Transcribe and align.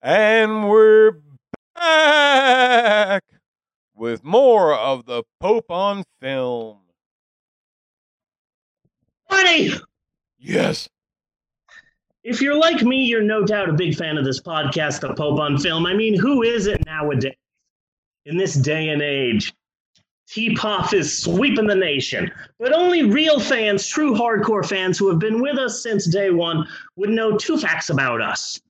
And 0.00 0.68
we're 0.68 1.16
back 1.74 3.24
with 3.94 4.22
more 4.22 4.74
of 4.74 5.06
the 5.06 5.24
Pope 5.40 5.70
on 5.70 6.04
film. 6.20 6.78
Buddy, 9.28 9.72
Yes. 10.38 10.88
if 12.22 12.40
you're 12.40 12.54
like 12.58 12.82
me, 12.82 13.04
you're 13.04 13.22
no 13.22 13.44
doubt 13.44 13.68
a 13.68 13.72
big 13.72 13.94
fan 13.96 14.16
of 14.16 14.24
this 14.24 14.40
podcast, 14.40 15.00
The 15.00 15.14
Pope 15.14 15.40
on 15.40 15.58
Film. 15.58 15.84
I 15.84 15.94
mean, 15.94 16.18
who 16.18 16.42
isn't 16.42 16.86
nowadays? 16.86 17.34
In 18.24 18.36
this 18.36 18.54
day 18.54 18.90
and 18.90 19.00
age, 19.02 19.52
T-Pop 20.28 20.92
is 20.92 21.22
sweeping 21.22 21.66
the 21.66 21.74
nation. 21.74 22.30
But 22.58 22.72
only 22.74 23.04
real 23.04 23.40
fans, 23.40 23.86
true 23.86 24.14
hardcore 24.14 24.66
fans 24.66 24.98
who 24.98 25.08
have 25.08 25.18
been 25.18 25.40
with 25.40 25.56
us 25.58 25.82
since 25.82 26.06
day 26.06 26.30
one, 26.30 26.66
would 26.96 27.08
know 27.10 27.36
two 27.36 27.56
facts 27.56 27.88
about 27.90 28.20
us. 28.20 28.60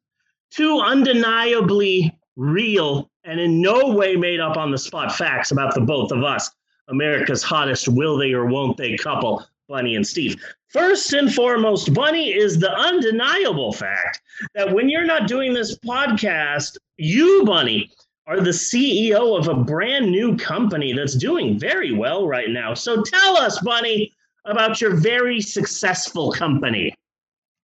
Two 0.50 0.80
undeniably 0.80 2.18
real 2.36 3.10
and 3.24 3.40
in 3.40 3.60
no 3.60 3.88
way 3.88 4.16
made 4.16 4.40
up 4.40 4.56
on 4.56 4.70
the 4.70 4.78
spot 4.78 5.14
facts 5.14 5.50
about 5.50 5.74
the 5.74 5.80
both 5.80 6.10
of 6.12 6.24
us, 6.24 6.50
America's 6.88 7.42
hottest 7.42 7.88
will 7.88 8.16
they 8.16 8.32
or 8.32 8.46
won't 8.46 8.76
they 8.76 8.96
couple, 8.96 9.44
Bunny 9.68 9.96
and 9.96 10.06
Steve. 10.06 10.36
First 10.68 11.12
and 11.12 11.32
foremost, 11.32 11.92
Bunny 11.92 12.32
is 12.32 12.58
the 12.58 12.70
undeniable 12.70 13.72
fact 13.72 14.22
that 14.54 14.72
when 14.72 14.88
you're 14.88 15.04
not 15.04 15.28
doing 15.28 15.52
this 15.52 15.76
podcast, 15.78 16.78
you, 16.96 17.42
Bunny, 17.44 17.90
are 18.26 18.40
the 18.40 18.50
CEO 18.50 19.38
of 19.38 19.48
a 19.48 19.54
brand 19.54 20.10
new 20.10 20.36
company 20.36 20.92
that's 20.92 21.14
doing 21.14 21.58
very 21.58 21.92
well 21.92 22.26
right 22.26 22.50
now. 22.50 22.74
So 22.74 23.02
tell 23.02 23.36
us, 23.38 23.58
Bunny, 23.60 24.12
about 24.44 24.80
your 24.80 24.94
very 24.94 25.40
successful 25.40 26.32
company. 26.32 26.94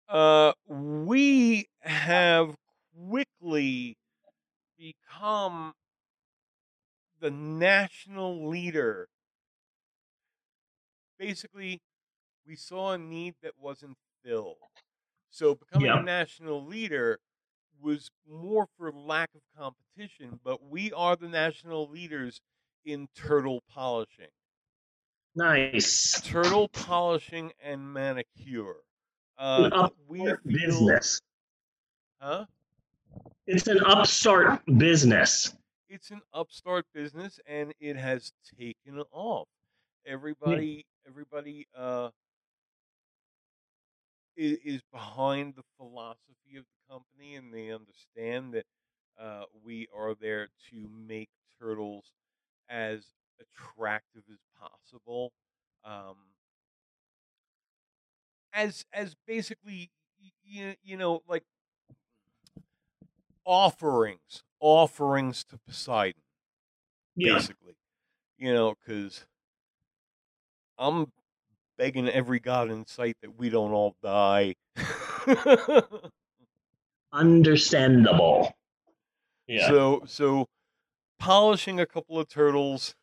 Uh, 0.09 0.53
we 0.67 1.67
have 1.81 2.55
quickly 3.09 3.97
become 4.77 5.73
the 7.19 7.29
national 7.29 8.47
leader. 8.47 9.09
Basically, 11.19 11.81
we 12.45 12.55
saw 12.55 12.93
a 12.93 12.97
need 12.97 13.35
that 13.41 13.57
wasn't 13.57 13.97
filled. 14.23 14.59
So 15.29 15.55
becoming 15.55 15.93
Yeah. 15.93 15.97
a 15.97 16.01
national 16.01 16.65
leader 16.65 17.19
was 17.79 18.11
more 18.27 18.67
for 18.77 18.91
lack 18.91 19.35
of 19.35 19.43
competition, 19.57 20.39
but 20.43 20.63
we 20.63 20.93
are 20.93 21.15
the 21.15 21.29
national 21.29 21.89
leaders 21.89 22.41
in 22.85 23.09
turtle 23.15 23.61
polishing. 23.61 24.31
Nice. 25.35 26.21
Turtle 26.21 26.69
polishing 26.69 27.53
and 27.59 27.91
manicure. 27.91 28.83
Uh, 29.37 29.71
we 30.07 30.33
feel, 30.51 30.95
business. 30.97 31.21
huh? 32.21 32.45
It's 33.45 33.67
an 33.67 33.79
upstart 33.85 34.61
business. 34.77 35.53
it's 35.89 36.11
an 36.11 36.21
upstart 36.33 36.85
business 36.93 37.39
and 37.47 37.73
it 37.79 37.95
has 37.95 38.31
taken 38.59 39.01
off. 39.11 39.47
Everybody, 40.05 40.85
everybody, 41.07 41.67
uh, 41.77 42.09
is, 44.35 44.57
is 44.63 44.81
behind 44.91 45.55
the 45.55 45.63
philosophy 45.77 46.57
of 46.57 46.63
the 46.63 46.93
company, 46.93 47.35
and 47.35 47.53
they 47.53 47.71
understand 47.71 48.53
that 48.53 48.65
uh, 49.19 49.43
we 49.63 49.87
are 49.95 50.13
there 50.13 50.47
to 50.69 50.89
make 51.07 51.29
turtles 51.59 52.05
as 52.69 53.05
attractive 53.39 54.23
as 54.31 54.37
possible. 54.59 55.31
Um, 55.83 56.15
as 58.53 58.85
as 58.93 59.15
basically, 59.25 59.91
you, 60.43 60.75
you 60.83 60.97
know, 60.97 61.21
like 61.27 61.43
offerings, 63.47 64.43
offerings 64.59 65.43
to 65.45 65.57
Poseidon 65.65 66.21
Yeah. 67.15 67.35
basically. 67.35 67.75
You 68.37 68.53
know, 68.53 68.75
because 68.75 69.25
I'm 70.77 71.11
begging 71.77 72.09
every 72.09 72.39
god 72.39 72.71
in 72.71 72.85
sight 72.87 73.17
that 73.21 73.35
we 73.37 73.49
don't 73.49 73.73
all 73.73 73.95
die. 74.03 74.55
Understandable. 77.11 78.53
Yeah. 79.47 79.67
So, 79.67 80.03
so 80.05 80.47
polishing 81.19 81.79
a 81.79 81.85
couple 81.85 82.19
of 82.19 82.27
turtles, 82.29 82.95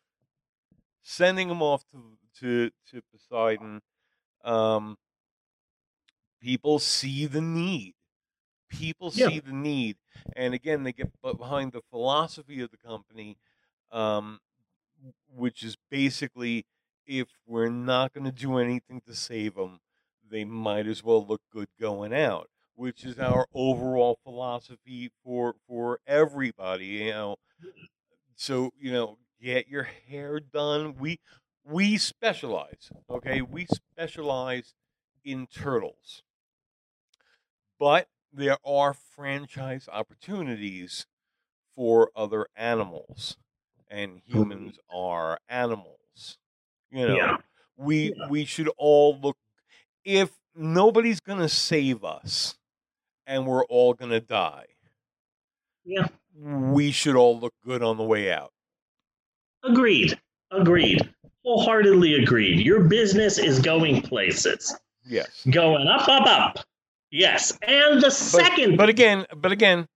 sending 1.03 1.47
them 1.47 1.61
off 1.61 1.83
to 1.91 2.17
to 2.39 2.69
to 2.91 3.01
Poseidon. 3.11 3.81
Um, 4.43 4.97
people 6.39 6.79
see 6.79 7.25
the 7.25 7.41
need. 7.41 7.94
People 8.75 9.11
Yeah. 9.13 9.29
see 9.29 9.39
the 9.39 9.53
need, 9.53 9.97
and 10.35 10.53
again, 10.53 10.83
they 10.83 10.93
get 10.93 11.11
behind 11.21 11.71
the 11.71 11.81
philosophy 11.81 12.61
of 12.61 12.71
the 12.71 12.77
company, 12.77 13.37
um, 13.91 14.39
which 15.27 15.63
is 15.63 15.77
basically 15.89 16.65
if 17.05 17.29
we're 17.45 17.69
not 17.69 18.13
going 18.13 18.25
to 18.25 18.31
do 18.31 18.57
anything 18.57 19.01
to 19.01 19.15
save 19.15 19.55
them, 19.55 19.79
they 20.27 20.43
might 20.45 20.87
as 20.87 21.03
well 21.03 21.25
look 21.25 21.41
good 21.51 21.69
going 21.79 22.13
out. 22.13 22.49
Which 22.75 23.05
is 23.05 23.19
our 23.19 23.47
overall 23.53 24.19
philosophy 24.23 25.09
for 25.23 25.55
for 25.67 25.99
everybody. 26.07 26.87
You 26.87 27.11
know, 27.11 27.35
so 28.35 28.71
you 28.77 28.91
know, 28.91 29.17
get 29.41 29.67
your 29.67 29.83
hair 29.83 30.39
done. 30.39 30.95
We 30.95 31.19
we 31.63 31.97
specialize. 31.97 32.91
Okay, 33.09 33.41
we 33.41 33.65
specialize 33.65 34.73
in 35.23 35.47
turtles, 35.47 36.23
but 37.79 38.07
there 38.35 38.57
are 38.65 38.93
franchise 38.93 39.87
opportunities 39.91 41.05
for 41.75 42.11
other 42.15 42.47
animals, 42.55 43.37
and 43.89 44.17
mm-hmm. 44.17 44.37
humans 44.37 44.79
are 44.89 45.39
animals. 45.49 46.37
You 46.91 47.07
know, 47.07 47.15
Yeah. 47.15 47.37
we 47.75 48.13
Yeah. 48.13 48.27
we 48.29 48.45
should 48.45 48.69
all 48.77 49.17
look. 49.19 49.37
If 50.03 50.37
nobody's 50.53 51.19
gonna 51.19 51.49
save 51.49 52.03
us, 52.03 52.57
and 53.25 53.47
we're 53.47 53.65
all 53.65 53.93
gonna 53.93 54.19
die, 54.19 54.67
Yeah. 55.83 56.07
we 56.35 56.91
should 56.91 57.15
all 57.15 57.39
look 57.39 57.53
good 57.63 57.81
on 57.81 57.97
the 57.97 58.03
way 58.03 58.31
out. 58.31 58.53
Agreed. 59.63 60.19
Agreed. 60.51 61.13
Wholeheartedly 61.43 62.15
agreed. 62.15 62.59
Your 62.65 62.83
business 62.83 63.37
is 63.37 63.59
going 63.59 64.01
places. 64.01 64.75
Yes. 65.03 65.45
Going 65.49 65.87
up, 65.87 66.07
up, 66.07 66.25
up. 66.25 66.65
Yes. 67.11 67.57
And 67.61 68.01
the 68.01 68.07
But, 68.07 68.11
second. 68.13 68.77
but 68.77 68.89
again, 68.89 69.25
but 69.35 69.51
again, 69.51 69.87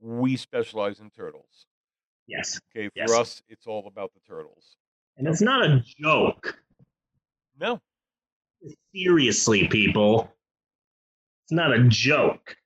we 0.00 0.36
specialize 0.36 1.00
in 1.00 1.10
turtles. 1.10 1.66
yes. 2.26 2.60
Okay, 2.70 2.88
for 2.88 2.92
Yes. 2.96 3.10
us, 3.12 3.42
it's 3.48 3.66
all 3.66 3.86
about 3.86 4.12
the 4.14 4.20
turtles. 4.20 4.76
And 5.16 5.26
it's 5.26 5.40
not 5.40 5.64
a 5.64 5.82
joke. 6.00 6.58
No, 7.58 7.80
Seriously, 8.94 9.66
people. 9.68 10.32
It's 11.44 11.52
not 11.52 11.72
a 11.72 11.84
joke. 11.88 12.56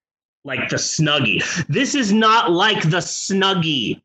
Like 0.45 0.69
the 0.69 0.77
Snuggie. 0.77 1.43
This 1.69 1.95
is 1.95 2.13
not 2.13 2.51
like 2.51 2.83
the 2.83 2.99
Snuggie. 2.99 4.03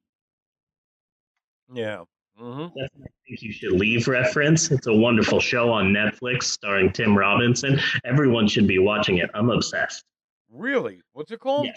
yeah, 1.73 2.03
hmm 2.37 2.67
That's 2.75 2.93
my 2.99 3.05
Think 3.27 3.41
You 3.41 3.51
Should 3.51 3.71
Leave 3.73 4.07
reference. 4.07 4.71
It's 4.71 4.87
a 4.87 4.93
wonderful 4.93 5.39
show 5.39 5.71
on 5.71 5.87
Netflix 5.87 6.43
starring 6.43 6.91
Tim 6.91 7.17
Robinson. 7.17 7.79
Everyone 8.05 8.47
should 8.47 8.67
be 8.67 8.79
watching 8.79 9.17
it. 9.17 9.29
I'm 9.33 9.49
obsessed. 9.49 10.03
really. 10.51 11.01
What's 11.13 11.31
it 11.31 11.39
called? 11.39 11.65
Yeah. 11.67 11.73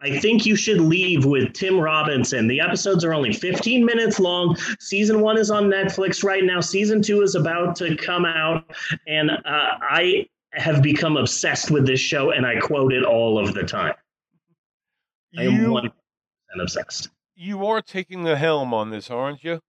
I 0.00 0.18
think 0.18 0.44
you 0.44 0.56
should 0.56 0.80
leave 0.80 1.24
with 1.24 1.52
Tim 1.54 1.78
Robinson. 1.78 2.46
The 2.48 2.60
episodes 2.60 3.04
are 3.04 3.14
only 3.14 3.32
15 3.32 3.84
minutes 3.84 4.18
long. 4.20 4.56
Season 4.80 5.20
one 5.20 5.38
is 5.38 5.50
on 5.50 5.64
Netflix 5.64 6.22
right 6.24 6.44
now. 6.44 6.60
Season 6.60 7.00
two 7.00 7.22
is 7.22 7.36
about 7.36 7.76
to 7.76 7.96
come 7.96 8.26
out. 8.26 8.64
And 9.06 9.30
uh, 9.30 9.38
I 9.46 10.26
have 10.52 10.82
become 10.82 11.16
obsessed 11.16 11.70
with 11.70 11.86
this 11.86 12.00
show 12.00 12.32
and 12.32 12.44
I 12.44 12.58
quote 12.58 12.92
it 12.92 13.04
all 13.04 13.38
of 13.38 13.54
the 13.54 13.62
time. 13.62 13.94
I 15.38 15.44
am 15.44 15.52
You 15.52 15.68
100% 15.68 15.90
obsessed. 16.60 17.08
you 17.34 17.64
are 17.66 17.80
taking 17.80 18.24
the 18.24 18.36
helm 18.36 18.74
on 18.74 18.90
this, 18.90 19.10
aren't 19.10 19.42
you? 19.44 19.60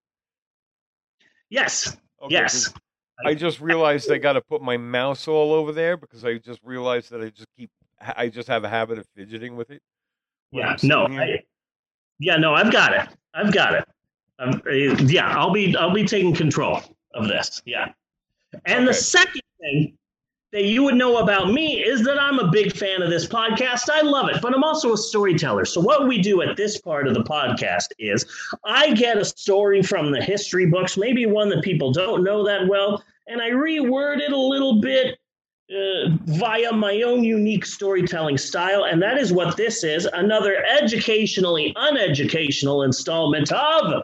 Yes. 1.55 1.95
Okay, 2.21 2.33
yes. 2.33 2.73
I 3.25 3.33
just 3.33 3.61
realized 3.61 4.11
I 4.11 4.17
got 4.17 4.33
to 4.33 4.41
put 4.41 4.61
my 4.61 4.75
mouse 4.75 5.25
all 5.25 5.53
over 5.53 5.71
there 5.71 5.95
because 5.95 6.25
I 6.25 6.37
just 6.37 6.59
realized 6.63 7.11
that 7.11 7.21
I 7.21 7.29
just 7.29 7.47
keep 7.57 7.69
I 8.17 8.27
just 8.27 8.49
have 8.49 8.65
a 8.65 8.69
habit 8.69 8.99
of 8.99 9.07
fidgeting 9.15 9.55
with 9.55 9.71
it. 9.71 9.81
Yeah. 10.51 10.75
No. 10.83 11.05
I, 11.05 11.39
yeah. 12.19 12.35
No. 12.35 12.53
I've 12.53 12.73
got 12.73 12.91
it. 12.91 13.07
I've 13.33 13.53
got 13.53 13.73
it. 13.73 13.85
Um, 14.37 14.61
uh, 14.67 14.71
yeah. 14.71 15.29
I'll 15.29 15.53
be. 15.53 15.77
I'll 15.77 15.93
be 15.93 16.05
taking 16.05 16.33
control 16.35 16.81
of 17.13 17.29
this. 17.29 17.61
Yeah. 17.65 17.93
And 18.65 18.85
the 18.85 18.93
second 18.93 19.41
thing 19.61 19.97
that 20.55 20.63
you 20.63 20.81
would 20.83 20.95
know 20.95 21.17
about 21.17 21.51
me 21.51 21.83
is 21.83 22.01
that 22.05 22.17
I'm 22.17 22.39
a 22.39 22.49
big 22.49 22.73
fan 22.73 23.01
of 23.01 23.09
this 23.09 23.27
podcast. 23.27 23.89
I 23.91 23.99
love 23.99 24.29
it, 24.29 24.41
but 24.41 24.53
I'm 24.53 24.63
also 24.63 24.93
a 24.93 24.97
storyteller. 24.97 25.65
So 25.65 25.81
what 25.81 26.07
we 26.07 26.21
do 26.21 26.41
at 26.43 26.55
this 26.55 26.79
part 26.79 27.09
of 27.09 27.13
the 27.13 27.23
podcast 27.23 27.87
is 27.99 28.25
I 28.63 28.93
get 28.93 29.17
a 29.17 29.25
story 29.25 29.83
from 29.83 30.13
the 30.13 30.23
history 30.23 30.65
books, 30.65 30.95
maybe 30.95 31.25
one 31.25 31.49
that 31.49 31.61
people 31.61 31.91
don't 31.91 32.23
know 32.23 32.45
that 32.45 32.69
well, 32.69 33.03
and 33.27 33.41
I 33.41 33.49
reword 33.49 34.21
it 34.21 34.31
a 34.31 34.37
little 34.37 34.79
bit 34.79 35.19
uh, 35.71 36.11
via 36.25 36.71
my 36.71 37.01
own 37.01 37.25
unique 37.25 37.65
storytelling 37.65 38.37
style. 38.37 38.85
And 38.85 39.01
that 39.01 39.17
is 39.17 39.33
what 39.33 39.57
this 39.57 39.83
is 39.83 40.07
another 40.13 40.63
educationally 40.63 41.73
uneducational 41.75 42.85
installment 42.85 43.51
of 43.51 44.03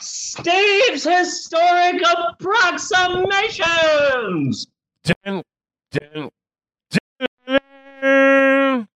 Steve's 0.00 1.04
Historic 1.04 2.02
Approximations. 2.02 4.66
Dun, 5.94 6.30
dun, 6.90 7.58
dun. 8.02 8.88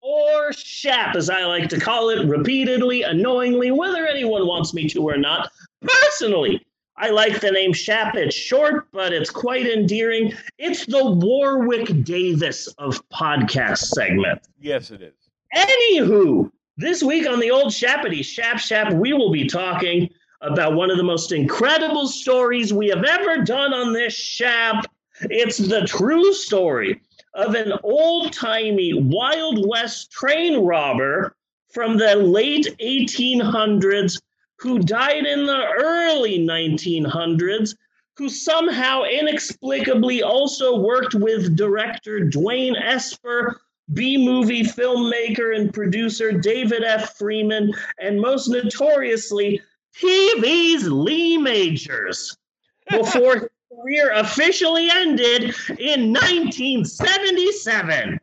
Or 0.00 0.52
SHAP, 0.52 1.14
as 1.14 1.30
I 1.30 1.44
like 1.44 1.68
to 1.68 1.78
call 1.78 2.10
it 2.10 2.26
repeatedly, 2.26 3.04
annoyingly, 3.04 3.70
whether 3.70 4.04
anyone 4.04 4.48
wants 4.48 4.74
me 4.74 4.88
to 4.88 5.08
or 5.08 5.16
not. 5.16 5.52
Personally, 5.80 6.60
I 6.96 7.10
like 7.10 7.40
the 7.40 7.52
name 7.52 7.72
Shap. 7.72 8.16
It's 8.16 8.34
short, 8.34 8.88
but 8.92 9.12
it's 9.12 9.30
quite 9.30 9.66
endearing. 9.66 10.32
It's 10.58 10.86
the 10.86 11.04
Warwick 11.04 12.02
Davis 12.02 12.66
of 12.78 13.08
podcast 13.10 13.78
segment. 13.78 14.48
Yes, 14.60 14.90
it 14.90 15.02
is. 15.02 15.14
Anywho, 15.54 16.50
this 16.76 17.04
week 17.04 17.28
on 17.28 17.38
the 17.38 17.52
old 17.52 17.68
Shappity 17.68 18.24
Shap 18.24 18.58
Shap, 18.58 18.92
we 18.92 19.12
will 19.12 19.30
be 19.30 19.46
talking 19.46 20.10
about 20.40 20.74
one 20.74 20.90
of 20.90 20.96
the 20.96 21.04
most 21.04 21.30
incredible 21.30 22.08
stories 22.08 22.74
we 22.74 22.88
have 22.88 23.04
ever 23.04 23.44
done 23.44 23.72
on 23.72 23.92
this 23.92 24.14
Shap. 24.14 24.84
It's 25.22 25.58
the 25.58 25.82
true 25.86 26.32
story 26.32 27.00
of 27.34 27.54
an 27.54 27.72
old 27.82 28.32
timey 28.32 28.94
Wild 28.94 29.68
West 29.68 30.10
train 30.10 30.58
robber 30.64 31.36
from 31.72 31.96
the 31.96 32.16
late 32.16 32.76
1800s 32.80 34.20
who 34.58 34.78
died 34.78 35.26
in 35.26 35.46
the 35.46 35.66
early 35.78 36.38
1900s, 36.38 37.76
who 38.16 38.28
somehow 38.28 39.02
inexplicably 39.02 40.22
also 40.22 40.78
worked 40.78 41.14
with 41.14 41.56
director 41.56 42.20
Dwain 42.20 42.76
Esper, 42.76 43.60
B 43.92 44.16
movie 44.16 44.62
filmmaker 44.62 45.54
and 45.54 45.74
producer 45.74 46.32
David 46.32 46.82
F. 46.82 47.16
Friedman, 47.16 47.72
and 47.98 48.20
most 48.20 48.48
notoriously, 48.48 49.60
TV's 49.96 50.88
Lee 50.88 51.36
Majors, 51.36 52.36
before 52.90 53.50
career 53.84 54.12
officially 54.14 54.88
ended 54.90 55.54
in 55.78 56.12
1977. 56.12 58.18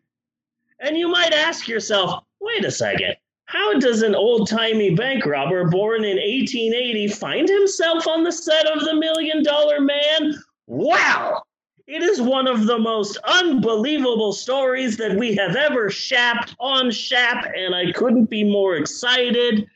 And 0.79 0.97
you 0.97 1.07
might 1.07 1.33
ask 1.33 1.67
yourself, 1.67 2.23
wait 2.39 2.65
a 2.65 2.71
second, 2.71 3.15
how 3.45 3.77
does 3.77 4.01
an 4.01 4.15
old 4.15 4.49
timey 4.49 4.95
bank 4.95 5.25
robber 5.25 5.69
born 5.69 6.03
in 6.03 6.17
1880 6.17 7.09
find 7.09 7.47
himself 7.47 8.07
on 8.07 8.23
the 8.23 8.31
set 8.31 8.65
of 8.65 8.83
The 8.83 8.95
Million 8.95 9.43
Dollar 9.43 9.79
Man? 9.79 10.33
Wow! 10.67 11.43
it 11.87 12.01
is 12.01 12.21
one 12.21 12.47
of 12.47 12.67
the 12.67 12.77
most 12.77 13.17
unbelievable 13.25 14.31
stories 14.31 14.95
that 14.95 15.17
we 15.17 15.35
have 15.35 15.57
ever 15.57 15.89
shapped 15.89 16.55
on 16.57 16.89
Shap, 16.89 17.51
and 17.53 17.75
I 17.75 17.91
couldn't 17.91 18.29
be 18.29 18.45
more 18.45 18.77
excited. 18.77 19.67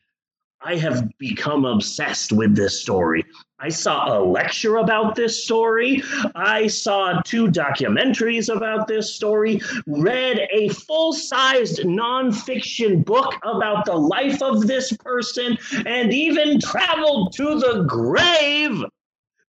I 0.61 0.77
have 0.77 1.09
become 1.17 1.65
obsessed 1.65 2.31
with 2.31 2.55
this 2.55 2.81
story. 2.81 3.25
I 3.59 3.69
saw 3.69 4.17
a 4.17 4.19
lecture 4.19 4.77
about 4.77 5.15
this 5.15 5.43
story. 5.43 6.03
I 6.35 6.67
saw 6.67 7.21
two 7.23 7.47
documentaries 7.47 8.53
about 8.53 8.87
this 8.87 9.15
story, 9.15 9.61
read 9.87 10.41
a 10.51 10.69
full 10.69 11.13
sized 11.13 11.79
nonfiction 11.79 13.05
book 13.05 13.33
about 13.43 13.85
the 13.85 13.95
life 13.95 14.41
of 14.41 14.67
this 14.67 14.91
person, 14.97 15.57
and 15.85 16.13
even 16.13 16.59
traveled 16.59 17.33
to 17.37 17.59
the 17.59 17.85
grave. 17.87 18.83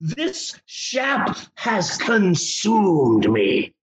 This 0.01 0.61
shap 0.67 1.37
has 1.55 1.97
consumed 1.97 3.31
me. 3.31 3.75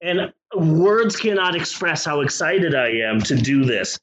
And 0.00 0.32
words 0.56 1.16
cannot 1.16 1.54
express 1.54 2.04
how 2.04 2.22
excited 2.22 2.74
I 2.74 2.88
am 2.88 3.20
to 3.22 3.36
do 3.36 3.64
this. 3.64 3.98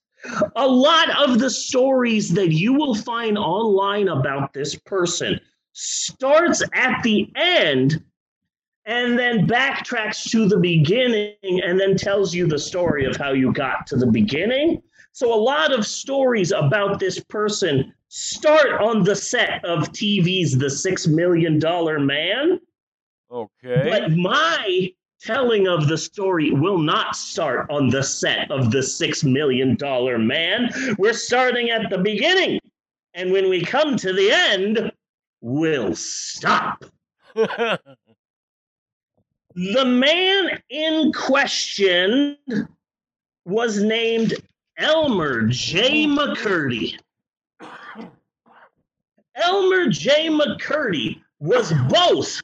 A 0.56 0.68
lot 0.68 1.10
of 1.30 1.39
the 1.39 1.50
stories 1.50 2.30
that 2.33 2.51
you 2.51 2.74
will 2.74 2.95
find 2.95 3.38
online 3.38 4.10
about 4.10 4.54
this 4.54 4.75
person 4.75 5.39
starts 5.74 6.62
at 6.74 7.01
the 7.04 7.31
end 7.36 8.04
and 8.86 9.18
then 9.18 9.48
backtracks 9.48 10.30
to 10.31 10.48
the 10.48 10.57
beginning 10.57 11.36
and 11.44 11.80
then 11.80 11.95
tells 11.95 12.33
you 12.33 12.48
the 12.48 12.60
story 12.60 13.06
of 13.06 13.16
how 13.16 13.31
you 13.31 13.54
got 13.54 13.86
to 13.88 13.95
the 13.95 14.07
beginning. 14.07 14.81
So 15.12 15.33
a 15.33 15.39
lot 15.39 15.71
of 15.71 15.86
stories 15.86 16.51
about 16.51 17.00
this 17.00 17.19
person 17.24 17.94
start 18.07 18.81
on 18.81 19.04
the 19.04 19.16
set 19.16 19.63
of 19.63 19.89
TV's 19.92 20.57
The 20.57 20.69
Six 20.69 21.07
Million 21.07 21.60
Dollar 21.60 22.00
Man. 22.00 22.60
Okay. 23.31 23.88
But 23.89 24.12
my 24.12 24.92
telling 25.21 25.68
of 25.68 25.88
the 25.88 25.98
story 25.98 26.51
will 26.51 26.77
not 26.77 27.16
start 27.16 27.69
on 27.69 27.89
the 27.89 28.04
set 28.04 28.50
of 28.51 28.71
the 28.71 28.81
Six 28.81 29.24
Million 29.24 29.75
Dollar 29.75 30.18
Man. 30.18 30.69
We're 30.98 31.13
starting 31.13 31.69
at 31.69 31.89
the 31.89 31.98
beginning. 31.98 32.60
And 33.13 33.31
when 33.31 33.50
we 33.50 33.62
come 33.62 33.98
to 33.98 34.13
the 34.13 34.31
end, 34.31 34.92
we'll 35.42 35.95
stop. 35.95 36.86
the 37.36 37.80
man 39.56 40.62
in 40.69 41.12
question 41.12 42.38
was 43.45 43.83
named 43.83 44.36
Elmer 44.77 45.48
J. 45.48 46.06
McCurdy. 46.06 46.98
Elmer 49.36 49.88
J. 49.88 50.30
McCurdy 50.30 51.21
was 51.39 51.74
both 51.89 52.42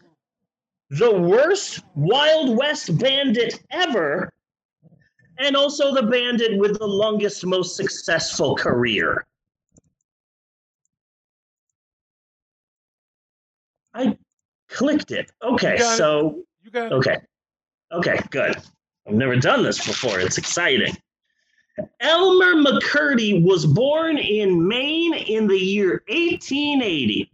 the 0.89 1.11
worst 1.11 1.81
Wild 1.95 2.57
West 2.57 2.97
bandit 2.97 3.61
ever, 3.71 4.31
and 5.39 5.55
also 5.55 5.93
the 5.93 6.03
bandit 6.03 6.57
with 6.59 6.77
the 6.79 6.85
longest, 6.87 7.45
most 7.45 7.75
successful 7.75 8.55
career. 8.55 9.25
I 13.93 14.17
clicked 14.69 15.11
it. 15.11 15.31
Okay, 15.43 15.73
You 15.73 15.79
got 15.79 15.93
it. 15.93 15.97
so 15.97 16.43
you 16.63 16.71
got 16.71 16.91
it. 16.91 16.95
Okay. 16.95 17.17
Okay, 17.91 18.19
good. 18.29 18.55
I've 19.07 19.13
never 19.13 19.35
done 19.35 19.63
this 19.63 19.85
before. 19.85 20.19
It's 20.19 20.37
exciting. 20.37 20.95
Elmer 21.99 22.55
McCurdy 22.55 23.43
was 23.43 23.65
born 23.65 24.17
in 24.17 24.65
Maine 24.67 25.13
in 25.13 25.47
the 25.47 25.57
year 25.57 26.03
1880, 26.07 27.31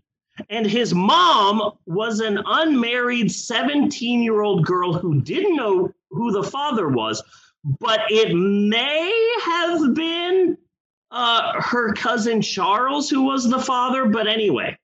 and 0.50 0.66
his 0.66 0.94
mom 0.94 1.74
was 1.86 2.20
an 2.20 2.40
unmarried 2.46 3.32
17 3.32 4.22
year 4.22 4.42
old 4.42 4.66
girl 4.66 4.94
who 4.94 5.22
didn't 5.22 5.56
know 5.56 5.92
who 6.10 6.32
the 6.32 6.44
father 6.44 6.90
was, 6.90 7.24
but 7.80 8.02
it 8.10 8.34
may 8.34 9.36
have 9.46 9.94
been 9.94 10.58
uh, 11.12 11.62
her 11.62 11.94
cousin 11.94 12.42
Charles 12.42 13.10
who 13.10 13.24
was 13.24 13.50
the 13.50 13.60
father. 13.60 14.06
But 14.06 14.28
anyway, 14.28 14.78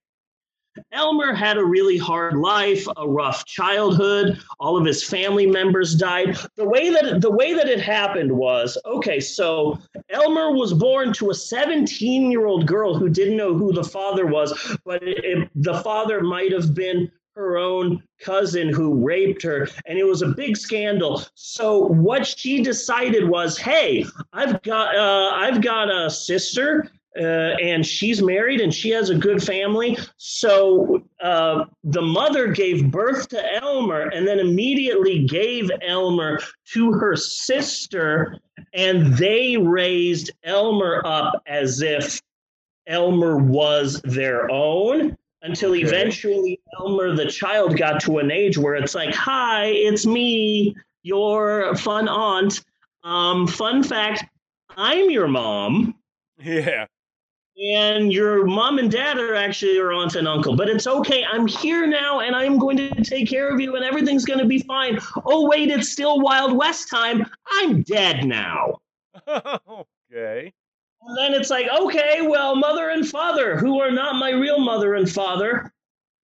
Elmer 0.91 1.33
had 1.33 1.57
a 1.57 1.63
really 1.65 1.97
hard 1.97 2.35
life, 2.37 2.85
a 2.97 3.07
rough 3.07 3.45
childhood. 3.45 4.39
All 4.59 4.77
of 4.77 4.85
his 4.85 5.03
family 5.03 5.45
members 5.47 5.95
died. 5.95 6.37
The 6.55 6.67
way 6.67 6.89
that 6.89 7.21
the 7.21 7.31
way 7.31 7.53
that 7.53 7.67
it 7.69 7.79
happened 7.81 8.31
was 8.31 8.77
okay. 8.85 9.19
So 9.19 9.79
Elmer 10.09 10.51
was 10.51 10.73
born 10.73 11.13
to 11.13 11.29
a 11.29 11.33
17-year-old 11.33 12.65
girl 12.67 12.97
who 12.97 13.09
didn't 13.09 13.37
know 13.37 13.53
who 13.53 13.73
the 13.73 13.83
father 13.83 14.25
was, 14.27 14.53
but 14.85 15.03
it, 15.03 15.23
it- 15.23 15.49
the 15.55 15.79
father 15.81 16.21
might 16.21 16.51
have 16.51 16.73
been 16.73 17.11
her 17.35 17.57
own 17.57 18.01
cousin 18.19 18.67
who 18.73 19.05
raped 19.05 19.43
her, 19.43 19.67
and 19.85 19.99
it 19.99 20.03
was 20.03 20.23
a 20.23 20.29
big 20.29 20.57
scandal. 20.57 21.21
So 21.35 21.77
what 21.85 22.25
she 22.25 22.63
decided 22.63 23.29
was, 23.29 23.57
hey, 23.59 24.05
I've 24.33 24.59
got 24.63 24.95
uh, 24.95 25.31
I've 25.35 25.61
got 25.61 25.89
a 25.89 26.09
sister 26.09 26.89
uh, 27.19 27.55
and 27.61 27.85
she's 27.85 28.21
married 28.21 28.61
and 28.61 28.73
she 28.73 28.89
has 28.89 29.09
a 29.09 29.15
good 29.15 29.41
family. 29.41 29.97
So 30.17 31.03
uh, 31.21 31.65
the 31.83 32.01
mother 32.01 32.47
gave 32.47 32.91
birth 32.91 33.29
to 33.29 33.55
Elmer 33.55 34.09
and 34.09 34.27
then 34.27 34.39
immediately 34.39 35.25
gave 35.25 35.69
Elmer 35.81 36.39
to 36.73 36.91
her 36.93 37.15
sister, 37.15 38.39
and 38.73 39.15
they 39.17 39.57
raised 39.57 40.31
Elmer 40.43 41.01
up 41.05 41.41
as 41.47 41.81
if 41.81 42.21
Elmer 42.87 43.37
was 43.37 44.01
their 44.03 44.49
own. 44.51 45.17
Until 45.43 45.71
Okay. 45.71 45.81
eventually 45.83 46.59
Elmer, 46.79 47.15
the 47.15 47.27
child, 47.27 47.77
got 47.77 48.01
to 48.01 48.17
an 48.17 48.31
age 48.31 48.57
where 48.57 48.73
it's 48.73 48.95
like, 48.95 49.13
"Hi, 49.13 49.65
it's 49.67 50.05
me, 50.05 50.75
your 51.03 51.75
fun 51.75 52.07
aunt." 52.07 52.65
Um, 53.03 53.45
fun 53.45 53.83
fact: 53.83 54.25
I'm 54.75 55.09
your 55.11 55.27
mom 55.27 55.93
Yeah. 56.43 56.85
And 57.57 58.13
your 58.13 58.45
mom 58.45 58.77
and 58.77 58.91
dad 58.91 59.17
are 59.17 59.35
actually 59.35 59.73
your 59.73 59.91
aunt 59.91 60.15
and 60.15 60.27
uncle. 60.27 60.55
But 60.55 60.69
it's 60.69 60.87
okay. 60.87 61.25
I'm 61.25 61.47
here 61.47 61.87
now, 61.87 62.19
and 62.19 62.35
I'm 62.35 62.57
going 62.57 62.77
to 62.77 63.03
take 63.03 63.27
care 63.27 63.49
of 63.49 63.59
you, 63.59 63.75
and 63.75 63.83
everything's 63.83 64.25
going 64.25 64.39
to 64.39 64.45
be 64.45 64.59
fine. 64.59 64.99
Oh 65.25 65.47
wait, 65.47 65.69
it's 65.69 65.89
still 65.89 66.19
Wild 66.19 66.55
West 66.55 66.89
time. 66.89 67.25
I'm 67.51 67.81
dead 67.81 68.25
now. 68.25 68.79
okay. 69.27 70.53
And 71.01 71.17
then 71.17 71.33
it's 71.33 71.49
like, 71.49 71.67
okay, 71.81 72.27
well, 72.27 72.55
mother 72.55 72.89
and 72.89 73.07
father, 73.07 73.57
who 73.57 73.79
are 73.79 73.91
not 73.91 74.15
my 74.15 74.31
real 74.31 74.59
mother 74.59 74.95
and 74.95 75.09
father, 75.09 75.71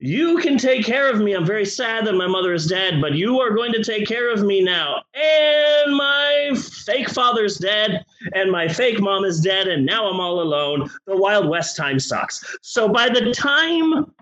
you 0.05 0.37
can 0.39 0.57
take 0.57 0.85
care 0.85 1.09
of 1.09 1.21
me. 1.21 1.31
I'm 1.31 1.45
very 1.45 1.65
sad 1.65 2.05
that 2.05 2.13
my 2.15 2.27
mother 2.27 2.53
is 2.53 2.67
dead, 2.67 2.99
but 2.99 3.13
you 3.13 3.39
are 3.39 3.51
going 3.51 3.71
to 3.71 3.81
take 3.81 4.05
care 4.05 4.33
of 4.33 4.43
me 4.43 4.61
now. 4.61 5.01
And 5.13 5.95
my 5.95 6.51
fake 6.85 7.09
father's 7.09 7.55
dead, 7.55 8.03
and 8.33 8.51
my 8.51 8.67
fake 8.67 8.99
mom 8.99 9.23
is 9.23 9.39
dead, 9.39 9.69
and 9.69 9.85
now 9.85 10.05
I'm 10.09 10.19
all 10.19 10.41
alone. 10.41 10.89
The 11.07 11.15
Wild 11.15 11.47
West 11.47 11.77
time 11.77 12.01
sucks. 12.01 12.43
So 12.61 12.89
by 12.89 13.07
the 13.07 13.31
time 13.31 14.13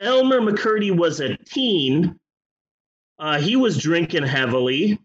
Elmer 0.00 0.42
McCurdy 0.42 0.94
was 0.94 1.20
a 1.20 1.34
teen, 1.46 2.20
uh, 3.18 3.38
he 3.40 3.56
was 3.56 3.78
drinking 3.78 4.24
heavily. 4.24 4.98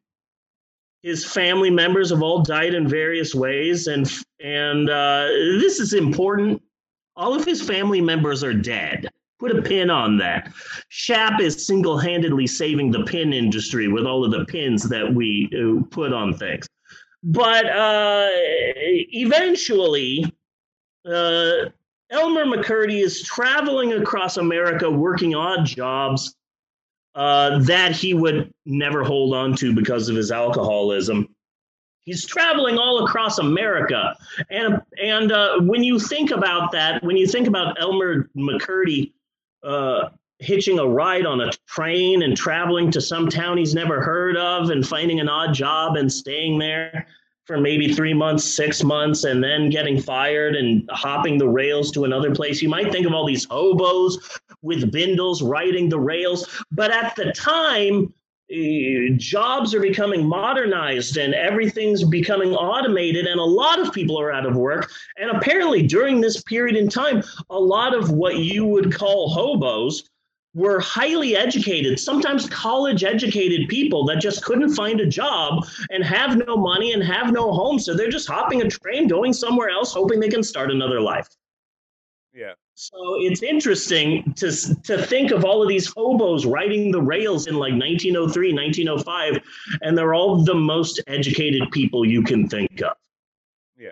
His 1.04 1.24
family 1.24 1.70
members 1.70 2.10
have 2.10 2.22
all 2.22 2.44
died 2.44 2.74
in 2.74 2.86
various 2.86 3.34
ways, 3.34 3.88
and 3.88 4.12
and 4.42 4.90
uh, 4.90 5.28
this 5.62 5.80
is 5.80 5.94
important. 5.94 6.62
All 7.16 7.34
of 7.34 7.46
his 7.46 7.62
family 7.62 8.02
members 8.02 8.44
are 8.44 8.54
dead. 8.54 9.10
Put 9.42 9.58
a 9.58 9.62
pin 9.64 9.90
on 9.90 10.18
that. 10.18 10.54
Shap 10.90 11.42
is 11.42 11.66
single 11.66 11.98
handedly 11.98 12.46
saving 12.46 12.92
the 12.92 13.04
pin 13.06 13.34
industry 13.34 13.88
with 13.88 14.06
all 14.06 14.24
of 14.24 14.30
the 14.30 14.46
pins 14.46 14.88
that 14.90 15.12
we 15.12 15.50
uh, 15.58 15.84
put 15.90 16.14
on 16.14 16.36
things. 16.36 16.68
But 17.24 17.66
uh, 17.66 18.28
eventually, 18.30 20.32
uh, 21.08 21.54
Elmer 22.12 22.46
McCurdy 22.46 23.02
is 23.02 23.24
traveling 23.24 23.94
across 23.94 24.38
America 24.38 24.92
working 24.92 25.34
odd 25.34 25.66
jobs 25.66 26.36
uh, 27.16 27.58
that 27.64 27.94
he 27.94 28.14
would 28.14 28.54
never 28.68 29.04
hold 29.04 29.34
on 29.34 29.56
to 29.56 29.74
because 29.74 30.08
of 30.08 30.16
his 30.16 30.32
alcoholism. 30.32 31.28
He's 32.02 32.28
traveling 32.28 32.78
all 32.78 33.06
across 33.06 33.40
America, 33.40 34.16
and 34.52 34.80
and 35.02 35.32
uh, 35.32 35.62
when 35.62 35.82
you 35.82 35.98
think 35.98 36.30
about 36.30 36.72
that, 36.74 37.04
when 37.04 37.18
you 37.18 37.26
think 37.26 37.48
about 37.48 37.82
Elmer 37.82 38.30
McCurdy 38.38 39.14
uh, 39.64 40.10
hitching 40.40 40.80
a 40.80 40.88
ride 40.88 41.26
on 41.26 41.42
a 41.42 41.52
train 41.68 42.24
and 42.24 42.36
traveling 42.36 42.90
to 42.92 43.00
some 43.00 43.30
town 43.30 43.58
he's 43.58 43.76
never 43.76 44.02
heard 44.02 44.36
of 44.36 44.70
and 44.70 44.88
finding 44.88 45.20
an 45.20 45.30
odd 45.30 45.54
job 45.54 45.96
and 45.98 46.12
staying 46.12 46.58
there 46.58 47.06
for 47.46 47.60
maybe 47.60 47.94
three 47.94 48.14
months, 48.14 48.44
six 48.44 48.84
months, 48.84 49.24
and 49.24 49.44
then 49.44 49.70
getting 49.70 50.02
fired 50.02 50.56
and 50.56 50.88
hopping 50.92 51.38
the 51.38 51.48
rails 51.48 51.92
to 51.92 52.06
another 52.06 52.34
place. 52.34 52.62
You 52.62 52.70
might 52.70 52.92
think 52.92 53.06
of 53.06 53.14
all 53.14 53.26
these 53.26 53.46
hobos 53.46 54.40
with 54.62 54.92
bindles 54.92 55.42
riding 55.42 55.90
the 55.90 56.00
rails, 56.00 56.48
but 56.72 56.92
at 56.92 57.16
the 57.16 57.32
time, 57.34 58.14
jobs 59.18 59.74
are 59.74 59.80
becoming 59.80 60.26
modernized 60.26 61.18
and 61.18 61.34
everything's 61.34 62.04
becoming 62.04 62.54
automated 62.54 63.26
and 63.26 63.40
a 63.40 63.44
lot 63.44 63.80
of 63.80 63.94
people 63.94 64.20
are 64.20 64.32
out 64.32 64.46
of 64.46 64.56
work. 64.56 64.92
And 65.18 65.32
apparently 65.32 65.82
during 65.84 66.20
this 66.20 66.44
period 66.44 66.76
in 66.76 66.90
time 66.90 67.24
a 67.50 67.60
lot 67.60 67.94
of 67.94 68.12
what 68.12 68.38
you 68.38 68.66
would 68.66 68.94
call 68.94 69.30
hobos 69.30 70.10
were 70.54 70.82
highly 70.82 71.38
educated 71.38 71.98
sometimes 71.98 72.50
college 72.50 73.06
educated 73.06 73.70
people 73.70 74.04
that 74.06 74.20
just 74.20 74.44
couldn't 74.44 74.76
find 74.76 75.00
a 75.00 75.06
job 75.06 75.66
and 75.90 76.04
have 76.04 76.38
no 76.46 76.58
money 76.58 76.92
and 76.92 77.02
have 77.02 77.32
no 77.32 77.54
home. 77.54 77.80
So 77.80 77.96
they're 77.96 78.10
just 78.10 78.28
hopping 78.28 78.62
a 78.62 78.70
train 78.70 79.08
going 79.08 79.32
somewhere 79.32 79.70
else 79.70 79.94
hoping 79.94 80.20
they 80.20 80.28
can 80.28 80.44
start 80.44 80.72
another 80.72 81.00
life. 81.00 81.30
Yeah 82.34 82.54
so 82.82 83.16
it's 83.20 83.44
interesting 83.44 84.34
to 84.34 84.52
to 84.82 85.06
think 85.06 85.30
of 85.30 85.46
all 85.46 85.62
of 85.62 85.70
these 85.70 85.86
hobos 85.86 86.48
riding 86.48 86.92
the 86.92 87.00
rails 87.00 87.46
in 87.46 87.54
like 87.54 87.74
1903, 87.74 88.54
1905, 88.54 89.40
and 89.84 89.96
they're 89.96 90.16
all 90.16 90.44
the 90.44 90.56
most 90.56 91.00
educated 91.06 91.70
people 91.70 92.04
you 92.04 92.24
can 92.24 92.50
think 92.50 92.82
of. 92.82 92.98
Yeah. 93.78 93.92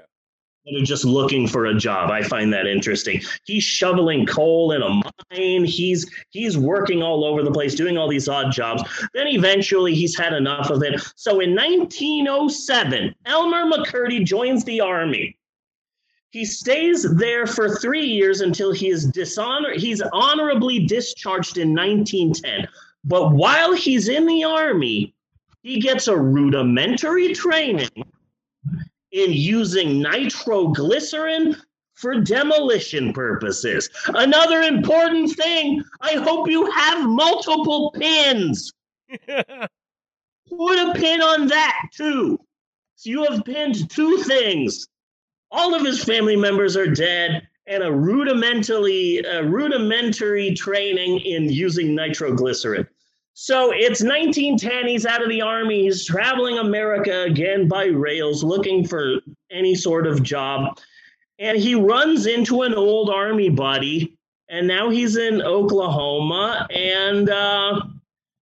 That 0.65 0.81
are 0.81 0.83
just 0.83 1.05
looking 1.05 1.47
for 1.47 1.67
a 1.67 1.75
job. 1.75 2.09
I 2.09 2.23
find 2.23 2.51
that 2.51 2.65
interesting. 2.65 3.21
He's 3.43 3.63
shoveling 3.63 4.25
coal 4.25 4.71
in 4.71 4.81
a 4.81 4.89
mine. 4.89 5.65
He's 5.65 6.09
he's 6.31 6.57
working 6.57 7.03
all 7.03 7.23
over 7.23 7.43
the 7.43 7.51
place, 7.51 7.75
doing 7.75 7.95
all 7.95 8.07
these 8.07 8.27
odd 8.27 8.51
jobs. 8.51 8.81
Then 9.13 9.27
eventually 9.27 9.93
he's 9.93 10.17
had 10.17 10.33
enough 10.33 10.71
of 10.71 10.81
it. 10.81 10.99
So 11.15 11.41
in 11.41 11.53
1907, 11.53 13.13
Elmer 13.27 13.65
McCurdy 13.65 14.25
joins 14.25 14.63
the 14.63 14.81
army. 14.81 15.38
He 16.31 16.45
stays 16.45 17.03
there 17.15 17.47
for 17.47 17.77
three 17.77 18.05
years 18.05 18.41
until 18.41 18.71
he 18.71 18.89
is 18.89 19.07
dishonor. 19.07 19.73
He's 19.73 20.01
honorably 20.13 20.85
discharged 20.85 21.57
in 21.57 21.73
1910. 21.73 22.67
But 23.03 23.31
while 23.31 23.73
he's 23.73 24.09
in 24.09 24.27
the 24.27 24.43
army, 24.43 25.15
he 25.63 25.79
gets 25.79 26.07
a 26.07 26.15
rudimentary 26.15 27.33
training 27.33 27.89
in 29.11 29.33
using 29.33 30.01
nitroglycerin 30.01 31.55
for 31.95 32.21
demolition 32.21 33.11
purposes. 33.11 33.89
Another 34.09 34.61
important 34.61 35.35
thing 35.35 35.83
I 35.99 36.13
hope 36.13 36.47
you 36.47 36.69
have 36.71 37.09
multiple 37.09 37.91
pins. 37.91 38.71
Put 39.27 39.49
a 40.79 40.93
pin 40.93 41.21
on 41.21 41.47
that 41.47 41.89
too. 41.93 42.39
So 42.95 43.09
you 43.09 43.23
have 43.23 43.43
pinned 43.45 43.89
two 43.89 44.17
things 44.19 44.87
all 45.51 45.73
of 45.73 45.85
his 45.85 46.03
family 46.03 46.35
members 46.35 46.77
are 46.77 46.87
dead, 46.87 47.47
and 47.67 47.83
a 47.83 47.91
rudimentally 47.91 49.19
a 49.19 49.43
rudimentary 49.43 50.53
training 50.53 51.19
in 51.19 51.49
using 51.49 51.95
nitroglycerin. 51.95 52.87
So 53.41 53.71
it's 53.71 54.03
1910. 54.03 54.87
He's 54.87 55.05
out 55.05 55.23
of 55.23 55.29
the 55.29 55.41
army. 55.41 55.83
He's 55.83 56.05
traveling 56.05 56.57
America 56.57 57.21
again 57.21 57.69
by 57.69 57.85
rails, 57.85 58.43
looking 58.43 58.85
for 58.85 59.21
any 59.49 59.75
sort 59.75 60.07
of 60.07 60.23
job. 60.23 60.77
And 61.37 61.57
he 61.57 61.73
runs 61.73 62.25
into 62.25 62.63
an 62.63 62.73
old 62.73 63.09
army 63.09 63.49
buddy. 63.49 64.17
And 64.49 64.67
now 64.67 64.89
he's 64.89 65.15
in 65.15 65.41
Oklahoma. 65.41 66.67
And 66.69 67.29
uh, 67.29 67.81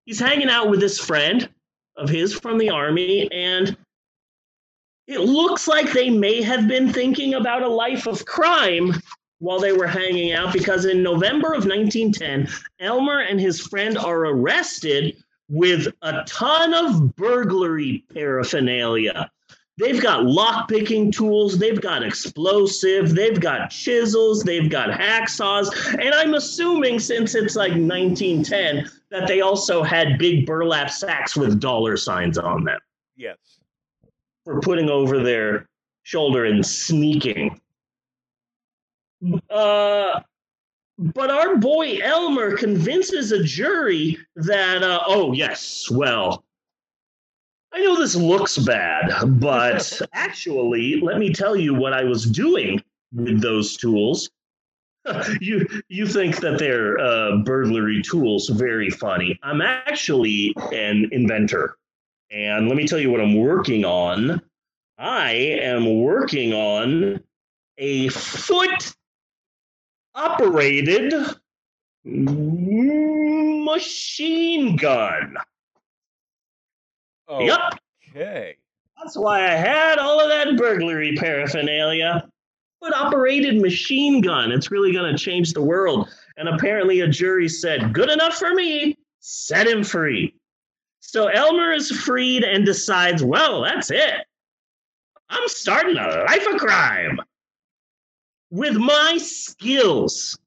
he's 0.06 0.20
hanging 0.20 0.50
out 0.50 0.72
with 0.72 0.80
this 0.80 1.00
friend 1.00 1.48
of 1.96 2.10
his 2.10 2.34
from 2.34 2.58
the 2.58 2.72
army. 2.72 3.32
And 3.32 3.78
it 5.08 5.22
looks 5.22 5.68
like 5.68 5.92
they 5.92 6.10
may 6.10 6.42
have 6.42 6.68
been 6.68 6.92
thinking 6.92 7.34
about 7.36 7.64
a 7.64 7.68
life 7.68 8.08
of 8.08 8.26
crime 8.26 8.94
while 9.40 9.60
they 9.60 9.72
were 9.72 9.88
hanging 9.88 10.34
out 10.34 10.52
because 10.52 10.86
in 10.86 11.02
November 11.02 11.54
of 11.54 11.66
1910, 11.66 12.50
Elmer 12.80 13.20
and 13.20 13.40
his 13.40 13.62
friend 13.62 13.98
are 13.98 14.26
arrested 14.26 15.16
with 15.50 15.88
a 16.02 16.24
ton 16.26 16.74
of 16.74 17.16
burglary 17.16 18.04
paraphernalia. 18.14 19.32
They've 19.78 20.02
got 20.02 20.26
lock-picking 20.26 21.12
tools, 21.12 21.60
they've 21.60 21.80
got 21.80 22.04
explosive, 22.04 23.14
they've 23.14 23.40
got 23.40 23.70
chisels, 23.70 24.44
they've 24.44 24.70
got 24.70 24.90
hacksaws, 24.90 25.70
and 26.02 26.16
I'm 26.16 26.34
assuming 26.34 27.00
since 27.00 27.36
it's 27.36 27.56
like 27.56 27.74
1910 27.74 28.90
that 29.12 29.28
they 29.28 29.42
also 29.42 29.84
had 29.84 30.18
big 30.18 30.48
burlap 30.48 30.90
sacks 30.90 31.38
with 31.38 31.62
dollar 31.62 31.96
signs 31.96 32.40
on 32.40 32.64
them. 32.64 32.80
Yes 33.16 33.38
for 34.48 34.62
putting 34.62 34.90
over 34.90 35.22
their 35.22 35.68
shoulder 36.04 36.46
and 36.46 36.66
sneaking. 36.66 37.60
Uh, 39.50 40.22
but 40.98 41.30
our 41.30 41.58
boy 41.58 41.98
Elmer 42.02 42.56
convinces 42.56 43.34
a 43.34 43.44
jury 43.44 44.18
that, 44.38 44.84
uh, 44.84 45.02
oh, 45.06 45.34
yes, 45.34 45.92
well, 45.92 46.46
I 47.74 47.82
know 47.82 47.98
this 47.98 48.16
looks 48.16 48.58
bad, 48.58 49.12
but 49.42 50.02
actually, 50.14 51.02
let 51.02 51.18
me 51.18 51.34
tell 51.34 51.58
you 51.58 51.74
what 51.74 51.92
I 51.92 52.06
was 52.06 52.24
doing 52.24 52.82
with 53.12 53.42
those 53.42 53.76
tools. 53.76 54.30
you 55.42 55.68
you 55.90 56.08
think 56.08 56.38
that 56.38 56.58
they're 56.58 57.00
uh, 57.00 57.38
burglary 57.38 58.02
tools 58.02 58.48
very 58.50 58.90
funny. 58.90 59.38
I'm 59.44 59.62
actually 59.62 60.54
an 60.72 61.10
inventor. 61.12 61.78
And 62.32 62.68
let 62.68 62.76
me 62.76 62.88
tell 62.88 63.00
you 63.00 63.10
what 63.10 63.22
I'm 63.22 63.38
working 63.38 63.86
on. 63.86 64.42
I 64.98 65.32
am 65.32 66.02
working 66.02 66.54
on 66.54 67.24
a 67.78 68.10
foot 68.10 68.96
operated 70.16 71.14
machine 73.66 74.76
gun. 74.76 75.38
Okay. 77.30 77.46
Yep. 77.46 78.56
That's 78.98 79.16
why 79.18 79.46
I 79.46 79.52
had 79.52 80.00
all 80.00 80.20
of 80.20 80.30
that 80.30 80.58
burglary 80.58 81.16
paraphernalia. 81.16 82.28
Foot 82.82 82.94
operated 82.94 83.62
machine 83.62 84.22
gun. 84.22 84.52
It's 84.52 84.72
really 84.72 84.92
going 84.92 85.12
to 85.16 85.18
change 85.18 85.54
the 85.54 85.62
world. 85.62 86.10
And 86.38 86.50
apparently, 86.50 87.02
a 87.02 87.08
jury 87.08 87.48
said, 87.50 87.94
good 87.94 88.10
enough 88.10 88.36
for 88.36 88.54
me, 88.54 88.98
set 89.20 89.68
him 89.68 89.84
free. 89.84 90.34
So 91.08 91.28
Elmer 91.28 91.72
is 91.72 91.90
freed 91.90 92.44
and 92.44 92.66
decides, 92.66 93.24
well, 93.24 93.62
that's 93.62 93.92
it. 93.92 94.26
I'm 95.30 95.48
starting 95.48 95.96
a 95.96 96.26
life 96.28 96.46
of 96.46 96.60
crime. 96.60 97.22
With 98.52 98.76
my 98.76 99.18
skills 99.18 100.38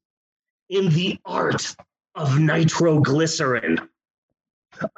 in 0.68 0.90
the 0.90 1.18
art 1.24 1.74
of 2.14 2.38
nitroglycerin, 2.38 3.78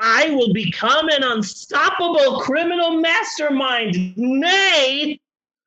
I 0.01 0.31
will 0.31 0.53
become 0.53 1.09
an 1.11 1.23
unstoppable 1.23 2.41
criminal 2.41 3.01
mastermind, 3.01 4.17
nay, 4.17 5.21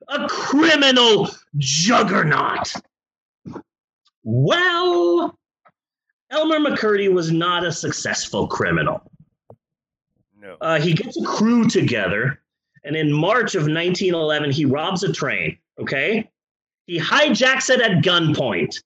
a 0.10 0.28
criminal 0.28 1.30
juggernaut. 1.56 2.74
Well, 4.24 5.40
Elmer 6.32 6.60
McCurdy 6.60 7.10
was 7.10 7.32
not 7.32 7.66
a 7.66 7.72
successful 7.72 8.48
criminal. 8.48 9.02
No. 10.46 10.58
Uh, 10.62 10.80
he 10.80 10.94
gets 10.94 11.18
a 11.20 11.26
crew 11.26 11.68
together, 11.68 12.40
and 12.84 12.96
in 12.96 13.12
March 13.12 13.56
of 13.56 13.64
1911, 13.64 14.52
he 14.52 14.66
robs 14.66 15.04
a 15.04 15.12
train. 15.12 15.58
Okay, 15.80 16.30
he 16.86 17.00
hijacks 17.00 17.72
it 17.72 17.82
at 17.82 18.04
gunpoint, 18.04 18.82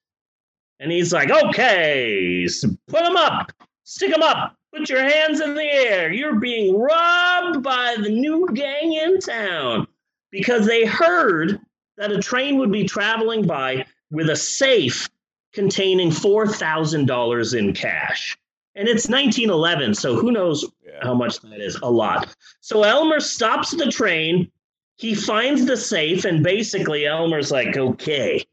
and 0.79 0.89
he's 0.89 1.11
like, 1.11 1.29
"Okay, 1.29 2.45
s- 2.45 2.63
put 2.87 3.03
him 3.03 3.17
up, 3.17 3.51
stick 3.83 4.09
him 4.13 4.23
up, 4.23 4.55
put 4.73 4.89
your 4.89 5.03
hands 5.03 5.41
in 5.41 5.53
the 5.53 5.63
air. 5.63 6.13
You're 6.13 6.39
being 6.39 6.77
robbed 6.77 7.61
by 7.61 7.97
the 7.99 8.09
new 8.09 8.47
gang 8.53 8.93
in 8.93 9.19
town." 9.19 9.85
Because 10.31 10.65
they 10.65 10.85
heard 10.85 11.59
that 11.97 12.11
a 12.13 12.21
train 12.21 12.57
would 12.59 12.71
be 12.71 12.85
traveling 12.85 13.45
by 13.45 13.85
with 14.11 14.29
a 14.29 14.35
safe 14.35 15.09
containing 15.53 16.11
$4,000 16.11 17.53
in 17.53 17.73
cash. 17.73 18.37
And 18.75 18.87
it's 18.87 19.09
1911, 19.09 19.95
so 19.95 20.15
who 20.15 20.31
knows 20.31 20.65
Yeah. 20.85 20.99
how 21.01 21.13
much 21.13 21.39
that 21.41 21.59
is? 21.59 21.77
A 21.81 21.89
lot. 21.89 22.35
So 22.61 22.83
Elmer 22.83 23.19
stops 23.19 23.71
the 23.71 23.91
train. 23.91 24.51
He 24.97 25.15
finds 25.15 25.65
the 25.65 25.77
safe, 25.77 26.25
and 26.25 26.43
basically, 26.43 27.05
Elmer's 27.05 27.51
like, 27.51 27.77
okay, 27.77 28.43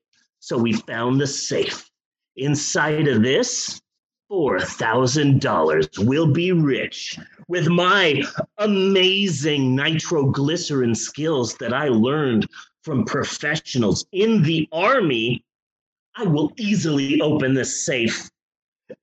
so 0.41 0.57
we 0.57 0.73
found 0.73 1.21
the 1.21 1.27
safe. 1.27 1.91
Inside 2.37 3.09
of 3.09 3.23
this, 3.23 3.81
$4,000. 4.31 5.99
We'll 6.07 6.33
be 6.33 6.53
rich. 6.53 7.19
With 7.49 7.69
my 7.69 8.23
amazing 8.59 9.75
nitroglycerin 9.75 10.95
skills 10.95 11.55
that 11.57 11.73
I 11.73 11.89
learned 11.89 12.49
from 12.83 13.05
professionals 13.05 14.07
in 14.13 14.43
the 14.43 14.69
army, 14.73 15.45
I 16.17 16.25
will 16.25 16.53
easily 16.57 17.21
open 17.21 17.55
this 17.55 17.85
safe 17.85 18.31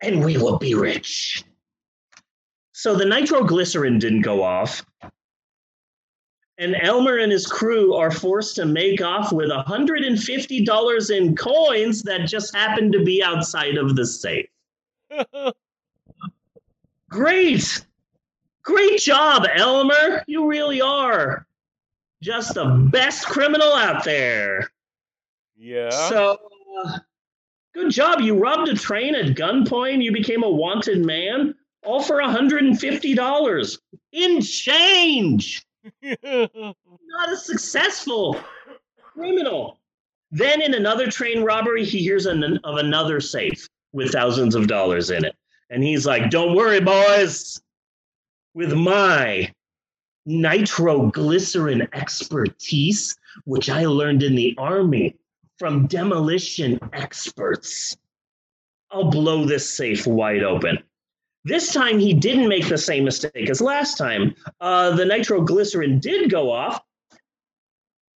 and 0.02 0.24
we 0.24 0.38
will 0.38 0.58
be 0.58 0.76
rich. 0.76 1.44
So 2.72 2.96
the 2.96 3.06
nitroglycerin 3.06 4.00
didn't 4.00 4.22
go 4.22 4.44
off. 4.44 4.86
And 6.58 6.76
Elmer 6.76 7.18
and 7.18 7.32
his 7.32 7.48
crew 7.48 7.96
are 7.96 8.12
forced 8.12 8.56
to 8.58 8.66
make 8.66 9.02
off 9.02 9.32
with 9.32 9.50
$150 9.50 11.18
in 11.18 11.36
coins 11.36 12.04
that 12.04 12.28
just 12.28 12.56
happened 12.56 12.94
to 12.94 13.04
be 13.04 13.24
outside 13.24 13.78
of 13.78 13.96
the 13.96 14.06
safe. 14.06 14.48
Great. 17.10 17.86
Great 18.64 19.00
job, 19.00 19.46
Elmer. 19.56 20.24
You 20.28 20.48
really 20.48 20.80
are 20.82 21.46
just 22.22 22.54
the 22.54 22.88
best 22.92 23.28
criminal 23.28 23.74
out 23.74 24.04
there. 24.04 24.72
yeah. 25.58 25.90
So, 25.90 26.38
uh, 26.86 27.00
good 27.74 27.92
job. 27.92 28.22
You 28.22 28.38
robbed 28.38 28.70
a 28.70 28.76
train 28.76 29.16
at 29.16 29.36
gunpoint. 29.36 30.04
You 30.04 30.12
became 30.12 30.44
a 30.44 30.50
wanted 30.50 31.06
man, 31.06 31.56
all 31.84 32.02
for 32.02 32.18
$150 32.18 33.78
in 34.12 34.42
change. 34.42 35.66
Not 36.04 37.32
a 37.32 37.38
successful 37.38 38.40
criminal. 38.98 39.80
Then, 40.32 40.62
in 40.62 40.74
another 40.74 41.12
train 41.12 41.44
robbery, 41.44 41.86
he 41.86 42.00
hears 42.00 42.26
an, 42.26 42.60
of 42.64 42.78
another 42.78 43.22
safe 43.22 43.68
with 43.92 44.12
thousands 44.12 44.56
of 44.56 44.68
dollars 44.68 45.12
in 45.12 45.26
it. 45.26 45.36
And 45.70 45.84
he's 45.84 46.06
like, 46.06 46.32
Don't 46.32 46.56
worry, 46.56 46.80
boys. 46.80 47.62
With 48.56 48.74
my 48.74 49.52
nitroglycerin 50.26 51.88
expertise, 51.94 53.16
which 53.46 53.70
I 53.70 53.86
learned 53.86 54.24
in 54.24 54.36
the 54.36 54.56
army 54.58 55.16
from 55.58 55.88
demolition 55.88 56.80
experts, 56.94 57.96
I'll 58.92 59.10
blow 59.10 59.46
this 59.46 59.70
safe 59.70 60.06
wide 60.06 60.44
open. 60.44 60.80
This 61.46 61.74
time 61.74 62.00
he 62.00 62.14
didn't 62.14 62.48
make 62.48 62.68
the 62.70 62.78
same 62.78 63.04
mistake 63.04 63.50
as 63.50 63.60
last 63.60 63.98
time. 63.98 64.36
Uh, 64.62 64.96
the 64.96 65.06
nitroglycerin 65.06 66.00
did 66.00 66.30
go 66.30 66.52
off. 66.52 66.82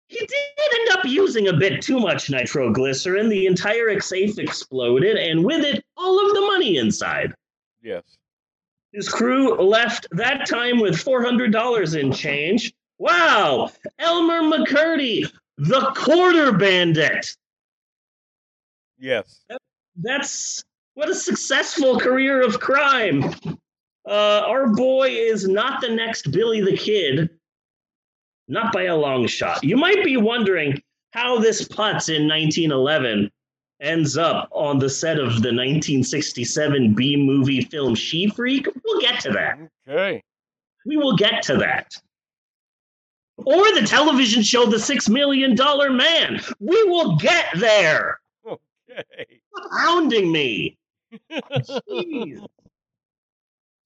He 0.08 0.20
did 0.20 0.30
end 0.74 0.98
up 0.98 1.04
using 1.06 1.50
a 1.50 1.54
bit 1.54 1.82
too 1.82 2.00
much 2.00 2.30
nitroglycerin. 2.30 3.28
The 3.28 3.46
entire 3.46 4.00
safe 4.00 4.40
exploded, 4.40 5.18
and 5.18 5.44
with 5.44 5.66
it, 5.66 5.84
all 5.98 6.26
of 6.26 6.34
the 6.34 6.42
money 6.42 6.78
inside. 6.78 7.34
yes. 7.82 8.04
His 8.94 9.10
crew 9.10 9.54
left 9.56 10.08
that 10.12 10.48
time 10.48 10.80
with 10.80 10.96
$400 10.96 12.00
in 12.00 12.12
change. 12.14 12.74
Wow! 12.98 13.70
Elmer 14.00 14.42
McCurdy, 14.42 15.30
the 15.58 15.92
quarter 15.96 16.52
bandit. 16.52 17.36
Yes. 19.00 19.42
That's 19.96 20.64
what 20.94 21.10
a 21.10 21.16
successful 21.16 22.00
career 22.00 22.42
of 22.42 22.60
crime. 22.60 23.24
Uh, 24.08 24.44
our 24.46 24.68
boy 24.68 25.10
is 25.10 25.48
not 25.48 25.82
the 25.82 25.90
next 25.90 26.32
Billy 26.32 26.62
the 26.62 26.78
Kid, 26.78 27.30
not 28.48 28.72
by 28.72 28.84
a 28.84 28.96
long 28.96 29.28
shot. 29.28 29.64
You 29.64 29.78
might 29.78 30.04
be 30.04 30.18
wondering 30.18 30.82
how 31.12 31.40
this 31.40 31.68
putz 31.68 32.10
in 32.10 32.28
1911 32.28 33.30
ends 33.82 34.18
up 34.18 34.50
on 34.52 34.80
the 34.80 34.90
set 34.90 35.18
of 35.18 35.42
the 35.42 35.54
1967 35.54 36.94
B 36.94 37.16
movie 37.16 37.62
film 37.62 37.96
She 37.96 38.28
Freak. 38.30 38.68
We'll 38.84 39.02
get 39.02 39.20
to 39.22 39.32
that. 39.32 39.60
Okay. 39.88 40.22
We 40.86 40.98
will 40.98 41.16
get 41.16 41.44
to 41.44 41.58
that. 41.58 41.94
Or 43.38 43.74
the 43.74 43.86
television 43.86 44.44
show 44.44 44.66
The 44.66 44.80
Six 44.80 45.08
Million 45.08 45.56
Dollar 45.56 45.90
Man. 45.92 46.42
We 46.60 46.84
will 46.86 47.16
get 47.18 47.46
there. 47.56 48.20
Okay. 48.46 49.40
Stop 49.56 49.72
hounding 49.72 50.32
me. 50.32 50.78
Jeez. 51.32 52.46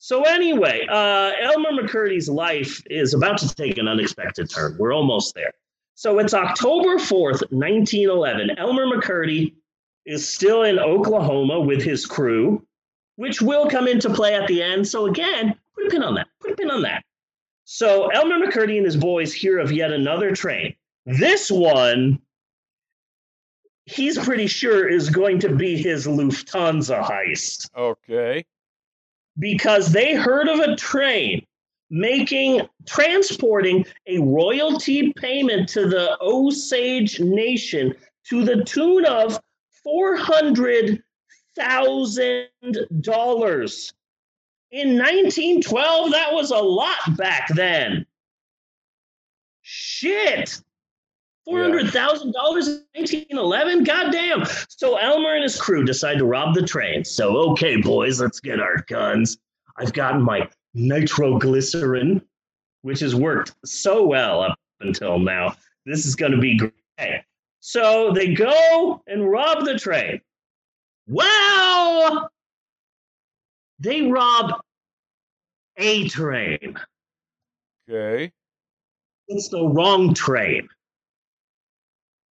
So 0.04 0.24
anyway, 0.24 0.88
uh, 0.90 1.32
Elmer 1.40 1.72
McCurdy's 1.72 2.28
life 2.28 2.82
is 2.90 3.14
about 3.14 3.38
to 3.38 3.54
take 3.54 3.78
an 3.78 3.88
unexpected 3.88 4.50
turn. 4.50 4.76
We're 4.80 4.94
almost 4.94 5.36
there. 5.36 5.54
So 5.94 6.18
it's 6.18 6.34
October 6.34 6.96
4th, 6.96 7.44
1911. 7.52 8.58
Elmer 8.58 8.88
McCurdy 8.88 9.54
is 10.08 10.28
still 10.28 10.64
in 10.64 10.80
Oklahoma 10.80 11.60
with 11.60 11.84
his 11.84 12.08
crew, 12.08 12.66
which 13.18 13.42
will 13.42 13.70
come 13.70 13.88
into 13.88 14.10
play 14.10 14.34
at 14.34 14.48
the 14.48 14.64
end. 14.64 14.88
So 14.88 15.06
again, 15.06 15.56
put 15.76 15.86
a 15.86 15.90
pin 15.92 16.02
on 16.02 16.16
that. 16.16 16.28
Put 16.40 16.54
a 16.54 16.56
pin 16.56 16.72
on 16.72 16.82
that. 16.82 17.04
So 17.74 18.08
Elmer 18.10 18.38
McCurdy 18.38 18.76
and 18.76 18.86
his 18.86 18.98
boys 18.98 19.32
hear 19.32 19.58
of 19.58 19.72
yet 19.72 19.94
another 19.94 20.36
train. 20.36 20.76
This 21.06 21.50
one, 21.50 22.20
he's 23.86 24.18
pretty 24.20 24.48
sure 24.48 24.90
is 24.90 25.10
going 25.10 25.40
to 25.40 25.56
be 25.56 25.82
his 25.82 26.06
Lufthansa 26.06 27.02
heist 27.02 27.70
Okay. 27.74 28.44
because 29.40 29.94
they 29.94 30.14
heard 30.16 30.50
of 30.50 30.60
a 30.60 30.76
train 30.76 31.46
making 31.90 32.68
transporting 32.86 33.86
a 34.06 34.20
royalty 34.20 35.14
payment 35.14 35.70
to 35.70 35.88
the 35.88 36.18
Osage 36.22 37.22
Nation 37.22 37.96
to 38.28 38.44
the 38.44 38.66
tune 38.66 39.06
of 39.06 39.40
four 39.82 40.18
hundred 40.18 41.02
thousand 41.56 42.50
dollars. 43.00 43.94
In 44.72 44.98
1912, 44.98 46.12
that 46.12 46.32
was 46.32 46.52
a 46.52 46.58
lot 46.58 47.18
back 47.18 47.50
then. 47.50 48.06
Shit. 49.62 50.62
$400,000 51.48 52.24
in 52.24 52.34
1911? 52.34 53.84
Goddamn. 53.84 54.46
So 54.70 54.96
Elmer 54.96 55.34
and 55.34 55.44
his 55.44 55.60
crew 55.60 55.84
decide 55.84 56.20
to 56.20 56.26
rob 56.26 56.56
the 56.56 56.66
train. 56.66 57.04
So, 57.04 57.36
okay, 57.52 57.82
boys, 57.82 58.22
let's 58.22 58.40
get 58.40 58.62
our 58.62 58.78
guns. 58.88 59.38
I've 59.78 59.92
gotten 59.92 60.22
my 60.22 60.48
nitroglycerin, 60.74 62.22
which 62.84 63.02
has 63.02 63.14
worked 63.14 63.54
so 63.66 64.06
well 64.06 64.42
up 64.42 64.58
until 64.80 65.20
now. 65.20 65.56
This 65.86 66.06
is 66.06 66.16
going 66.16 66.32
to 66.32 66.38
be 66.38 66.58
great. 66.58 67.24
So 67.60 68.12
they 68.14 68.34
go 68.34 69.04
and 69.08 69.30
rob 69.30 69.66
the 69.66 69.78
train. 69.78 70.22
Well, 71.08 72.31
they 73.82 74.04
rob 74.04 74.62
a 75.78 76.08
train. 76.08 76.78
Okay. 77.90 78.32
It's 79.28 79.50
the 79.50 79.66
wrong 79.66 80.14
train. 80.14 80.68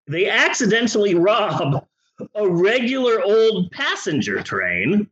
They 0.06 0.28
accidentally 0.28 1.14
rob 1.14 1.86
a 2.34 2.48
regular 2.48 3.22
old 3.22 3.70
passenger 3.72 4.42
train. 4.42 5.08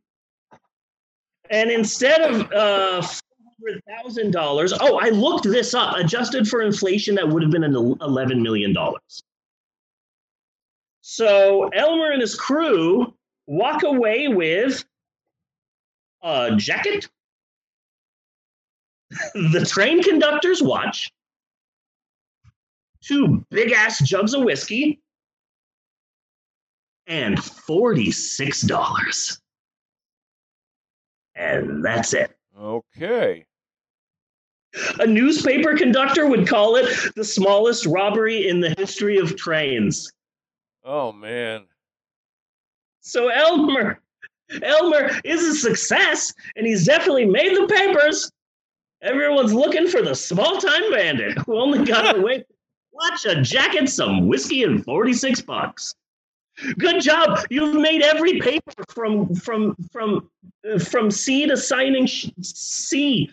And 1.51 1.71
instead 1.71 2.21
of 2.21 2.53
uh, 2.53 3.03
$400,000, 3.91 4.77
oh, 4.81 4.99
I 4.99 5.09
looked 5.09 5.45
this 5.45 5.75
up. 5.75 5.97
Adjusted 5.97 6.47
for 6.47 6.63
inflation, 6.63 7.15
that 7.17 7.29
would 7.29 7.43
have 7.43 7.51
been 7.51 7.65
an 7.65 7.73
$11 7.73 8.43
million. 8.43 8.77
So 11.01 11.69
Elmer 11.69 12.13
and 12.13 12.21
his 12.21 12.35
crew 12.35 13.15
walk 13.47 13.83
away 13.83 14.29
with 14.29 14.85
a 16.23 16.55
jacket, 16.57 17.09
the 19.35 19.67
train 19.69 20.03
conductor's 20.03 20.63
watch, 20.63 21.13
two 23.03 23.45
big 23.51 23.73
ass 23.73 23.99
jugs 24.01 24.35
of 24.35 24.45
whiskey, 24.45 25.01
and 27.07 27.39
$46. 27.39 29.39
And 31.35 31.85
that's 31.85 32.15
it. 32.15 32.37
Okay. 32.61 33.47
A 34.99 35.07
newspaper 35.07 35.77
conductor 35.77 36.27
would 36.27 36.47
call 36.47 36.77
it 36.77 37.15
the 37.15 37.25
smallest 37.25 37.87
robbery 37.87 38.49
in 38.49 38.61
the 38.61 38.75
history 38.77 39.19
of 39.19 39.37
trains. 39.37 40.13
Oh 40.85 41.13
man. 41.13 41.65
So 43.01 43.29
Elmer, 43.29 44.01
Elmer 44.63 45.11
is 45.25 45.43
a 45.45 45.55
success, 45.55 46.33
and 46.57 46.67
he's 46.67 46.87
definitely 46.87 47.27
made 47.27 47.57
the 47.57 47.67
papers. 47.67 48.31
Everyone's 49.03 49.53
looking 49.53 49.89
for 49.89 50.03
the 50.03 50.15
small-time 50.15 50.91
bandit 50.91 51.39
who 51.39 51.59
only 51.59 51.85
got 51.85 52.17
away. 52.19 52.45
Watch 52.93 53.27
a 53.27 53.41
jacket, 53.43 53.89
some 53.89 54.27
whiskey, 54.27 54.65
and 54.65 54.85
forty-six 54.85 55.41
bucks. 55.41 55.95
Good 56.79 57.01
job. 57.01 57.39
You've 57.51 57.77
made 57.81 58.03
every 58.03 58.41
paper 58.41 58.73
from 58.89 59.33
from 59.35 59.77
from 59.93 60.29
uh, 60.69 60.79
from 60.81 61.11
C 61.11 61.47
to 61.47 61.57
signing 61.57 62.07
sh- 62.07 62.31
C 62.43 63.31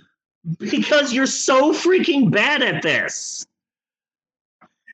because 0.59 1.11
you're 1.11 1.25
so 1.25 1.73
freaking 1.73 2.29
bad 2.29 2.61
at 2.61 2.83
this. 2.83 3.47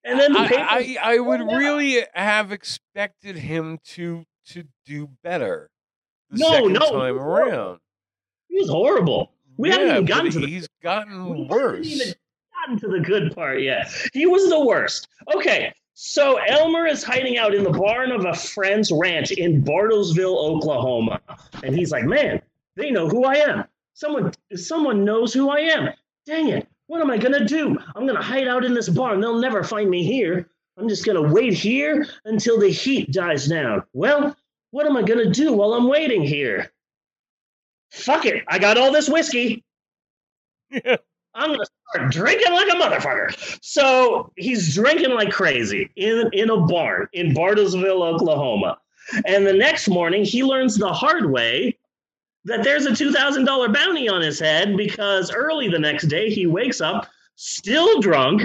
And 0.06 0.18
then 0.20 0.32
the 0.32 0.40
I, 0.40 0.48
paper. 0.48 0.68
I, 0.70 0.98
I 1.04 1.20
would 1.20 1.42
really 1.42 2.06
have 2.14 2.54
expected 2.54 3.36
him 3.36 3.80
to 3.88 4.24
to 4.48 4.64
do 4.86 5.10
better 5.24 5.70
No, 6.32 6.68
no, 6.68 6.80
time 6.80 7.16
he 7.16 7.20
around. 7.20 7.80
He 8.48 8.60
was 8.60 8.70
horrible. 8.70 9.32
We 9.58 9.70
yeah, 9.70 9.76
haven't 9.76 9.92
even 9.92 10.06
gotten 10.06 10.32
to 10.32 10.40
the 10.40 10.48
he's 10.48 10.68
gotten 10.82 11.48
worse. 11.48 11.86
even 11.86 12.14
gotten 12.54 12.80
to 12.80 12.88
the 12.88 13.00
good 13.00 13.36
part 13.36 13.62
yet. 13.62 13.92
He 14.14 14.26
was 14.26 14.50
the 14.50 14.64
worst. 14.64 15.08
Okay, 15.36 15.74
so 15.94 16.38
Elmer 16.38 16.88
is 16.88 17.04
hiding 17.04 17.38
out 17.38 17.54
in 17.54 17.64
the 17.64 17.70
barn 17.70 18.12
of 18.12 18.26
a 18.26 18.34
friend's 18.34 18.92
ranch 18.92 19.32
in 19.32 19.64
Bartlesville, 19.64 20.38
Oklahoma, 20.38 21.20
and 21.64 21.76
he's 21.76 21.92
like, 21.92 22.06
"Man, 22.06 22.42
they 22.76 22.92
know 22.92 23.08
who 23.08 23.26
I 23.26 23.36
am. 23.36 23.66
Someone, 23.94 24.32
someone 24.56 25.04
knows 25.04 25.34
who 25.34 25.50
I 25.50 25.60
am. 25.60 25.90
Dang 26.26 26.48
it! 26.50 26.68
What 26.88 27.02
am 27.02 27.12
I 27.12 27.18
gonna 27.18 27.46
do? 27.46 27.78
I'm 27.96 28.08
gonna 28.08 28.22
hide 28.22 28.48
out 28.48 28.66
in 28.66 28.74
this 28.74 28.90
barn. 28.90 29.22
They'll 29.22 29.40
never 29.40 29.64
find 29.64 29.90
me 29.90 30.04
here. 30.04 30.50
I'm 30.78 30.90
just 30.90 31.06
gonna 31.06 31.22
wait 31.22 31.54
here 31.54 32.08
until 32.26 32.60
the 32.60 32.70
heat 32.70 33.12
dies 33.12 33.48
down. 33.48 33.84
Well, 33.94 34.36
what 34.72 34.86
am 34.86 34.98
I 34.98 35.04
gonna 35.04 35.30
do 35.30 35.54
while 35.54 35.74
I'm 35.74 35.88
waiting 35.88 36.24
here? 36.24 36.72
Fuck 37.92 38.26
it! 38.26 38.44
I 38.48 38.60
got 38.60 38.78
all 38.78 38.92
this 38.92 39.10
whiskey." 39.10 39.64
I'm 41.34 41.52
gonna 41.52 41.66
start 41.90 42.12
drinking 42.12 42.52
like 42.52 42.68
a 42.68 42.76
motherfucker. 42.76 43.60
So 43.62 44.32
he's 44.36 44.74
drinking 44.74 45.12
like 45.12 45.32
crazy 45.32 45.90
in 45.96 46.30
in 46.34 46.50
a 46.50 46.58
barn 46.58 47.08
in 47.14 47.34
Bartlesville, 47.34 48.04
Oklahoma. 48.04 48.78
And 49.26 49.46
the 49.46 49.54
next 49.54 49.88
morning, 49.88 50.24
he 50.24 50.44
learns 50.44 50.78
the 50.78 50.92
hard 50.92 51.32
way 51.32 51.78
that 52.46 52.64
there's 52.64 52.86
a 52.86 52.96
two 52.96 53.12
thousand 53.12 53.46
dollar 53.46 53.70
bounty 53.70 54.10
on 54.10 54.22
his 54.22 54.40
head 54.40 54.76
because 54.76 55.32
early 55.32 55.70
the 55.70 55.80
next 55.80 56.08
day 56.08 56.30
he 56.30 56.48
wakes 56.48 56.82
up 56.82 57.08
still 57.36 58.00
drunk 58.00 58.42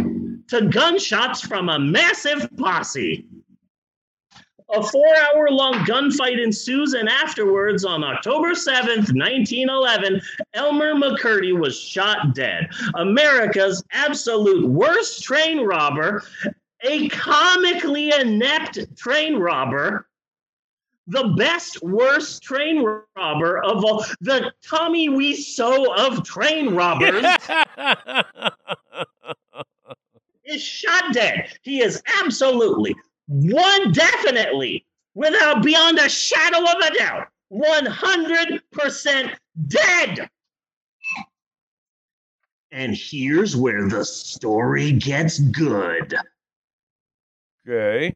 to 0.49 0.69
gunshots 0.69 1.41
from 1.41 1.69
a 1.69 1.79
massive 1.79 2.49
posse. 2.57 3.27
A 4.75 4.83
four 4.83 5.15
hour 5.17 5.49
long 5.49 5.75
gunfight 5.85 6.43
ensues, 6.43 6.95
and 6.95 7.09
afterwards, 7.09 7.85
on 7.85 8.03
October 8.03 8.51
7th, 8.51 9.15
1911, 9.15 10.21
Elmer 10.55 10.95
McCurdy 10.95 11.57
was 11.57 11.79
shot 11.79 12.35
dead. 12.35 12.69
America's 12.95 13.85
absolute 13.93 14.67
worst 14.69 15.23
train 15.23 15.61
robber, 15.61 16.25
a 16.83 17.09
comically 17.11 18.13
inept 18.13 18.79
train 18.97 19.37
robber, 19.37 20.09
the 21.07 21.35
best 21.37 21.81
worst 21.83 22.43
train 22.43 22.85
robber 23.17 23.63
of 23.63 23.85
all, 23.85 24.05
the 24.21 24.53
Tommy 24.63 25.09
Wiseau 25.09 25.97
of 25.97 26.25
train 26.25 26.75
robbers 26.75 27.25
is 30.45 30.61
shot 30.61 31.13
dead. 31.13 31.53
He 31.63 31.81
is 31.81 32.03
absolutely 32.21 32.97
one 33.27 33.93
definitely, 33.93 34.87
without 35.15 35.63
beyond 35.63 35.99
a 35.99 36.09
shadow 36.09 36.59
of 36.59 36.77
a 36.83 36.99
doubt, 36.99 37.29
100% 37.53 39.35
dead. 39.69 40.31
And 42.73 42.95
here's 42.95 43.57
where 43.57 43.89
the 43.89 44.05
story 44.05 44.93
gets 44.93 45.39
good. 45.39 46.15
okay. 47.67 48.15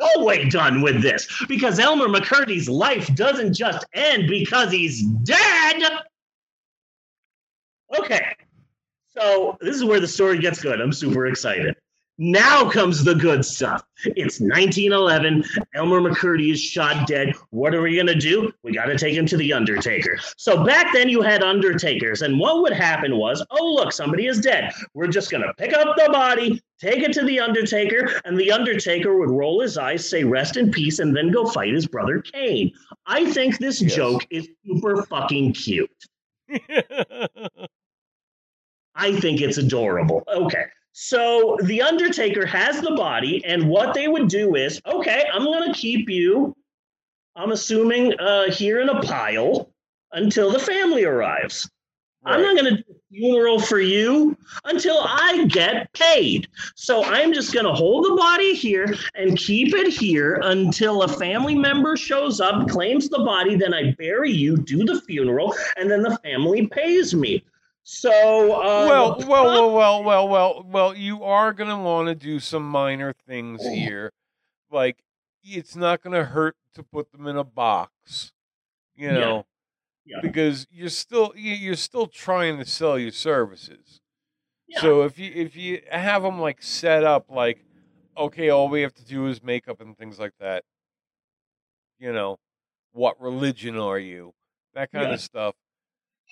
No 0.00 0.24
way 0.24 0.48
done 0.48 0.82
with 0.82 1.02
this 1.02 1.26
because 1.48 1.80
Elmer 1.80 2.06
McCurdy's 2.06 2.68
life 2.68 3.12
doesn't 3.16 3.54
just 3.54 3.84
end 3.94 4.28
because 4.28 4.70
he's 4.70 5.02
dead. 5.02 5.82
Okay, 7.98 8.36
so 9.08 9.56
this 9.60 9.74
is 9.74 9.84
where 9.84 9.98
the 9.98 10.06
story 10.06 10.38
gets 10.38 10.60
good. 10.60 10.80
I'm 10.80 10.92
super 10.92 11.26
excited. 11.26 11.74
Now 12.20 12.68
comes 12.68 13.04
the 13.04 13.14
good 13.14 13.44
stuff. 13.44 13.84
It's 14.04 14.40
1911. 14.40 15.44
Elmer 15.76 16.00
McCurdy 16.00 16.50
is 16.50 16.60
shot 16.60 17.06
dead. 17.06 17.32
What 17.50 17.76
are 17.76 17.80
we 17.80 17.94
going 17.94 18.08
to 18.08 18.14
do? 18.16 18.52
We 18.64 18.72
got 18.72 18.86
to 18.86 18.98
take 18.98 19.14
him 19.14 19.24
to 19.26 19.36
the 19.36 19.52
Undertaker. 19.52 20.18
So 20.36 20.64
back 20.64 20.92
then 20.92 21.08
you 21.08 21.22
had 21.22 21.44
Undertakers, 21.44 22.22
and 22.22 22.36
what 22.40 22.60
would 22.62 22.72
happen 22.72 23.16
was, 23.18 23.44
oh, 23.52 23.74
look, 23.74 23.92
somebody 23.92 24.26
is 24.26 24.40
dead. 24.40 24.72
We're 24.94 25.06
just 25.06 25.30
going 25.30 25.44
to 25.44 25.54
pick 25.54 25.72
up 25.72 25.94
the 25.96 26.08
body, 26.10 26.60
take 26.80 27.04
it 27.04 27.12
to 27.12 27.24
the 27.24 27.38
Undertaker, 27.38 28.20
and 28.24 28.36
the 28.36 28.50
Undertaker 28.50 29.16
would 29.16 29.30
roll 29.30 29.60
his 29.60 29.78
eyes, 29.78 30.08
say, 30.08 30.24
rest 30.24 30.56
in 30.56 30.72
peace, 30.72 30.98
and 30.98 31.16
then 31.16 31.30
go 31.30 31.46
fight 31.46 31.72
his 31.72 31.86
brother 31.86 32.20
Kane. 32.20 32.72
I 33.06 33.30
think 33.30 33.58
this 33.58 33.80
Yes. 33.80 33.94
joke 33.94 34.26
is 34.30 34.48
super 34.66 35.04
fucking 35.04 35.52
cute. 35.52 35.88
I 38.96 39.12
think 39.20 39.40
it's 39.40 39.58
adorable. 39.58 40.24
Okay. 40.26 40.64
So 41.00 41.56
the 41.62 41.80
Undertaker 41.80 42.44
has 42.44 42.80
the 42.80 42.90
body, 42.90 43.40
and 43.44 43.68
what 43.68 43.94
they 43.94 44.08
would 44.08 44.26
do 44.26 44.56
is, 44.56 44.82
okay, 44.84 45.26
I'm 45.32 45.44
going 45.44 45.72
to 45.72 45.78
keep 45.78 46.10
you, 46.10 46.56
I'm 47.36 47.52
assuming, 47.52 48.18
uh, 48.18 48.50
here 48.50 48.80
in 48.80 48.88
a 48.88 49.00
pile 49.02 49.70
until 50.10 50.50
the 50.50 50.58
family 50.58 51.04
arrives. 51.04 51.70
I'm 52.24 52.42
not 52.42 52.56
going 52.56 52.74
to 52.74 52.82
do 52.82 52.90
a 52.90 53.14
funeral 53.14 53.60
for 53.60 53.78
you 53.78 54.36
until 54.64 54.98
I 55.00 55.46
get 55.46 55.92
paid. 55.92 56.48
So 56.74 57.04
I'm 57.04 57.32
just 57.32 57.54
going 57.54 57.66
to 57.66 57.72
hold 57.72 58.04
the 58.04 58.16
body 58.16 58.56
here 58.56 58.92
and 59.14 59.38
keep 59.38 59.74
it 59.76 59.92
here 59.92 60.40
until 60.42 61.04
a 61.04 61.08
family 61.08 61.54
member 61.54 61.96
shows 61.96 62.40
up, 62.40 62.68
claims 62.68 63.08
the 63.08 63.20
body, 63.20 63.54
then 63.54 63.72
I 63.72 63.92
bury 63.92 64.32
you, 64.32 64.56
do 64.56 64.84
the 64.84 65.00
funeral, 65.02 65.54
and 65.76 65.88
then 65.88 66.02
the 66.02 66.18
family 66.24 66.66
pays 66.66 67.14
me. 67.14 67.44
So, 67.90 68.52
uh, 68.52 68.86
well, 68.86 69.16
well, 69.26 69.44
well, 69.46 69.72
well, 69.72 70.04
well, 70.04 70.28
well, 70.28 70.62
well. 70.68 70.94
You 70.94 71.24
are 71.24 71.54
gonna 71.54 71.80
want 71.82 72.08
to 72.08 72.14
do 72.14 72.38
some 72.38 72.68
minor 72.68 73.14
things 73.26 73.62
here, 73.66 74.12
like 74.70 75.02
it's 75.42 75.74
not 75.74 76.02
gonna 76.02 76.24
hurt 76.24 76.54
to 76.74 76.82
put 76.82 77.10
them 77.12 77.26
in 77.26 77.38
a 77.38 77.44
box, 77.44 78.32
you 78.94 79.10
know, 79.10 79.46
Yeah. 80.04 80.18
because 80.20 80.66
you're 80.70 80.90
still 80.90 81.32
you- 81.34 81.54
you're 81.54 81.76
still 81.76 82.06
trying 82.06 82.58
to 82.58 82.66
sell 82.66 82.98
your 82.98 83.10
services. 83.10 84.02
Yeah. 84.66 84.80
So 84.80 85.02
if 85.04 85.18
you 85.18 85.32
if 85.34 85.56
you 85.56 85.80
have 85.90 86.22
them 86.22 86.38
like 86.38 86.60
set 86.62 87.04
up 87.04 87.30
like, 87.30 87.64
okay, 88.18 88.50
all 88.50 88.68
we 88.68 88.82
have 88.82 88.92
to 88.96 89.04
do 89.04 89.28
is 89.28 89.42
makeup 89.42 89.80
and 89.80 89.96
things 89.96 90.18
like 90.18 90.34
that. 90.40 90.62
You 91.98 92.12
know, 92.12 92.38
what 92.92 93.18
religion 93.18 93.78
are 93.78 93.98
you? 93.98 94.34
That 94.74 94.92
kind 94.92 95.08
Yeah. 95.08 95.14
of 95.14 95.20
stuff. 95.22 95.54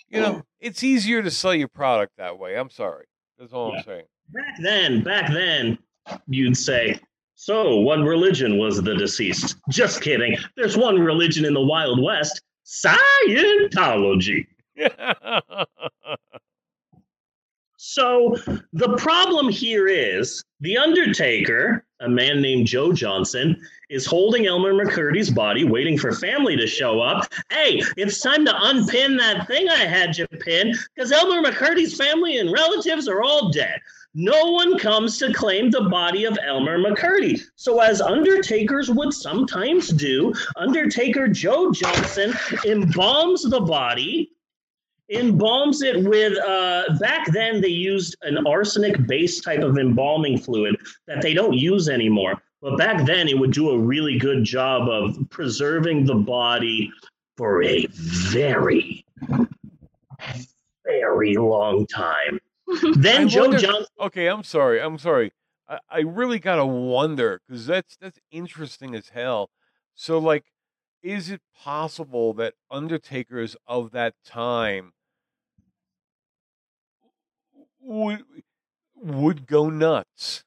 You 0.09 0.21
know, 0.21 0.43
it's 0.61 0.83
easier 0.83 1.23
to 1.23 1.31
sell 1.31 1.55
your 1.55 1.69
product 1.69 2.13
that 2.19 2.39
way. 2.39 2.57
I'm 2.57 2.71
sorry. 2.71 3.07
That's 3.39 3.53
all 3.53 3.73
Yeah. 3.73 3.79
I'm 3.79 3.85
saying. 3.85 4.05
back 4.31 4.55
then, 4.63 5.03
back 5.03 5.33
then, 5.33 5.79
you'd 6.29 6.57
say, 6.57 6.99
so 7.35 7.77
what 7.81 7.99
religion 8.01 8.57
was 8.59 8.83
the 8.83 8.95
deceased? 8.95 9.57
Just 9.71 10.01
kidding. 10.01 10.37
There's 10.57 10.77
one 10.77 10.99
religion 10.99 11.45
in 11.45 11.55
the 11.55 11.61
Wild 11.61 12.03
West 12.03 12.41
Scientology. 12.65 14.47
So 17.79 18.37
the 18.73 18.97
problem 18.97 19.49
here 19.49 19.87
is 19.87 20.43
the 20.61 20.77
Undertaker, 20.77 21.85
a 22.01 22.09
man 22.09 22.41
named 22.43 22.67
Joe 22.67 22.93
Johnson, 22.93 23.61
is 23.89 24.07
holding 24.07 24.47
Elmer 24.47 24.73
McCurdy's 24.73 25.31
body, 25.31 25.65
waiting 25.65 25.99
for 25.99 26.13
family 26.13 26.57
to 26.57 26.67
show 26.67 27.01
up. 27.01 27.33
Hey, 27.51 27.81
it's 27.97 28.21
time 28.21 28.45
to 28.45 28.55
unpin 28.55 29.17
that 29.17 29.47
thing 29.47 29.69
I 29.69 29.85
had 29.85 30.17
you 30.17 30.27
pin 30.27 30.75
because 30.95 31.13
Elmer 31.13 31.49
McCurdy's 31.49 31.97
family 31.97 32.39
and 32.39 32.53
relatives 32.53 33.09
are 33.09 33.23
all 33.23 33.51
dead. 33.51 33.81
No 34.15 34.51
one 34.51 34.79
comes 34.79 35.19
to 35.19 35.33
claim 35.33 35.71
the 35.71 35.83
body 35.83 36.25
of 36.25 36.39
Elmer 36.43 36.79
McCurdy. 36.79 37.41
So, 37.57 37.81
as 37.81 38.01
Undertakers 38.01 38.91
would 38.91 39.13
sometimes 39.13 39.91
do, 39.91 40.33
Undertaker 40.57 41.29
Joe 41.29 41.71
Johnson 41.71 42.33
embalms 42.65 43.49
the 43.49 43.61
body 43.61 44.33
embalms 45.13 45.85
it 45.85 46.03
with 46.03 46.37
uh 46.39 46.83
back 46.99 47.31
then 47.31 47.61
they 47.61 47.69
used 47.69 48.17
an 48.23 48.45
arsenic 48.45 49.07
based 49.07 49.45
type 49.45 49.61
of 49.61 49.79
embalming 49.79 50.37
fluid 50.37 50.77
that 51.07 51.23
they 51.23 51.33
don't 51.33 51.53
use 51.53 51.89
anymore 51.89 52.43
but 52.63 52.77
back 52.79 53.05
then 53.07 53.29
it 53.29 53.39
would 53.39 53.53
do 53.53 53.71
a 53.71 53.79
really 53.79 54.19
good 54.19 54.45
job 54.45 54.89
of 54.89 55.17
preserving 55.31 56.05
the 56.07 56.15
body 56.15 56.91
for 57.37 57.63
a 57.63 57.87
very 57.91 59.05
Very 60.85 61.37
long 61.37 61.87
time. 61.87 62.39
Then 62.97 63.23
I 63.23 63.27
Joe 63.27 63.41
wonder- 63.43 63.59
Johnson. 63.59 63.87
Okay, 64.01 64.27
I'm 64.29 64.43
sorry. 64.43 64.81
I'm 64.81 64.99
sorry. 64.99 65.33
I, 65.69 65.79
I 65.91 65.99
really 66.01 66.39
gotta 66.39 66.65
wonder 66.67 67.41
because 67.47 67.67
that's 67.67 67.97
that's 67.97 68.19
interesting 68.31 68.95
as 68.95 69.09
hell. 69.11 69.51
So, 69.95 70.19
like, 70.19 70.45
is 71.03 71.31
it 71.31 71.41
possible 71.57 72.33
that 72.35 72.55
undertakers 72.71 73.57
of 73.67 73.91
that 73.93 74.15
time 74.25 74.93
would 77.81 78.25
would 78.97 79.47
go 79.47 79.69
nuts, 79.71 80.45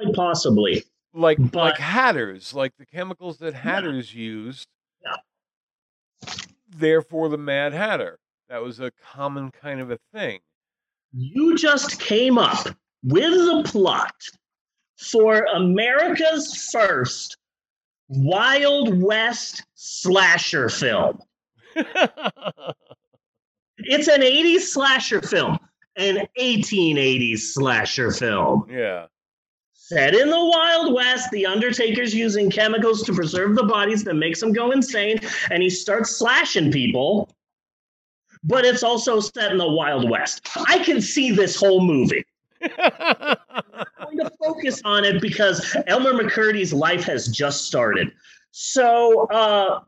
Quite 0.00 0.14
possibly. 0.14 0.84
like 1.14 1.38
like 1.54 1.78
hatters, 1.78 2.54
like 2.54 2.72
the 2.78 2.86
chemicals 2.86 3.38
that 3.38 3.54
hatters 3.54 4.14
used? 4.14 4.68
Yeah. 5.02 6.32
Therefore, 6.68 7.28
the 7.28 7.38
Mad 7.38 7.72
Hatter. 7.72 8.18
That 8.48 8.62
was 8.62 8.80
a 8.80 8.90
common 9.12 9.50
kind 9.50 9.80
of 9.80 9.90
a 9.90 9.98
thing. 10.12 10.40
You 11.12 11.56
just 11.56 12.00
came 12.00 12.38
up 12.38 12.68
with 13.02 13.32
the 13.32 13.62
plot 13.66 14.14
for 14.98 15.46
America's 15.54 16.68
first 16.72 17.36
Wild 18.08 19.02
West 19.02 19.64
slasher 19.74 20.68
film. 20.68 21.18
It's 23.80 24.08
an 24.08 24.22
80s 24.22 24.62
slasher 24.62 25.22
film, 25.22 25.56
an 25.96 26.26
1880s 26.38 27.38
slasher 27.38 28.10
film. 28.10 28.66
yeah. 28.68 29.06
Set 29.88 30.14
in 30.14 30.28
the 30.28 30.44
Wild 30.44 30.92
West, 30.92 31.30
the 31.30 31.46
Undertaker's 31.46 32.14
using 32.14 32.50
chemicals 32.50 33.02
to 33.04 33.14
preserve 33.14 33.56
the 33.56 33.64
bodies 33.64 34.04
that 34.04 34.16
makes 34.16 34.42
him 34.42 34.52
go 34.52 34.70
insane, 34.70 35.18
and 35.50 35.62
he 35.62 35.70
starts 35.70 36.10
slashing 36.10 36.70
people. 36.70 37.30
But 38.44 38.66
it's 38.66 38.82
also 38.82 39.18
set 39.18 39.50
in 39.50 39.56
the 39.56 39.66
Wild 39.66 40.10
West. 40.10 40.46
I 40.68 40.80
can 40.80 41.00
see 41.00 41.30
this 41.30 41.56
whole 41.56 41.80
movie. 41.80 42.22
I'm 42.60 44.14
going 44.14 44.18
to 44.18 44.30
focus 44.38 44.82
on 44.84 45.06
it 45.06 45.22
because 45.22 45.74
Elmer 45.86 46.12
McCurdy's 46.12 46.74
life 46.74 47.04
has 47.04 47.26
just 47.26 47.64
started. 47.64 48.12
So, 48.50 49.26
uh, 49.28 49.80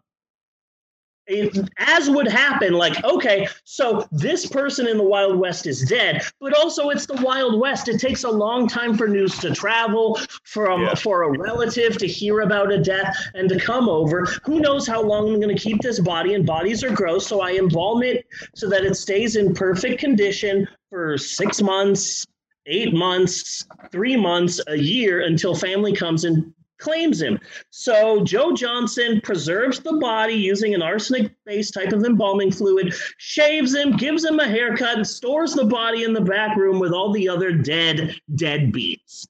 it, 1.30 1.70
as 1.78 2.10
would 2.10 2.26
happen, 2.28 2.74
like, 2.74 3.02
okay, 3.04 3.48
so 3.64 4.06
this 4.10 4.46
person 4.46 4.86
in 4.88 4.98
the 4.98 5.04
Wild 5.04 5.38
West 5.38 5.66
is 5.66 5.82
dead, 5.82 6.22
but 6.40 6.52
also 6.58 6.90
it's 6.90 7.06
the 7.06 7.20
Wild 7.22 7.60
West. 7.60 7.88
It 7.88 8.00
takes 8.00 8.24
a 8.24 8.30
long 8.30 8.66
time 8.66 8.96
for 8.96 9.06
news 9.06 9.38
to 9.38 9.54
travel, 9.54 10.18
from 10.44 10.82
Yeah. 10.82 10.94
for 10.94 11.22
a 11.22 11.38
relative 11.38 11.96
to 11.98 12.06
hear 12.06 12.40
about 12.40 12.72
a 12.72 12.78
death 12.78 13.16
and 13.34 13.48
to 13.48 13.58
come 13.58 13.88
over. 13.88 14.26
Who 14.44 14.60
knows 14.60 14.86
how 14.86 15.02
long 15.02 15.28
I'm 15.28 15.40
going 15.40 15.54
to 15.54 15.62
keep 15.62 15.80
this 15.80 16.00
body? 16.00 16.34
And 16.34 16.44
bodies 16.44 16.82
are 16.82 16.90
gross, 16.90 17.26
so 17.26 17.40
I 17.40 17.52
embalm 17.52 18.02
it 18.02 18.26
so 18.54 18.68
that 18.68 18.84
it 18.84 18.96
stays 18.96 19.36
in 19.36 19.54
perfect 19.54 20.00
condition 20.00 20.66
for 20.90 21.16
six 21.16 21.62
months, 21.62 22.26
eight 22.66 22.92
months, 22.92 23.66
three 23.92 24.16
months, 24.16 24.60
a 24.66 24.76
year 24.76 25.20
until 25.20 25.54
family 25.54 25.92
comes 25.94 26.24
and 26.24 26.52
claims 26.80 27.20
him. 27.20 27.38
So 27.70 28.24
Joe 28.24 28.52
Johnson 28.54 29.20
preserves 29.22 29.80
the 29.80 29.94
body 29.94 30.34
using 30.34 30.74
an 30.74 30.82
arsenic 30.82 31.32
based 31.46 31.74
type 31.74 31.92
of 31.92 32.04
embalming 32.04 32.50
fluid, 32.50 32.94
shaves 33.18 33.74
him, 33.74 33.96
gives 33.96 34.24
him 34.24 34.40
a 34.40 34.48
haircut, 34.48 34.96
and 34.96 35.06
stores 35.06 35.54
the 35.54 35.66
body 35.66 36.02
in 36.04 36.12
the 36.12 36.20
back 36.20 36.56
room 36.56 36.78
with 36.78 36.92
all 36.92 37.12
the 37.12 37.28
other 37.28 37.52
dead 37.52 38.16
dead 38.34 38.72
beats. 38.72 39.28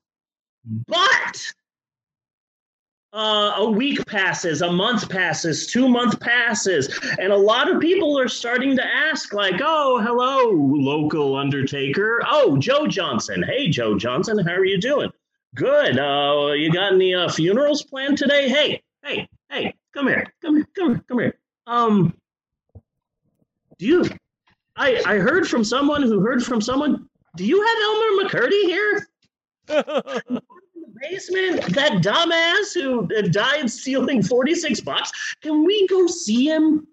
But 0.86 1.52
uh, 3.12 3.54
a 3.56 3.70
week 3.70 4.04
passes, 4.06 4.62
a 4.62 4.70
month 4.70 5.08
passes, 5.08 5.66
two 5.66 5.88
month 5.88 6.20
passes, 6.20 6.96
and 7.18 7.32
a 7.32 7.36
lot 7.36 7.68
of 7.68 7.80
people 7.80 8.18
are 8.18 8.28
starting 8.28 8.76
to 8.76 8.84
ask, 8.84 9.32
like, 9.32 9.60
"Oh, 9.62 10.00
hello, 10.00 10.50
local 10.52 11.36
Undertaker. 11.36 12.22
Oh, 12.26 12.56
Joe 12.58 12.86
Johnson. 12.86 13.42
Hey, 13.42 13.68
Joe 13.68 13.98
Johnson, 13.98 14.38
how 14.38 14.52
are 14.52 14.64
you 14.64 14.78
doing? 14.78 15.10
Good. 15.54 15.98
Uh, 15.98 16.52
you 16.52 16.72
got 16.72 16.92
any 16.92 17.14
uh, 17.14 17.28
funerals 17.28 17.82
planned 17.82 18.18
today? 18.18 18.48
Hey, 18.48 18.82
hey, 19.02 19.28
hey, 19.48 19.74
come 19.92 20.06
here, 20.06 20.26
come 20.40 20.56
here, 20.56 20.68
come 20.76 20.88
here, 20.90 21.04
come 21.08 21.18
here. 21.18 21.38
Um, 21.66 22.14
do 23.78 23.86
you? 23.86 24.04
I 24.76 25.02
I 25.04 25.16
heard 25.16 25.48
from 25.48 25.64
someone 25.64 26.02
who 26.02 26.20
heard 26.20 26.44
from 26.44 26.60
someone. 26.60 27.08
Do 27.36 27.44
you 27.44 27.60
have 27.60 27.76
Elmer 27.82 28.22
McCurdy 28.22 28.62
here? 28.62 29.08
in 29.68 30.34
the 30.34 30.42
basement, 31.00 31.74
that 31.74 32.02
dumbass 32.02 32.74
who 32.74 33.06
died 33.30 33.70
stealing 33.70 34.22
46 34.22 34.80
bucks. 34.80 35.12
Can 35.40 35.64
we 35.64 35.86
go 35.88 36.06
see 36.06 36.46
him? 36.46 36.86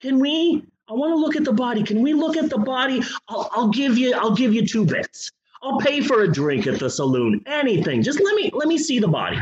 Can 0.00 0.18
we? 0.18 0.64
I 0.88 0.94
want 0.94 1.12
to 1.12 1.16
look 1.16 1.36
at 1.36 1.44
the 1.44 1.52
body. 1.52 1.82
Can 1.82 2.02
we 2.02 2.14
look 2.14 2.36
at 2.36 2.50
the 2.50 2.58
body? 2.58 3.02
I'll, 3.28 3.50
I'll 3.52 3.68
give 3.68 3.98
you. 3.98 4.14
I'll 4.14 4.34
give 4.34 4.54
you 4.54 4.66
two 4.66 4.86
bits. 4.86 5.30
I'll 5.62 5.78
pay 5.78 6.00
for 6.00 6.22
a 6.22 6.32
drink 6.32 6.66
at 6.66 6.78
the 6.78 6.88
saloon. 6.88 7.42
Anything. 7.46 8.02
Just 8.02 8.20
let 8.20 8.34
me 8.34 8.50
let 8.52 8.68
me 8.68 8.78
see 8.78 8.98
the 8.98 9.08
body. 9.08 9.38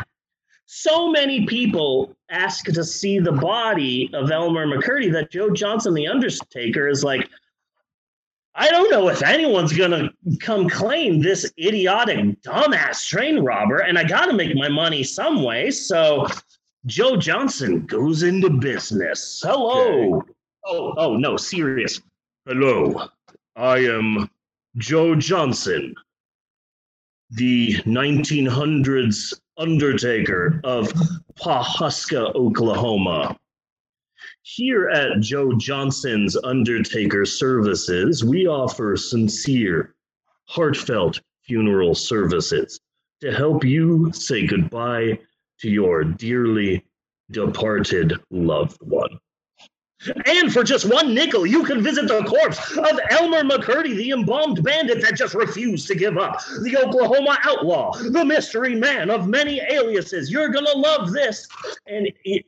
So 0.67 1.11
many 1.11 1.47
people 1.47 2.15
ask 2.29 2.67
to 2.67 2.85
see 2.85 3.19
the 3.19 3.33
body 3.33 4.11
of 4.13 4.31
Elmer 4.31 4.67
McCurdy 4.67 5.11
that 5.13 5.31
Joe 5.31 5.51
Johnson, 5.51 5.95
the 5.95 6.07
Undertaker, 6.07 6.89
is 6.89 7.03
like, 7.03 7.27
I 8.55 8.69
don't 8.69 8.91
know 8.91 9.09
if 9.09 9.23
anyone's 9.23 9.73
gonna 9.73 10.11
come 10.41 10.69
claim 10.69 11.21
this 11.21 11.51
idiotic 11.59 12.43
dumbass 12.43 13.07
train 13.07 13.39
robber, 13.39 13.79
and 13.79 13.97
I 13.97 14.05
gotta 14.05 14.35
make 14.35 14.55
my 14.57 14.69
money 14.69 15.05
some 15.05 15.43
way. 15.43 15.71
So 15.71 16.27
Joe 16.87 17.17
Johnson 17.17 17.87
goes 17.87 18.23
into 18.23 18.51
business. 18.51 19.41
Hello. 19.45 20.23
Oh, 20.67 20.95
oh 20.97 21.17
no, 21.17 21.37
serious. 21.37 22.01
Hello. 22.45 23.09
I 23.57 23.79
am 23.79 24.29
Joe 24.77 25.15
Johnson, 25.15 25.95
the 27.31 27.75
1900s 27.85 29.35
Undertaker 29.59 30.61
of 30.65 30.93
Pawhuska, 31.35 32.35
Oklahoma. 32.35 33.37
Here 34.43 34.89
at 34.89 35.21
Joe 35.21 35.53
Johnson's 35.55 36.37
Undertaker 36.37 37.27
Services, 37.27 38.25
we 38.25 38.47
offer 38.47 38.97
sincere, 38.97 39.95
heartfelt 40.47 41.21
funeral 41.45 41.95
services 41.95 42.81
to 43.21 43.33
help 43.33 43.65
you 43.65 44.13
say 44.13 44.47
goodbye 44.47 45.19
to 45.61 45.69
your 45.69 46.05
dearly 46.05 46.85
departed 47.31 48.15
loved 48.31 48.79
one. 48.81 49.19
And 50.27 50.53
for 50.53 50.63
just 50.63 50.89
one 50.89 51.13
nickel, 51.13 51.45
you 51.45 51.65
can 51.65 51.83
visit 51.83 52.07
the 52.07 52.23
corpse 52.25 52.77
of 52.77 53.01
Elmer 53.11 53.43
McCurdy, 53.43 53.97
the 53.97 54.11
embalmed 54.11 54.63
bandit 54.63 55.03
that 55.03 55.17
just 55.17 55.35
refused 55.35 55.89
to 55.89 55.97
give 55.97 56.17
up, 56.17 56.41
the 56.63 56.77
Oklahoma 56.77 57.39
outlaw, 57.45 57.93
the 57.93 58.25
mystery 58.25 58.77
man 58.77 59.11
of 59.11 59.27
many 59.27 59.61
aliases. 59.71 60.31
You're 60.31 60.51
gonna 60.51 60.77
love 60.77 61.13
this. 61.13 61.49
And 61.89 62.09
it, 62.25 62.45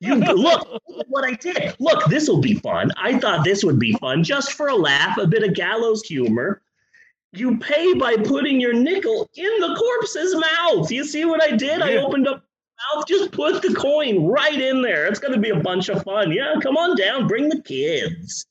you 0.00 0.14
look 0.14 0.80
look 0.88 1.06
what 1.08 1.24
I 1.24 1.34
did. 1.34 1.76
Look, 1.78 2.06
this 2.06 2.26
will 2.28 2.40
be 2.40 2.54
fun. 2.54 2.90
I 2.96 3.18
thought 3.18 3.44
this 3.44 3.64
would 3.64 3.78
be 3.78 3.92
fun, 3.94 4.24
just 4.24 4.52
for 4.52 4.68
a 4.68 4.76
laugh, 4.76 5.18
a 5.18 5.26
bit 5.26 5.42
of 5.42 5.54
gallows 5.54 6.02
humor. 6.02 6.62
You 7.32 7.58
pay 7.58 7.92
by 7.94 8.16
putting 8.16 8.58
your 8.58 8.72
nickel 8.72 9.28
in 9.34 9.60
the 9.60 9.74
corpse's 9.78 10.34
mouth. 10.34 10.90
You 10.90 11.04
see 11.04 11.26
what 11.26 11.42
I 11.42 11.54
did? 11.54 11.82
I 11.82 11.96
opened 11.96 12.26
up 12.26 12.47
mouth, 12.94 13.06
just 13.06 13.32
put 13.32 13.62
the 13.62 13.74
coin 13.74 14.26
right 14.26 14.60
in 14.60 14.82
there. 14.82 15.06
It's 15.06 15.20
going 15.20 15.34
to 15.34 15.40
be 15.40 15.50
a 15.50 15.60
bunch 15.60 15.88
of 15.88 16.02
fun. 16.02 16.32
Yeah, 16.32 16.54
come 16.62 16.76
on 16.76 16.96
down, 16.96 17.26
bring 17.26 17.48
the 17.48 17.62
kids. 17.62 18.46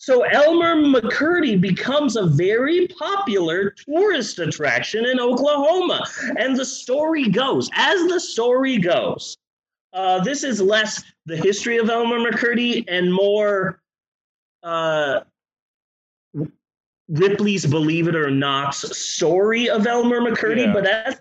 So 0.00 0.22
Elmer 0.22 0.76
McCurdy 0.76 1.60
becomes 1.60 2.16
a 2.16 2.26
very 2.26 2.86
popular 2.88 3.70
tourist 3.70 4.38
attraction 4.38 5.04
in 5.04 5.18
Oklahoma. 5.18 6.04
And 6.38 6.56
the 6.56 6.64
story 6.64 7.28
goes, 7.28 7.68
as 7.74 8.06
the 8.06 8.20
story 8.20 8.78
goes, 8.78 9.36
uh, 9.92 10.20
this 10.22 10.44
is 10.44 10.60
less 10.60 11.02
the 11.26 11.36
history 11.36 11.78
of 11.78 11.90
Elmer 11.90 12.18
McCurdy 12.18 12.84
and 12.86 13.12
more 13.12 13.80
uh, 14.62 15.20
Ripley's 17.08 17.66
Believe 17.66 18.06
It 18.06 18.14
or 18.14 18.30
Not 18.30 18.74
story 18.74 19.68
of 19.68 19.86
Elmer 19.86 20.20
McCurdy. 20.20 20.66
Yeah. 20.66 20.72
But 20.72 20.86
as 20.86 21.20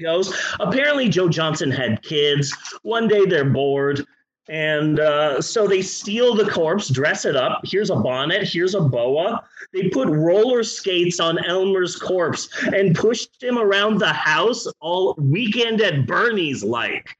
goes. 0.00 0.34
Apparently, 0.60 1.08
Joe 1.08 1.28
Johnson 1.28 1.70
had 1.70 2.02
kids. 2.02 2.54
One 2.82 3.08
day 3.08 3.24
they're 3.24 3.50
bored. 3.50 4.06
And 4.48 4.98
uh, 4.98 5.40
so 5.40 5.68
they 5.68 5.82
steal 5.82 6.34
the 6.34 6.50
corpse, 6.50 6.88
dress 6.88 7.24
it 7.24 7.36
up. 7.36 7.60
Here's 7.64 7.90
a 7.90 7.96
bonnet, 7.96 8.48
here's 8.48 8.74
a 8.74 8.80
boa. 8.80 9.44
They 9.72 9.88
put 9.88 10.08
roller 10.08 10.64
skates 10.64 11.20
on 11.20 11.42
Elmer's 11.44 11.96
corpse 11.96 12.48
and 12.74 12.94
pushed 12.94 13.42
him 13.42 13.56
around 13.56 13.98
the 13.98 14.12
house 14.12 14.66
all 14.80 15.14
weekend 15.16 15.80
at 15.80 16.06
Bernie's 16.06 16.64
like. 16.64 17.16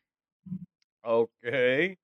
Okay. 1.07 1.97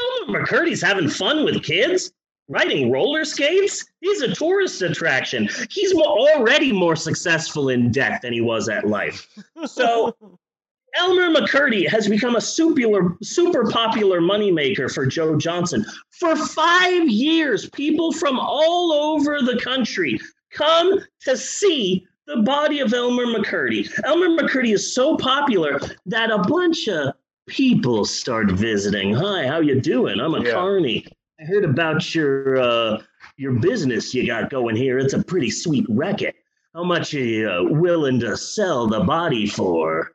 Elmer 0.00 0.46
McCurdy's 0.46 0.82
having 0.82 1.08
fun 1.08 1.44
with 1.44 1.62
kids, 1.62 2.12
riding 2.48 2.90
roller 2.90 3.24
skates. 3.24 3.84
He's 4.00 4.22
a 4.22 4.34
tourist 4.34 4.82
attraction. 4.82 5.48
He's 5.70 5.94
mo- 5.94 6.02
already 6.02 6.72
more 6.72 6.96
successful 6.96 7.68
in 7.68 7.90
death 7.90 8.20
than 8.22 8.32
he 8.32 8.40
was 8.40 8.68
at 8.68 8.86
life. 8.86 9.28
So 9.66 10.16
Elmer 10.96 11.30
McCurdy 11.30 11.86
has 11.88 12.08
become 12.08 12.36
a 12.36 12.40
super, 12.40 13.16
super 13.22 13.70
popular 13.70 14.20
moneymaker 14.20 14.92
for 14.92 15.04
Joe 15.06 15.36
Johnson. 15.36 15.84
For 16.18 16.34
five 16.34 17.06
years, 17.08 17.68
people 17.70 18.12
from 18.12 18.38
all 18.40 18.92
over 18.92 19.40
the 19.42 19.60
country 19.62 20.18
come 20.50 20.98
to 21.22 21.36
see 21.36 22.06
the 22.26 22.38
body 22.38 22.80
of 22.80 22.92
Elmer 22.94 23.26
McCurdy. 23.26 23.88
Elmer 24.04 24.28
McCurdy 24.28 24.72
is 24.72 24.94
so 24.94 25.16
popular 25.16 25.78
that 26.06 26.30
a 26.30 26.38
bunch 26.38 26.88
of 26.88 27.12
people 27.46 28.04
start 28.04 28.50
visiting. 28.50 29.14
Hi, 29.14 29.46
how 29.46 29.60
you 29.60 29.80
doing? 29.80 30.20
I'm 30.20 30.34
a 30.34 30.42
Yeah. 30.42 30.52
carny. 30.52 31.06
I 31.40 31.44
heard 31.44 31.64
about 31.64 32.14
your 32.16 32.58
uh, 32.58 33.02
your 33.36 33.52
business 33.52 34.12
you 34.12 34.26
got 34.26 34.50
going 34.50 34.74
here. 34.74 34.98
It's 34.98 35.12
a 35.12 35.22
pretty 35.22 35.50
sweet 35.50 35.86
racket. 35.88 36.34
How 36.74 36.82
much 36.82 37.14
are 37.14 37.18
you 37.18 37.48
uh, 37.48 37.62
willing 37.62 38.18
to 38.20 38.36
sell 38.36 38.88
the 38.88 39.00
body 39.00 39.46
for? 39.46 40.14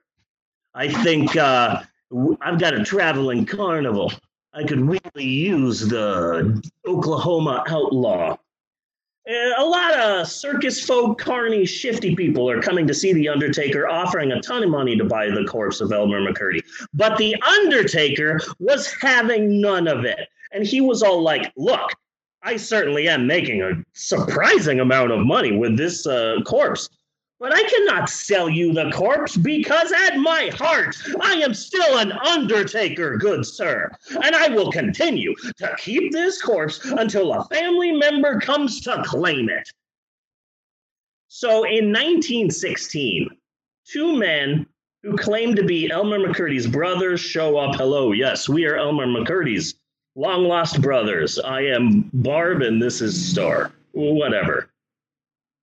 I 0.73 0.91
think 1.03 1.38
uh, 1.38 1.81
I've 2.41 2.59
got 2.59 2.73
a 2.73 2.83
traveling 2.83 3.45
carnival. 3.45 4.12
I 4.53 4.65
could 4.65 4.81
really 4.81 5.25
use 5.25 5.88
the 5.88 6.62
Oklahoma 6.86 7.63
outlaw. 7.69 8.38
Uh, 9.29 9.33
a 9.57 9.63
lot 9.63 9.97
of 9.97 10.27
circus 10.27 10.86
folk, 10.86 11.17
carny, 11.17 11.65
shifty 11.65 12.13
people 12.13 12.49
are 12.49 12.62
coming 12.62 12.86
to 12.86 12.93
see 12.93 13.13
The 13.13 13.29
Undertaker, 13.29 13.88
offering 13.88 14.33
a 14.33 14.41
ton 14.41 14.63
of 14.63 14.69
money 14.69 14.97
to 14.97 15.05
buy 15.05 15.29
the 15.29 15.45
corpse 15.45 15.79
of 15.79 15.93
Elmer 15.93 16.19
McCurdy. 16.19 16.59
But 16.93 17.17
The 17.17 17.41
Undertaker 17.41 18.41
was 18.59 18.93
having 19.01 19.62
none 19.62 19.88
of 19.88 20.03
it. 20.03 20.27
And 20.54 20.66
he 20.66 20.80
was 20.80 21.04
all 21.04 21.22
like, 21.22 21.52
Look, 21.58 21.92
I 22.44 22.58
certainly 22.58 23.08
am 23.08 23.28
making 23.28 23.62
a 23.62 23.84
surprising 23.94 24.80
amount 24.80 25.12
of 25.12 25.26
money 25.26 25.52
with 25.52 25.78
this 25.78 26.06
uh, 26.06 26.38
corpse. 26.46 26.89
But 27.39 27.54
I 27.54 27.63
cannot 27.63 28.10
sell 28.10 28.50
you 28.50 28.72
the 28.72 28.89
corpse 28.92 29.36
because 29.36 29.92
at 29.92 30.18
my 30.18 30.50
heart, 30.54 30.96
I 31.20 31.34
am 31.34 31.54
still 31.54 31.98
an 31.98 32.13
undertaker, 32.13 33.18
good 33.18 33.46
sir. 33.46 33.92
And 34.24 34.34
I 34.34 34.48
will 34.48 34.72
continue 34.72 35.36
to 35.58 35.76
keep 35.78 36.13
this 36.13 36.42
corpse 36.42 36.80
until 36.86 37.34
a 37.34 37.44
family 37.46 37.92
member 37.92 38.39
comes 38.39 38.80
to 38.82 39.04
claim 39.06 39.50
it. 39.50 39.68
So 41.28 41.66
in 41.66 41.92
1916, 41.92 43.30
two 43.92 44.18
men 44.18 44.66
who 45.02 45.18
claim 45.18 45.54
to 45.56 45.66
be 45.66 45.92
Elmer 45.92 46.20
McCurdy's 46.20 46.68
brothers 46.68 47.20
show 47.20 47.58
up. 47.58 47.76
Hello, 47.76 48.13
yes, 48.13 48.48
we 48.48 48.66
are 48.66 48.78
Elmer 48.78 49.08
McCurdy's 49.08 49.76
long 50.15 50.43
lost 50.45 50.82
brothers. 50.82 51.39
I 51.39 51.62
am 51.62 52.10
Barb 52.13 52.62
and 52.62 52.82
this 52.82 53.02
is 53.02 53.30
Star. 53.32 53.71
Whatever. 53.93 54.69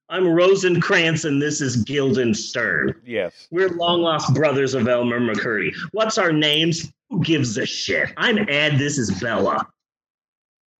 I'm 0.08 0.26
Rosencrantz 0.26 1.24
and 1.24 1.40
this 1.40 1.60
is 1.60 1.76
Guildenstern. 1.84 2.94
Yes. 3.04 3.46
We're 3.50 3.70
long 3.70 4.00
lost 4.00 4.34
brothers 4.34 4.74
of 4.74 4.88
Elmer 4.88 5.20
McCurdy. 5.20 5.72
What's 5.92 6.18
our 6.18 6.32
names? 6.32 6.92
Who 7.10 7.22
gives 7.22 7.56
a 7.58 7.66
shit? 7.66 8.10
I'm 8.16 8.38
Ed. 8.48 8.78
This 8.78 8.98
is 8.98 9.10
Bella. 9.20 9.66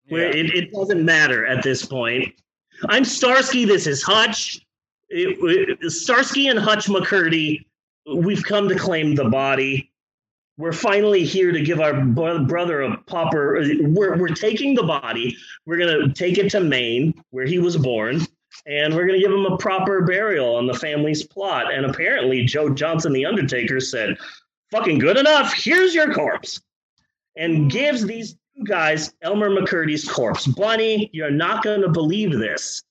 Where 0.09 0.35
Yeah. 0.35 0.43
it, 0.43 0.55
it 0.55 0.71
doesn't 0.73 1.03
matter 1.05 1.45
at 1.45 1.63
this 1.63 1.85
point. 1.85 2.33
I'm 2.89 3.05
Starsky. 3.05 3.63
This 3.63 3.87
is 3.87 4.01
Hutch. 4.03 4.65
It- 5.09 5.77
it- 5.81 5.89
Starsky 5.91 6.47
and 6.47 6.59
Hutch 6.59 6.87
McCurdy. 6.87 7.65
We've 8.15 8.43
come 8.43 8.67
to 8.67 8.75
claim 8.75 9.15
the 9.15 9.29
body. 9.29 9.90
We're 10.61 10.73
finally 10.73 11.23
here 11.23 11.51
to 11.51 11.59
give 11.59 11.79
our 11.79 12.05
brother 12.05 12.83
a 12.83 12.95
proper. 13.07 13.65
We're, 13.81 14.15
we're 14.15 14.27
taking 14.27 14.75
the 14.75 14.83
body. 14.83 15.35
We're 15.65 15.77
going 15.77 16.07
to 16.07 16.13
take 16.13 16.37
it 16.37 16.51
to 16.51 16.59
Maine, 16.59 17.15
where 17.31 17.47
he 17.47 17.57
was 17.57 17.77
born, 17.77 18.21
and 18.67 18.93
we're 18.93 19.07
going 19.07 19.19
to 19.19 19.25
give 19.25 19.31
him 19.31 19.47
a 19.47 19.57
proper 19.57 20.03
burial 20.03 20.55
on 20.55 20.67
the 20.67 20.75
family's 20.75 21.25
plot. 21.25 21.73
And 21.73 21.83
apparently, 21.83 22.45
Joe 22.45 22.69
Johnson, 22.69 23.11
the 23.11 23.25
Undertaker, 23.25 23.79
said, 23.79 24.15
fucking 24.69 24.99
good 24.99 25.17
enough. 25.17 25.51
Here's 25.51 25.95
your 25.95 26.13
corpse. 26.13 26.61
And 27.35 27.71
gives 27.71 28.05
these 28.05 28.33
two 28.55 28.63
guys 28.63 29.11
Elmer 29.23 29.49
McCurdy's 29.49 30.07
corpse. 30.07 30.45
Bunny, 30.45 31.09
you're 31.11 31.31
not 31.31 31.63
going 31.63 31.81
to 31.81 31.89
believe 31.89 32.33
this. 32.33 32.83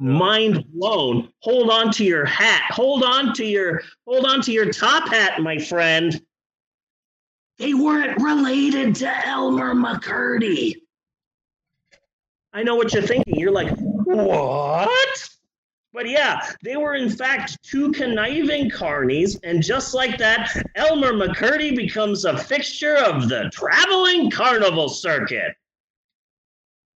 Mind 0.00 0.64
blown. 0.72 1.28
Hold 1.42 1.70
on 1.70 1.92
to 1.92 2.04
your 2.04 2.24
hat. 2.24 2.62
Hold 2.70 3.04
on 3.04 3.34
to 3.34 3.44
your 3.44 3.82
hold 4.04 4.26
on 4.26 4.40
to 4.42 4.50
your 4.50 4.72
top 4.72 5.08
hat, 5.10 5.40
my 5.40 5.58
friend. 5.58 6.20
They 7.58 7.74
weren't 7.74 8.20
related 8.20 8.94
to 8.96 9.26
Elmer 9.26 9.74
McCurdy. 9.74 10.74
I 12.52 12.62
know 12.62 12.74
what 12.74 12.92
you're 12.92 13.02
thinking. 13.02 13.38
You're 13.38 13.52
like, 13.52 13.72
what? 13.78 15.28
But 15.92 16.08
yeah, 16.08 16.40
they 16.62 16.76
were 16.76 16.94
in 16.94 17.10
fact 17.10 17.62
two 17.62 17.92
conniving 17.92 18.70
carnies, 18.70 19.38
and 19.42 19.62
just 19.62 19.92
like 19.92 20.16
that, 20.18 20.50
Elmer 20.74 21.12
McCurdy 21.12 21.76
becomes 21.76 22.24
a 22.24 22.36
fixture 22.36 22.96
of 22.96 23.28
the 23.28 23.50
traveling 23.52 24.30
carnival 24.30 24.88
circuit. 24.88 25.54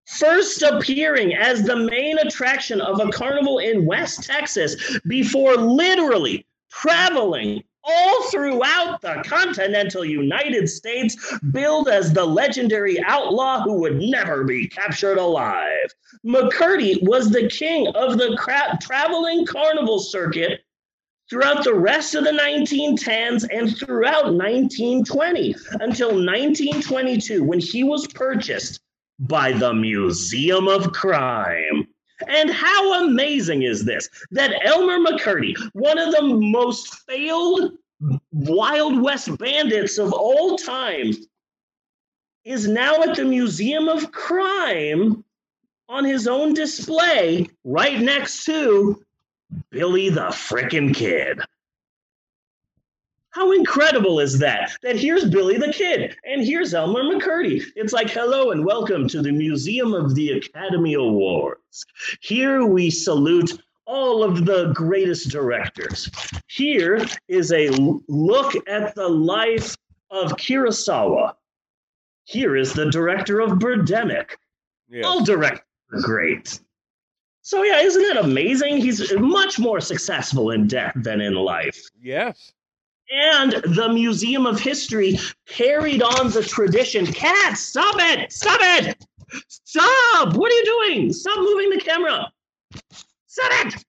First 0.07 0.63
appearing 0.63 1.35
as 1.35 1.63
the 1.63 1.77
main 1.77 2.19
attraction 2.19 2.83
of 2.83 3.01
a 3.01 3.11
carnival 3.11 3.61
in 3.61 3.87
West 3.87 4.25
Texas 4.25 4.99
before 5.07 5.57
literally 5.57 6.47
traveling 6.71 7.63
all 7.85 8.23
throughout 8.31 9.01
the 9.01 9.23
continental 9.27 10.05
United 10.05 10.69
States, 10.69 11.17
billed 11.53 11.89
as 11.89 12.13
the 12.13 12.25
legendary 12.25 13.03
outlaw 13.05 13.63
who 13.63 13.75
would 13.75 14.01
never 14.01 14.45
be 14.45 14.69
captured 14.69 15.19
alive. 15.19 15.93
McCurdy 16.25 17.03
was 17.03 17.31
the 17.31 17.49
king 17.49 17.89
of 17.89 18.19
the 18.19 18.37
cra- 18.39 18.79
traveling 18.81 19.47
carnival 19.47 19.99
circuit 19.99 20.61
throughout 21.29 21.65
the 21.65 21.75
rest 21.75 22.15
of 22.15 22.25
the 22.25 22.31
1910s 22.31 23.47
and 23.51 23.77
throughout 23.77 24.35
1920 24.35 25.55
until 25.81 26.09
1922 26.09 27.43
when 27.43 27.59
he 27.59 27.83
was 27.83 28.07
purchased 28.09 28.81
by 29.19 29.53
the 29.53 29.73
Museum 29.73 30.69
of 30.69 30.93
Crime. 30.93 31.82
And 32.29 32.51
how 32.51 33.05
amazing 33.05 33.63
is 33.63 33.85
this 33.85 34.09
that 34.31 34.65
Elmer 34.65 34.99
McCurdy, 34.99 35.55
one 35.73 35.99
of 35.99 36.13
the 36.13 36.23
most 36.23 36.95
failed 37.09 37.73
Wild 38.33 39.01
West 39.01 39.37
bandits 39.39 39.99
of 39.99 40.13
all 40.13 40.57
time, 40.57 41.13
is 42.45 42.67
now 42.67 43.03
at 43.03 43.17
the 43.17 43.25
Museum 43.25 43.89
of 43.89 44.11
Crime 44.11 45.25
on 45.89 46.05
his 46.05 46.27
own 46.27 46.55
display 46.55 47.49
right 47.65 48.01
next 48.01 48.45
to 48.47 49.05
Billy 49.71 50.09
the 50.09 50.31
Frickin' 50.33 50.95
Kid. 50.95 51.41
How 53.33 53.53
incredible 53.53 54.21
is 54.21 54.39
that? 54.41 54.77
That 54.83 54.99
here's 54.99 55.25
Billy 55.25 55.57
the 55.57 55.73
Kid 55.73 56.15
and 56.25 56.45
here's 56.45 56.75
Elmer 56.75 57.03
McCurdy. 57.03 57.65
It's 57.77 57.95
like, 57.95 58.11
hello 58.11 58.51
and 58.51 58.63
welcome 58.63 59.09
to 59.09 59.23
the 59.23 59.33
Museum 59.33 59.95
of 59.95 60.15
the 60.15 60.33
Academy 60.33 60.93
Awards. 60.95 61.87
Here 62.21 62.67
we 62.67 62.91
salute 62.91 63.59
all 63.87 64.23
of 64.23 64.45
the 64.45 64.73
greatest 64.75 65.31
directors. 65.31 66.11
Here 66.49 67.07
is 67.27 67.53
a 67.53 67.71
look 68.07 68.53
at 68.69 68.95
the 68.95 69.09
life 69.09 69.75
of 70.11 70.33
Kurosawa. 70.33 71.33
Here 72.25 72.55
is 72.55 72.75
the 72.75 72.91
director 72.91 73.41
of 73.41 73.53
Birdemic. 73.53 74.33
All 75.05 75.25
directors 75.25 75.65
are 75.91 76.01
great. 76.03 76.61
So 77.41 77.63
yeah, 77.63 77.81
isn't 77.81 78.03
it 78.05 78.19
amazing? 78.19 78.77
He's 78.77 79.11
much 79.15 79.59
more 79.59 79.81
successful 79.81 80.51
in 80.51 80.67
death 80.67 80.93
than 80.97 81.23
in 81.23 81.35
life. 81.35 81.83
Yes. 81.99 82.53
And 83.13 83.53
the 83.53 83.91
Museum 83.93 84.47
of 84.47 84.59
History 84.59 85.19
carried 85.47 86.03
on 86.03 86.31
the 86.31 86.43
tradition. 86.43 87.05
Cat, 87.07 87.59
stop 87.59 87.97
it! 87.99 88.33
Stop 88.33 88.61
it! 88.63 89.05
Stop! 89.49 90.35
What 90.35 90.51
are 90.51 90.55
you 90.55 90.65
doing? 90.65 91.13
Stop 91.13 91.39
moving 91.39 91.71
the 91.71 91.81
camera. 91.81 92.33
Stop 93.27 93.67
it! 93.67 93.85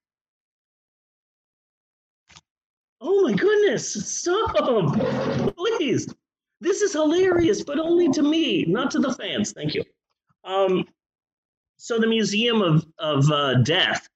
Oh 2.99 3.21
my 3.21 3.33
goodness, 3.33 3.93
stop! 4.13 4.55
Please. 5.55 6.13
This 6.59 6.81
is 6.81 6.93
hilarious, 6.93 7.63
but 7.63 7.79
only 7.79 8.09
to 8.11 8.23
me, 8.23 8.65
not 8.65 8.91
to 8.91 8.99
the 8.99 9.13
fans. 9.13 9.53
Thank 9.53 9.73
you. 9.73 9.83
Um, 10.43 10.85
so 11.77 11.97
the 11.97 12.07
Museum 12.07 12.61
of, 12.61 12.85
of 12.99 13.31
uh, 13.31 13.55
Death 13.55 14.09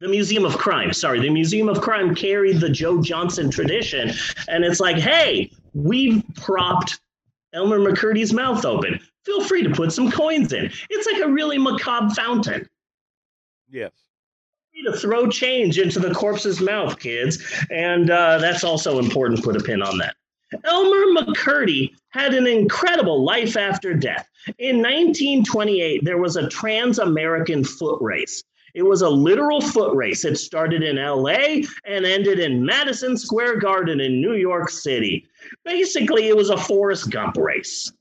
the 0.00 0.08
Museum 0.08 0.44
of 0.44 0.56
Crime, 0.58 0.92
sorry, 0.92 1.20
the 1.20 1.30
Museum 1.30 1.68
of 1.68 1.80
Crime 1.80 2.14
carried 2.14 2.60
the 2.60 2.68
Joe 2.68 3.02
Johnson 3.02 3.50
tradition. 3.50 4.12
And 4.48 4.64
it's 4.64 4.80
like, 4.80 4.96
hey, 4.96 5.50
we've 5.74 6.22
propped 6.36 7.00
Elmer 7.52 7.78
McCurdy's 7.78 8.32
mouth 8.32 8.64
open. 8.64 9.00
Feel 9.24 9.44
free 9.44 9.62
to 9.62 9.70
put 9.70 9.92
some 9.92 10.10
coins 10.10 10.52
in. 10.52 10.70
It's 10.90 11.06
like 11.10 11.22
a 11.22 11.28
really 11.28 11.58
macabre 11.58 12.14
fountain. 12.14 12.68
Yes. 13.68 13.92
To 14.86 14.92
throw 14.92 15.28
change 15.28 15.78
into 15.78 15.98
the 15.98 16.14
corpse's 16.14 16.60
mouth, 16.60 17.00
kids. 17.00 17.42
And 17.70 18.10
uh, 18.10 18.38
that's 18.38 18.62
also 18.62 19.00
important. 19.00 19.42
Put 19.42 19.56
a 19.56 19.60
pin 19.60 19.82
on 19.82 19.98
that. 19.98 20.14
Elmer 20.64 21.20
McCurdy 21.20 21.90
had 22.10 22.32
an 22.32 22.46
incredible 22.46 23.24
life 23.24 23.56
after 23.56 23.92
death. 23.92 24.28
In 24.58 24.76
1928, 24.76 26.04
there 26.04 26.18
was 26.18 26.36
a 26.36 26.48
trans 26.48 27.00
American 27.00 27.64
foot 27.64 28.00
race. 28.00 28.44
It 28.74 28.82
was 28.82 29.02
a 29.02 29.08
literal 29.08 29.60
foot 29.60 29.94
race. 29.94 30.24
It 30.24 30.36
started 30.36 30.82
in 30.82 30.96
LA 30.96 31.62
and 31.84 32.04
ended 32.04 32.38
in 32.38 32.64
Madison 32.64 33.16
Square 33.16 33.56
Garden 33.56 34.00
in 34.00 34.20
New 34.20 34.34
York 34.34 34.70
City. 34.70 35.26
Basically, 35.64 36.28
it 36.28 36.36
was 36.36 36.50
a 36.50 36.56
Forrest 36.56 37.10
Gump 37.10 37.36
race. 37.36 37.92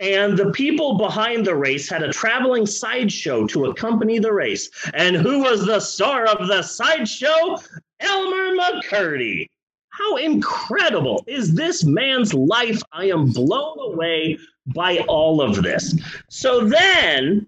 And 0.00 0.36
the 0.36 0.50
people 0.50 0.98
behind 0.98 1.46
the 1.46 1.54
race 1.54 1.88
had 1.88 2.02
a 2.02 2.12
traveling 2.12 2.66
sideshow 2.66 3.46
to 3.48 3.66
accompany 3.66 4.18
the 4.18 4.32
race. 4.32 4.68
And 4.92 5.14
who 5.14 5.40
was 5.42 5.64
the 5.64 5.80
star 5.80 6.26
of 6.26 6.48
the 6.48 6.62
sideshow? 6.62 7.58
Elmer 8.00 8.56
McCurdy. 8.56 9.46
How 9.90 10.16
incredible 10.16 11.22
is 11.28 11.54
this 11.54 11.84
man's 11.84 12.34
life? 12.34 12.82
I 12.92 13.04
am 13.06 13.26
blown 13.30 13.78
away 13.92 14.38
by 14.66 14.98
all 15.06 15.40
of 15.40 15.62
this. 15.62 15.94
So 16.28 16.64
then, 16.64 17.46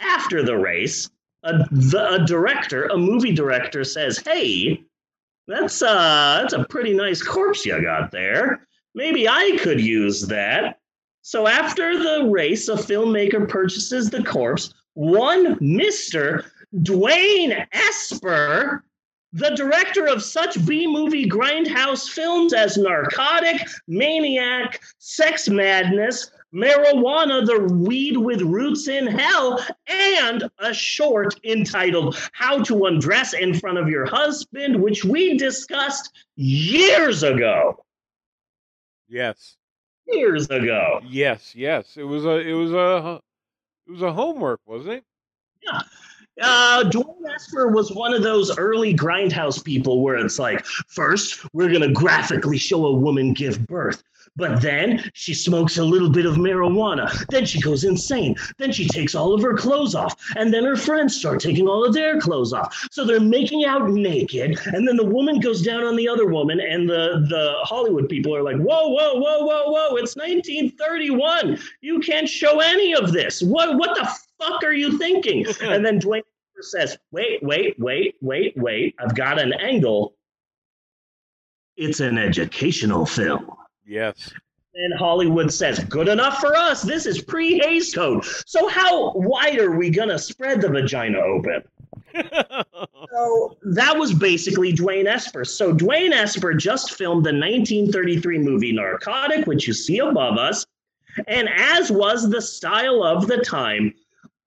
after 0.00 0.42
the 0.42 0.56
race, 0.56 1.10
a, 1.44 1.58
the, 1.70 2.14
a 2.14 2.26
director, 2.26 2.84
a 2.86 2.96
movie 2.96 3.32
director 3.32 3.84
says, 3.84 4.18
Hey, 4.18 4.84
that's, 5.46 5.82
uh, 5.82 6.38
that's 6.40 6.54
a 6.54 6.64
pretty 6.64 6.94
nice 6.94 7.22
corpse 7.22 7.66
you 7.66 7.80
got 7.82 8.10
there. 8.10 8.66
Maybe 8.94 9.28
I 9.28 9.58
could 9.60 9.80
use 9.80 10.26
that. 10.28 10.78
So 11.22 11.46
after 11.46 11.98
the 11.98 12.28
race, 12.30 12.68
a 12.68 12.74
filmmaker 12.74 13.48
purchases 13.48 14.10
the 14.10 14.22
corpse. 14.22 14.74
One 14.94 15.56
Mr. 15.60 16.44
Dwain 16.82 17.66
Esper, 17.72 18.84
the 19.32 19.50
director 19.50 20.06
of 20.06 20.22
such 20.22 20.64
B 20.66 20.86
movie 20.86 21.26
grindhouse 21.26 22.08
films 22.08 22.52
as 22.52 22.76
Narcotic, 22.76 23.66
Maniac, 23.88 24.80
Sex 24.98 25.48
Madness, 25.48 26.30
Marijuana, 26.54 27.46
the 27.46 27.74
weed 27.74 28.16
with 28.16 28.42
roots 28.42 28.88
in 28.88 29.06
hell, 29.06 29.64
and 29.86 30.50
a 30.58 30.74
short 30.74 31.34
entitled 31.44 32.18
How 32.32 32.62
to 32.64 32.86
Undress 32.86 33.32
in 33.32 33.54
Front 33.54 33.78
of 33.78 33.88
Your 33.88 34.04
Husband, 34.04 34.82
which 34.82 35.04
we 35.04 35.38
discussed 35.38 36.12
years 36.36 37.22
ago. 37.22 37.82
Yes. 39.08 39.56
Years 40.06 40.50
ago. 40.50 41.00
Yes, 41.08 41.54
yes. 41.54 41.96
It 41.96 42.04
was 42.04 42.24
a 42.24 42.38
it 42.38 42.52
was 42.52 42.72
a 42.72 43.20
it 43.86 43.90
was 43.90 44.02
a 44.02 44.12
homework, 44.12 44.60
wasn't 44.66 44.94
it? 44.94 45.04
Yeah. 45.62 45.80
Uh, 46.40 46.84
Dwain 46.84 47.22
Esper 47.34 47.68
was 47.68 47.92
one 47.92 48.14
of 48.14 48.22
those 48.22 48.56
early 48.56 48.94
grindhouse 48.94 49.62
people 49.62 50.02
where 50.02 50.16
it's 50.16 50.38
like, 50.38 50.64
first, 50.64 51.44
we're 51.52 51.68
going 51.68 51.82
to 51.82 51.92
graphically 51.92 52.56
show 52.56 52.86
a 52.86 52.92
woman 52.92 53.34
give 53.34 53.66
birth. 53.66 54.02
But 54.36 54.62
then 54.62 55.10
she 55.12 55.34
smokes 55.34 55.76
a 55.76 55.84
little 55.84 56.08
bit 56.08 56.24
of 56.24 56.36
marijuana. 56.36 57.26
Then 57.28 57.44
she 57.44 57.60
goes 57.60 57.84
insane. 57.84 58.34
Then 58.56 58.72
she 58.72 58.88
takes 58.88 59.14
all 59.14 59.34
of 59.34 59.42
her 59.42 59.54
clothes 59.54 59.94
off. 59.94 60.14
And 60.36 60.52
then 60.52 60.64
her 60.64 60.76
friends 60.76 61.16
start 61.16 61.40
taking 61.40 61.68
all 61.68 61.84
of 61.84 61.92
their 61.92 62.18
clothes 62.18 62.52
off. 62.52 62.88
So 62.90 63.04
they're 63.04 63.20
making 63.20 63.66
out 63.66 63.90
naked. 63.90 64.58
And 64.66 64.88
then 64.88 64.96
the 64.96 65.04
woman 65.04 65.38
goes 65.38 65.60
down 65.60 65.84
on 65.84 65.96
the 65.96 66.08
other 66.08 66.26
woman. 66.26 66.60
And 66.60 66.88
the, 66.88 67.26
the 67.28 67.56
Hollywood 67.62 68.08
people 68.08 68.34
are 68.34 68.42
like, 68.42 68.56
whoa, 68.56 68.88
whoa, 68.88 69.14
whoa, 69.16 69.44
whoa, 69.44 69.70
whoa. 69.70 69.96
It's 69.96 70.16
1931. 70.16 71.58
You 71.82 72.00
can't 72.00 72.28
show 72.28 72.60
any 72.60 72.94
of 72.94 73.12
this. 73.12 73.42
What, 73.42 73.76
what 73.76 73.94
the 73.96 74.10
fuck 74.38 74.64
are 74.64 74.72
you 74.72 74.96
thinking? 74.96 75.44
and 75.60 75.84
then 75.84 76.00
Dwain 76.00 76.22
says, 76.60 76.96
wait, 77.10 77.42
wait, 77.42 77.78
wait, 77.78 78.16
wait, 78.22 78.56
wait. 78.56 78.94
I've 78.98 79.14
got 79.14 79.38
an 79.38 79.52
angle. 79.52 80.14
It's 81.76 82.00
an 82.00 82.16
educational 82.16 83.04
film. 83.04 83.50
Yes. 83.86 84.32
And 84.74 84.98
Hollywood 84.98 85.52
says, 85.52 85.80
good 85.84 86.08
enough 86.08 86.38
for 86.38 86.56
us. 86.56 86.82
This 86.82 87.04
is 87.04 87.20
pre 87.20 87.58
Hays 87.58 87.94
Code. 87.94 88.24
So, 88.46 88.68
how 88.68 89.12
wide 89.12 89.58
are 89.58 89.76
we 89.76 89.90
going 89.90 90.08
to 90.08 90.18
spread 90.18 90.62
the 90.62 90.68
vagina 90.68 91.18
open? 91.18 91.62
so, 92.14 93.56
that 93.62 93.96
was 93.96 94.14
basically 94.14 94.72
Dwain 94.72 95.06
Esper. 95.06 95.44
So, 95.44 95.74
Dwain 95.74 96.12
Esper 96.12 96.54
just 96.54 96.94
filmed 96.94 97.26
the 97.26 97.34
1933 97.34 98.38
movie 98.38 98.72
Narcotic, 98.72 99.46
which 99.46 99.66
you 99.66 99.74
see 99.74 99.98
above 99.98 100.38
us. 100.38 100.64
And 101.26 101.50
as 101.54 101.92
was 101.92 102.30
the 102.30 102.40
style 102.40 103.02
of 103.02 103.26
the 103.26 103.38
time, 103.38 103.92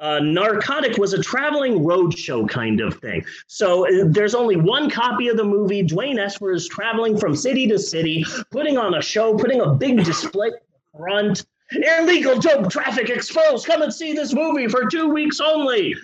uh, 0.06 0.20
Narcotic 0.20 0.98
was 0.98 1.14
a 1.14 1.22
traveling 1.22 1.80
roadshow 1.80 2.48
kind 2.48 2.80
of 2.80 3.00
thing. 3.00 3.26
So 3.48 3.88
uh, 3.88 4.06
there's 4.08 4.36
only 4.36 4.56
one 4.56 4.88
copy 4.90 5.30
of 5.30 5.38
the 5.38 5.44
movie. 5.44 5.84
Dwain 5.84 6.20
Esper 6.20 6.52
is 6.52 6.68
traveling 6.68 7.18
from 7.18 7.36
city 7.36 7.66
to 7.68 7.80
city, 7.80 8.24
putting 8.52 8.78
on 8.78 8.94
a 8.94 9.02
show, 9.02 9.36
putting 9.36 9.62
a 9.62 9.74
big 9.74 10.04
display 10.06 10.50
in 10.50 11.00
front. 11.00 11.46
Illegal 11.72 12.40
dope 12.40 12.70
traffic 12.70 13.10
exposed. 13.10 13.66
Come 13.66 13.82
and 13.82 13.92
see 13.92 14.14
this 14.14 14.32
movie 14.32 14.68
for 14.68 14.86
two 14.86 15.10
weeks 15.10 15.40
only. 15.40 15.96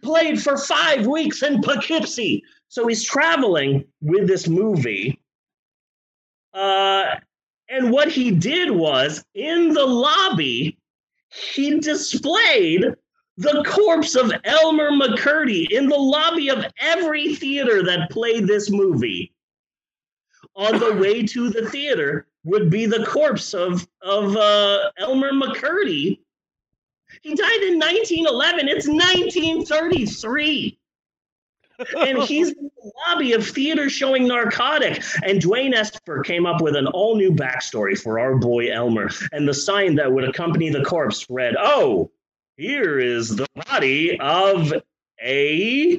Played 0.00 0.42
for 0.42 0.56
five 0.56 1.06
weeks 1.06 1.42
in 1.42 1.60
Poughkeepsie. 1.60 2.42
So 2.68 2.86
he's 2.86 3.04
traveling 3.04 3.84
with 4.00 4.26
this 4.26 4.48
movie. 4.48 5.20
Uh, 6.54 7.16
and 7.68 7.90
what 7.90 8.08
he 8.10 8.30
did 8.30 8.70
was 8.70 9.22
in 9.34 9.74
the 9.74 9.84
lobby, 9.84 10.78
he 11.28 11.78
displayed 11.78 12.96
the 13.40 13.64
corpse 13.66 14.16
of 14.16 14.30
Elmer 14.44 14.90
McCurdy 14.90 15.70
in 15.70 15.88
the 15.88 15.96
lobby 15.96 16.50
of 16.50 16.62
every 16.78 17.34
theater 17.34 17.82
that 17.82 18.10
played 18.10 18.46
this 18.46 18.70
movie. 18.70 19.32
On 20.56 20.78
the 20.78 20.92
way 20.96 21.22
to 21.22 21.48
the 21.48 21.70
theater 21.70 22.26
would 22.44 22.68
be 22.68 22.84
the 22.84 23.06
corpse 23.06 23.54
of, 23.54 23.88
of 24.02 24.36
uh, 24.36 24.90
Elmer 24.98 25.32
McCurdy. 25.32 26.20
He 27.22 27.34
died 27.34 27.62
in 27.62 27.78
1911. 27.78 28.68
It's 28.68 28.86
1933. 28.86 30.78
and 31.96 32.18
he's 32.24 32.48
in 32.50 32.70
the 32.76 32.92
lobby 33.08 33.32
of 33.32 33.48
theater 33.48 33.88
showing 33.88 34.28
narcotic. 34.28 35.02
And 35.24 35.40
Dwain 35.40 35.72
Esper 35.72 36.22
came 36.22 36.44
up 36.44 36.60
with 36.60 36.76
an 36.76 36.88
all 36.88 37.16
new 37.16 37.32
backstory 37.32 37.98
for 37.98 38.20
our 38.20 38.36
boy 38.36 38.70
Elmer. 38.70 39.08
And 39.32 39.48
the 39.48 39.54
sign 39.54 39.94
that 39.94 40.12
would 40.12 40.24
accompany 40.24 40.68
the 40.68 40.84
corpse 40.84 41.24
read, 41.30 41.54
Oh, 41.58 42.10
here 42.60 42.98
is 42.98 43.34
the 43.36 43.46
body 43.70 44.18
of 44.20 44.72
a. 45.22 45.98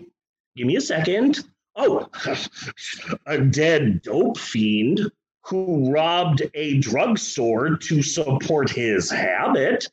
Give 0.56 0.68
me 0.68 0.76
a 0.76 0.82
second. 0.82 1.40
Oh, 1.76 2.08
a 3.26 3.40
dead 3.40 4.04
dope 4.04 4.38
fiend 4.38 5.12
who 5.44 5.92
robbed 5.92 6.44
a 6.54 6.78
drugstore 6.78 7.78
to 7.78 8.04
support 8.04 8.70
his 8.70 9.10
habit. 9.10 9.90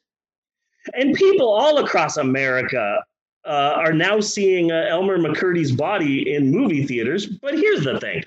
And 0.95 1.15
people 1.15 1.49
all 1.49 1.79
across 1.79 2.19
America 2.19 3.03
uh, 3.47 3.73
are 3.77 3.95
now 3.95 4.21
seeing 4.21 4.71
uh, 4.71 4.87
Elmer 4.89 5.19
McCurdy's 5.19 5.73
body 5.73 6.35
in 6.35 6.51
movie 6.51 6.85
theaters. 6.87 7.27
But 7.27 7.55
here's 7.55 7.85
the 7.85 7.99
thing 7.99 8.25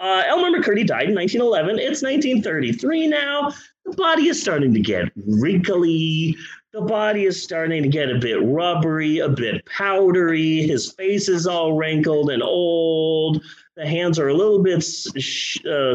uh, 0.00 0.24
Elmer 0.26 0.58
McCurdy 0.58 0.84
died 0.84 1.10
in 1.10 1.14
1911. 1.14 1.78
It's 1.78 2.02
1933 2.02 3.06
now. 3.06 3.52
The 3.84 3.92
body 3.92 4.28
is 4.28 4.40
starting 4.40 4.74
to 4.74 4.80
get 4.80 5.12
wrinkly 5.26 6.36
the 6.72 6.80
body 6.80 7.24
is 7.26 7.42
starting 7.42 7.82
to 7.82 7.88
get 7.88 8.10
a 8.10 8.18
bit 8.18 8.38
rubbery, 8.42 9.18
a 9.18 9.28
bit 9.28 9.64
powdery. 9.66 10.62
His 10.62 10.92
face 10.92 11.28
is 11.28 11.46
all 11.46 11.74
wrinkled 11.74 12.30
and 12.30 12.42
old. 12.42 13.42
The 13.76 13.86
hands 13.86 14.18
are 14.18 14.28
a 14.28 14.34
little 14.34 14.62
bit 14.62 14.82
sh- 14.82 15.64
uh, 15.66 15.94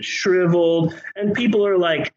shriveled. 0.00 0.94
And 1.14 1.32
people 1.32 1.66
are 1.66 1.78
like, 1.78 2.12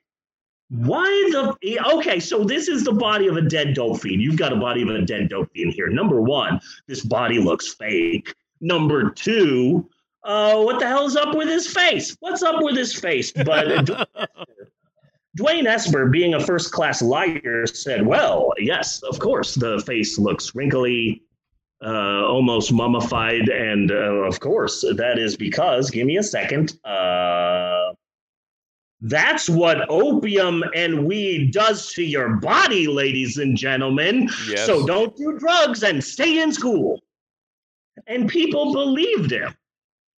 why 0.70 1.05
the. 1.32 1.80
Okay, 1.95 2.20
so 2.20 2.43
this 2.43 2.68
is 2.68 2.84
the 2.84 2.93
body 2.93 3.28
of 3.28 3.38
a 3.38 3.41
dead 3.41 3.74
dope 3.74 4.01
fiend. 4.01 4.22
You've 4.22 4.38
got 4.38 4.53
a 4.53 4.55
body 4.55 4.84
of 4.84 4.89
a 4.89 5.01
dead 5.01 5.30
dope 5.30 5.51
fiend 5.51 5.74
here. 5.74 5.88
Number 5.88 6.22
one, 6.22 6.62
this 6.88 7.03
body 7.03 7.39
looks 7.39 7.74
fake. 7.74 8.34
Number 8.62 9.10
two, 9.10 9.89
uh, 10.24 10.62
what 10.62 10.80
the 10.80 10.88
hell's 10.88 11.16
up 11.16 11.36
with 11.36 11.47
his 11.47 11.68
face? 11.68 12.16
What's 12.20 12.43
up 12.43 12.62
with 12.62 12.76
his 12.76 12.93
face? 12.93 13.32
But 13.32 13.89
Dwain 15.40 15.68
Esper, 15.68 16.08
being 16.08 16.34
a 16.34 16.40
first 16.40 16.74
class 16.74 17.02
liar, 17.02 17.66
said, 17.66 18.06
Well, 18.06 18.52
yes, 18.58 19.02
of 19.04 19.20
course, 19.20 19.56
the 19.56 19.82
face 19.86 20.20
looks 20.20 20.54
wrinkly, 20.54 21.24
uh, 21.82 22.26
almost 22.26 22.74
mummified. 22.74 23.48
And 23.48 23.90
uh, 23.90 24.28
of 24.28 24.42
course, 24.42 24.82
that 24.82 25.18
is 25.18 25.38
because, 25.38 25.90
give 25.90 26.06
me 26.06 26.18
a 26.18 26.24
second, 26.24 26.78
uh, 26.84 27.94
that's 29.02 29.50
what 29.50 29.90
opium 29.90 30.62
and 30.76 31.06
weed 31.06 31.54
does 31.54 31.94
to 31.94 32.04
your 32.04 32.36
body, 32.36 32.88
ladies 32.88 33.38
and 33.38 33.56
gentlemen. 33.56 34.30
Yes. 34.50 34.66
So 34.66 34.86
don't 34.86 35.16
do 35.16 35.40
drugs 35.40 35.84
and 35.84 36.04
stay 36.04 36.42
in 36.42 36.52
school. 36.52 37.02
And 38.08 38.28
people 38.28 38.74
believed 38.74 39.32
him. 39.32 39.56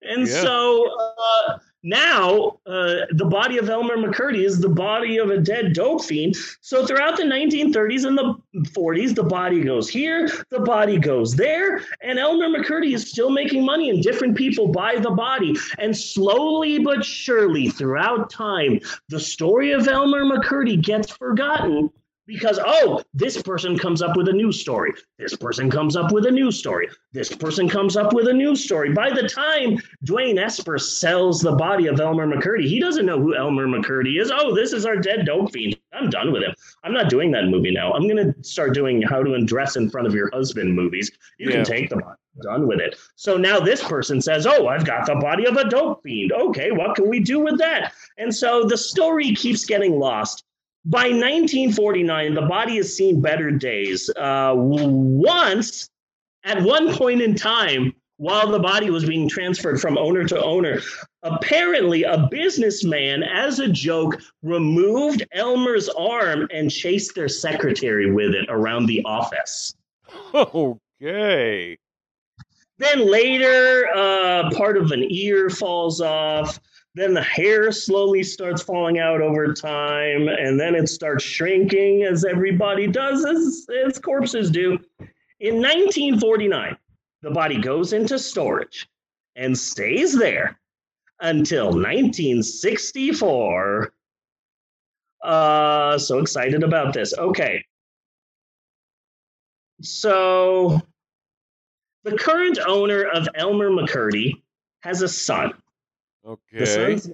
And 0.01 0.27
yeah. 0.27 0.41
so, 0.41 0.89
uh, 0.99 1.59
now, 1.83 2.59
uh, 2.67 3.05
the 3.11 3.25
body 3.25 3.57
of 3.57 3.67
Elmer 3.67 3.97
McCurdy 3.97 4.45
is 4.45 4.59
the 4.59 4.69
body 4.69 5.17
of 5.17 5.31
a 5.31 5.39
dead 5.39 5.73
dope 5.73 6.03
fiend. 6.03 6.35
So, 6.61 6.85
throughout 6.85 7.17
the 7.17 7.23
1930s 7.23 8.05
and 8.05 8.15
the 8.15 8.35
40s, 8.69 9.15
the 9.15 9.23
body 9.23 9.61
goes 9.61 9.89
here, 9.89 10.29
the 10.49 10.59
body 10.59 10.99
goes 10.99 11.35
there, 11.35 11.83
and 12.01 12.19
Elmer 12.19 12.49
McCurdy 12.49 12.93
is 12.93 13.09
still 13.09 13.31
making 13.31 13.65
money, 13.65 13.89
and 13.89 14.03
different 14.03 14.37
people 14.37 14.67
buy 14.67 14.97
the 14.99 15.09
body. 15.09 15.55
And 15.79 15.97
slowly 15.97 16.77
but 16.77 17.03
surely, 17.03 17.69
throughout 17.69 18.29
time, 18.29 18.79
the 19.09 19.19
story 19.19 19.71
of 19.71 19.87
Elmer 19.87 20.23
McCurdy 20.23 20.79
gets 20.79 21.09
forgotten 21.09 21.89
because 22.27 22.59
oh 22.65 23.01
this 23.13 23.41
person 23.41 23.77
comes 23.77 24.01
up 24.01 24.15
with 24.15 24.27
a 24.27 24.33
new 24.33 24.51
story. 24.51 24.91
This 25.17 25.35
person 25.35 25.69
comes 25.69 25.95
up 25.95 26.11
with 26.11 26.25
a 26.25 26.31
new 26.31 26.51
story. 26.51 26.87
This 27.13 27.29
person 27.33 27.67
comes 27.67 27.97
up 27.97 28.13
with 28.13 28.27
a 28.27 28.33
new 28.33 28.55
story. 28.55 28.93
By 28.93 29.09
the 29.09 29.27
time 29.27 29.77
dwain 30.05 30.37
esper 30.39 30.77
sells 30.77 31.41
the 31.41 31.53
body 31.53 31.87
of 31.87 31.99
elmer 31.99 32.27
mccurdy 32.27 32.67
he 32.67 32.79
doesn't 32.79 33.05
know 33.05 33.19
who 33.19 33.35
elmer 33.35 33.67
mccurdy 33.67 34.19
is. 34.21 34.31
Oh 34.33 34.55
this 34.55 34.73
is 34.73 34.85
our 34.85 34.95
dead 34.97 35.25
dope 35.25 35.51
fiend. 35.51 35.77
I'm 35.93 36.09
done 36.09 36.31
with 36.31 36.43
him. 36.43 36.53
I'm 36.83 36.93
not 36.93 37.09
doing 37.09 37.31
that 37.31 37.45
movie 37.45 37.71
now. 37.71 37.91
I'm 37.93 38.07
going 38.07 38.33
to 38.33 38.43
start 38.43 38.73
doing 38.73 39.01
how 39.01 39.21
to 39.21 39.33
undress 39.33 39.75
in 39.75 39.89
front 39.89 40.07
of 40.07 40.13
your 40.13 40.29
husband 40.31 40.73
movies. 40.73 41.11
You 41.37 41.49
Yeah. 41.49 41.57
can 41.57 41.65
take 41.65 41.89
them 41.89 42.01
on 42.03 42.15
done 42.43 42.65
with 42.65 42.79
it. 42.79 42.95
So 43.17 43.35
now 43.35 43.59
this 43.59 43.83
person 43.83 44.21
says 44.21 44.47
oh 44.47 44.67
i've 44.67 44.85
got 44.85 45.05
the 45.05 45.15
body 45.15 45.45
of 45.45 45.57
a 45.57 45.67
dope 45.67 46.01
fiend. 46.03 46.31
Okay 46.31 46.71
what 46.71 46.95
can 46.95 47.09
we 47.09 47.19
do 47.19 47.39
with 47.39 47.57
that? 47.57 47.93
And 48.17 48.33
so 48.33 48.63
the 48.63 48.77
story 48.77 49.33
keeps 49.35 49.65
getting 49.65 49.99
lost 49.99 50.45
by 50.85 51.09
1949, 51.09 52.33
the 52.33 52.41
body 52.41 52.77
has 52.77 52.95
seen 52.95 53.21
better 53.21 53.51
days. 53.51 54.09
Uh, 54.15 54.53
once, 54.55 55.89
at 56.43 56.61
one 56.61 56.93
point 56.93 57.21
in 57.21 57.35
time, 57.35 57.93
while 58.17 58.51
the 58.51 58.59
body 58.59 58.89
was 58.89 59.05
being 59.05 59.27
transferred 59.27 59.79
from 59.81 59.97
owner 59.97 60.23
to 60.23 60.41
owner, 60.41 60.79
apparently 61.23 62.03
a 62.03 62.27
businessman, 62.29 63.23
as 63.23 63.59
a 63.59 63.67
joke, 63.67 64.21
removed 64.43 65.25
Elmer's 65.33 65.89
arm 65.89 66.47
and 66.53 66.71
chased 66.71 67.15
their 67.15 67.27
secretary 67.27 68.11
with 68.11 68.33
it 68.33 68.45
around 68.49 68.85
the 68.85 69.03
office. 69.05 69.75
Okay. 70.33 71.77
Then 72.77 73.09
later, 73.09 73.87
uh, 73.95 74.49
part 74.51 74.77
of 74.77 74.91
an 74.91 75.05
ear 75.09 75.49
falls 75.49 76.01
off. 76.01 76.59
Then 76.93 77.13
the 77.13 77.23
hair 77.23 77.71
slowly 77.71 78.21
starts 78.21 78.61
falling 78.61 78.99
out 78.99 79.21
over 79.21 79.53
time, 79.53 80.27
and 80.27 80.59
then 80.59 80.75
it 80.75 80.89
starts 80.89 81.23
shrinking 81.23 82.03
as 82.03 82.25
everybody 82.25 82.85
does, 82.85 83.25
as, 83.25 83.65
as 83.85 83.97
corpses 83.97 84.51
do. 84.51 84.77
In 85.39 85.55
1949, 85.55 86.75
the 87.21 87.31
body 87.31 87.61
goes 87.61 87.93
into 87.93 88.19
storage 88.19 88.89
and 89.37 89.57
stays 89.57 90.17
there 90.17 90.59
until 91.21 91.67
1964. 91.67 93.93
Uh, 95.23 95.97
so 95.97 96.19
excited 96.19 96.63
about 96.63 96.93
this. 96.93 97.13
Okay. 97.17 97.63
So 99.81 100.81
the 102.03 102.17
current 102.17 102.59
owner 102.67 103.03
of 103.03 103.29
Elmer 103.35 103.69
McCurdy 103.69 104.41
has 104.81 105.01
a 105.01 105.07
son. 105.07 105.53
The 106.23 106.31
Okay. 106.31 106.65
son's 106.65 107.09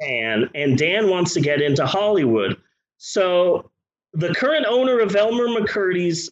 Dan, 0.00 0.50
and 0.54 0.78
Dan 0.78 1.08
wants 1.10 1.34
to 1.34 1.40
get 1.40 1.60
into 1.60 1.84
Hollywood. 1.86 2.56
So 2.98 3.70
the 4.12 4.34
current 4.34 4.66
owner 4.66 5.00
of 5.00 5.14
Elmer 5.16 5.48
McCurdy's 5.48 6.30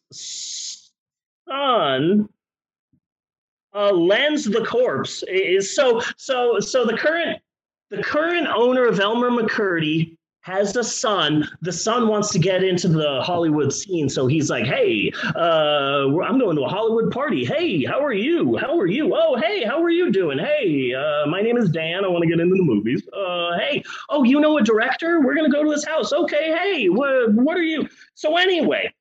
son 1.49 2.29
uh, 3.75 3.93
lends 3.93 4.45
the 4.45 4.65
corpse. 4.65 5.23
Is 5.29 5.75
so 5.75 6.01
so 6.17 6.61
so 6.61 6.85
the 6.85 6.97
current 6.97 7.41
the 7.91 8.03
current 8.03 8.47
owner 8.49 8.87
of 8.87 8.99
Elmer 9.01 9.31
McCurdy 9.31 10.16
has 10.47 10.77
a 10.77 10.85
son. 10.85 11.45
The 11.63 11.73
son 11.73 12.07
wants 12.07 12.31
to 12.31 12.39
get 12.39 12.63
into 12.63 12.87
the 12.87 13.21
Hollywood 13.21 13.73
scene, 13.73 14.09
so 14.09 14.29
he's 14.29 14.49
like, 14.49 14.65
"Hey, 14.65 15.11
uh, 15.35 16.07
I'm 16.23 16.39
going 16.39 16.55
to 16.55 16.63
a 16.63 16.69
Hollywood 16.69 17.11
party. 17.11 17.45
Hey, 17.45 17.85
how 17.85 17.99
are 17.99 18.13
you? 18.13 18.57
How 18.57 18.79
are 18.79 18.87
you? 18.87 19.13
Oh, 19.13 19.35
hey, 19.35 19.65
how 19.65 19.83
are 19.83 19.91
you 19.91 20.13
doing? 20.13 20.39
Hey, 20.39 20.95
uh, 20.95 21.27
my 21.27 21.43
name 21.43 21.57
is 21.57 21.69
Dan. 21.71 22.05
I 22.05 22.09
want 22.09 22.23
to 22.23 22.29
get 22.29 22.39
into 22.39 22.55
the 22.55 22.63
movies. 22.63 23.03
Uh, 23.09 23.59
hey, 23.59 23.83
oh, 24.09 24.23
you 24.23 24.39
know 24.39 24.57
a 24.57 24.63
director? 24.63 25.21
We're 25.21 25.35
gonna 25.35 25.51
go 25.51 25.65
to 25.65 25.71
his 25.73 25.85
house. 25.85 26.13
Okay, 26.13 26.57
hey, 26.57 26.91
what 26.91 27.33
what 27.35 27.57
are 27.57 27.65
you? 27.65 27.89
So 28.15 28.37
anyway, 28.37 28.95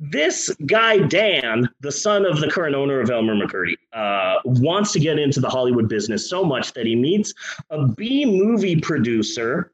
this 0.00 0.52
guy 0.66 0.98
Dan, 0.98 1.68
the 1.78 1.92
son 1.92 2.24
of 2.24 2.40
the 2.40 2.50
current 2.50 2.74
owner 2.74 3.00
of 3.00 3.08
Elmer 3.08 3.36
McCurdy, 3.36 3.76
uh, 3.92 4.40
wants 4.44 4.90
to 4.94 4.98
get 4.98 5.20
into 5.20 5.38
the 5.38 5.48
Hollywood 5.48 5.88
business 5.88 6.28
so 6.28 6.42
much 6.44 6.72
that 6.72 6.86
he 6.86 6.96
meets 6.96 7.32
a 7.70 7.86
B 7.86 8.24
movie 8.24 8.80
producer, 8.80 9.72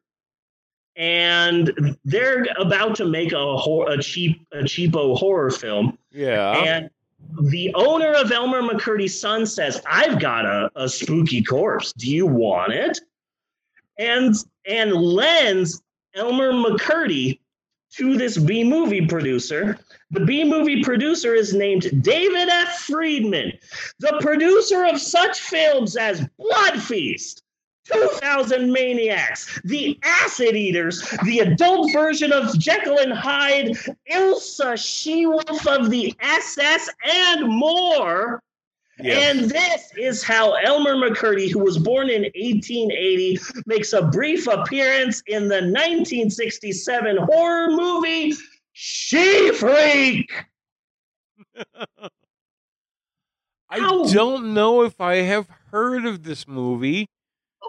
and 0.96 1.96
they're 2.04 2.46
about 2.58 2.94
to 2.96 3.04
make 3.04 3.32
a 3.32 3.56
hor- 3.56 3.90
a 3.90 4.00
cheap 4.02 4.46
a 4.52 4.58
cheapo 4.58 5.16
horror 5.16 5.50
film. 5.50 5.98
Yeah. 6.10 6.52
And 6.52 6.90
the 7.42 7.72
owner 7.74 8.12
of 8.12 8.30
Elmer 8.30 8.62
McCurdy's 8.62 9.18
son 9.18 9.46
says, 9.46 9.82
I've 9.86 10.20
got 10.20 10.44
a, 10.44 10.70
a 10.76 10.88
spooky 10.88 11.42
corpse. 11.42 11.92
Do 11.92 12.10
you 12.10 12.26
want 12.26 12.72
it? 12.72 13.00
And 13.98 14.34
and 14.66 14.92
lends 14.92 15.82
Elmer 16.14 16.52
McCurdy 16.52 17.38
to 17.96 18.16
this 18.16 18.36
B 18.36 18.64
movie 18.64 19.06
producer. 19.06 19.78
The 20.10 20.20
B 20.20 20.44
movie 20.44 20.82
producer 20.82 21.34
is 21.34 21.54
named 21.54 22.02
David 22.02 22.48
F. 22.48 22.80
Friedman, 22.80 23.52
the 24.00 24.18
producer 24.20 24.84
of 24.84 25.00
such 25.00 25.40
films 25.40 25.96
as 25.96 26.26
Blood 26.38 26.82
Feast. 26.82 27.43
2000 27.84 28.72
Maniacs, 28.72 29.60
The 29.64 29.98
Acid 30.02 30.56
Eaters, 30.56 31.02
the 31.24 31.40
adult 31.40 31.92
version 31.92 32.32
of 32.32 32.58
Jekyll 32.58 32.98
and 32.98 33.12
Hyde, 33.12 33.76
Ilsa, 34.10 34.76
She 34.78 35.26
Wolf 35.26 35.66
of 35.66 35.90
the 35.90 36.14
SS, 36.20 36.88
and 37.04 37.48
more. 37.48 38.42
And 38.98 39.50
this 39.50 39.90
is 39.96 40.22
how 40.22 40.52
Elmer 40.54 40.94
McCurdy, 40.94 41.50
who 41.50 41.58
was 41.58 41.78
born 41.78 42.08
in 42.08 42.22
1880, 42.22 43.38
makes 43.66 43.92
a 43.92 44.02
brief 44.02 44.46
appearance 44.46 45.22
in 45.26 45.48
the 45.48 45.56
1967 45.56 47.16
horror 47.16 47.70
movie 47.70 48.34
She 48.72 49.52
Freak. 49.52 50.32
I 53.68 53.78
don't 54.12 54.54
know 54.54 54.82
if 54.84 55.00
I 55.00 55.16
have 55.16 55.48
heard 55.72 56.06
of 56.06 56.22
this 56.22 56.46
movie. 56.46 57.08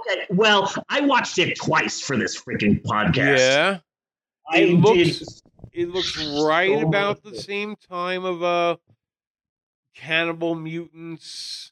Okay, 0.07 0.25
well, 0.29 0.71
I 0.89 1.01
watched 1.01 1.37
it 1.39 1.55
twice 1.57 1.99
for 2.01 2.17
this 2.17 2.39
freaking 2.41 2.81
podcast. 2.83 3.37
Yeah. 3.39 3.77
I 4.51 4.57
It 4.59 4.65
did. 4.67 4.81
looks- 4.81 5.41
It 5.73 5.89
looks 5.89 6.17
right 6.43 6.79
So 6.79 6.87
about 6.87 7.21
the 7.23 7.35
same 7.37 7.75
time 7.75 8.23
of 8.23 8.41
uh 8.43 8.77
cannibal 9.93 10.55
mutants 10.55 11.71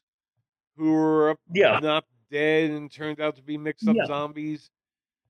who 0.76 0.92
were 0.92 1.30
up, 1.30 1.38
Yeah, 1.52 1.78
not 1.80 2.04
dead 2.30 2.70
and 2.70 2.90
turned 2.90 3.20
out 3.20 3.36
to 3.36 3.42
be 3.42 3.56
mixed 3.56 3.86
up 3.88 3.96
Yeah. 3.96 4.06
zombies. 4.06 4.70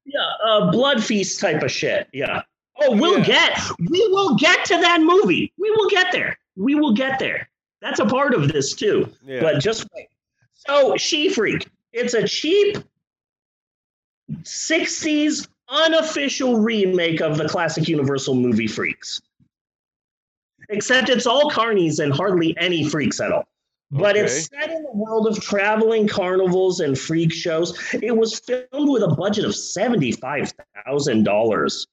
yeah, 0.06 0.20
uh, 0.44 0.70
blood 0.70 1.02
feast 1.02 1.40
type 1.40 1.62
of 1.62 1.70
shit. 1.70 2.08
Yeah. 2.12 2.42
Oh, 2.76 2.94
we'll 2.96 3.18
Yeah. 3.20 3.24
get, 3.54 3.58
we 3.88 4.06
will 4.08 4.34
get 4.36 4.64
to 4.66 4.76
that 4.78 5.00
movie. 5.00 5.52
We 5.56 5.70
will 5.70 5.88
get 5.88 6.12
there. 6.12 6.36
We 6.56 6.74
will 6.74 6.92
get 6.92 7.18
there. 7.18 7.48
That's 7.80 8.00
a 8.00 8.04
part 8.06 8.34
of 8.34 8.48
this 8.52 8.74
too. 8.74 9.10
Yeah. 9.24 9.40
But 9.40 9.60
just 9.60 9.86
wait. 9.94 10.08
So, 10.54 10.96
She 10.96 11.28
Freak. 11.30 11.68
It's 11.92 12.14
a 12.14 12.26
cheap 12.26 12.78
60s 14.44 15.48
unofficial 15.68 16.60
remake 16.60 17.20
of 17.20 17.38
the 17.38 17.48
classic 17.48 17.88
Universal 17.88 18.34
movie 18.34 18.66
Freaks. 18.66 19.20
Except 20.68 21.08
it's 21.08 21.26
all 21.26 21.50
carnies 21.50 22.02
and 22.02 22.12
hardly 22.12 22.54
any 22.58 22.88
freaks 22.88 23.20
at 23.20 23.32
all. 23.32 23.44
But 23.90 24.16
Okay. 24.16 24.24
it's 24.24 24.46
set 24.48 24.70
in 24.70 24.82
the 24.82 24.92
world 24.92 25.26
of 25.28 25.38
traveling 25.40 26.08
carnivals 26.08 26.80
and 26.80 26.98
freak 26.98 27.32
shows. 27.32 27.78
It 27.94 28.16
was 28.16 28.40
filmed 28.40 28.88
with 28.90 29.02
a 29.02 29.08
budget 29.08 29.44
of 29.44 29.52
$75,000. 29.52 31.86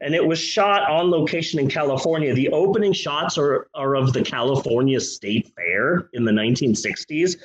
And 0.00 0.14
it 0.14 0.26
was 0.26 0.38
shot 0.38 0.88
on 0.90 1.10
location 1.10 1.58
in 1.60 1.68
California. 1.68 2.34
The 2.34 2.48
opening 2.50 2.92
shots 2.92 3.38
are, 3.38 3.68
are 3.74 3.94
of 3.94 4.12
the 4.12 4.22
California 4.22 5.00
State 5.00 5.52
Fair 5.56 6.08
in 6.12 6.24
the 6.24 6.32
1960s. 6.32 7.36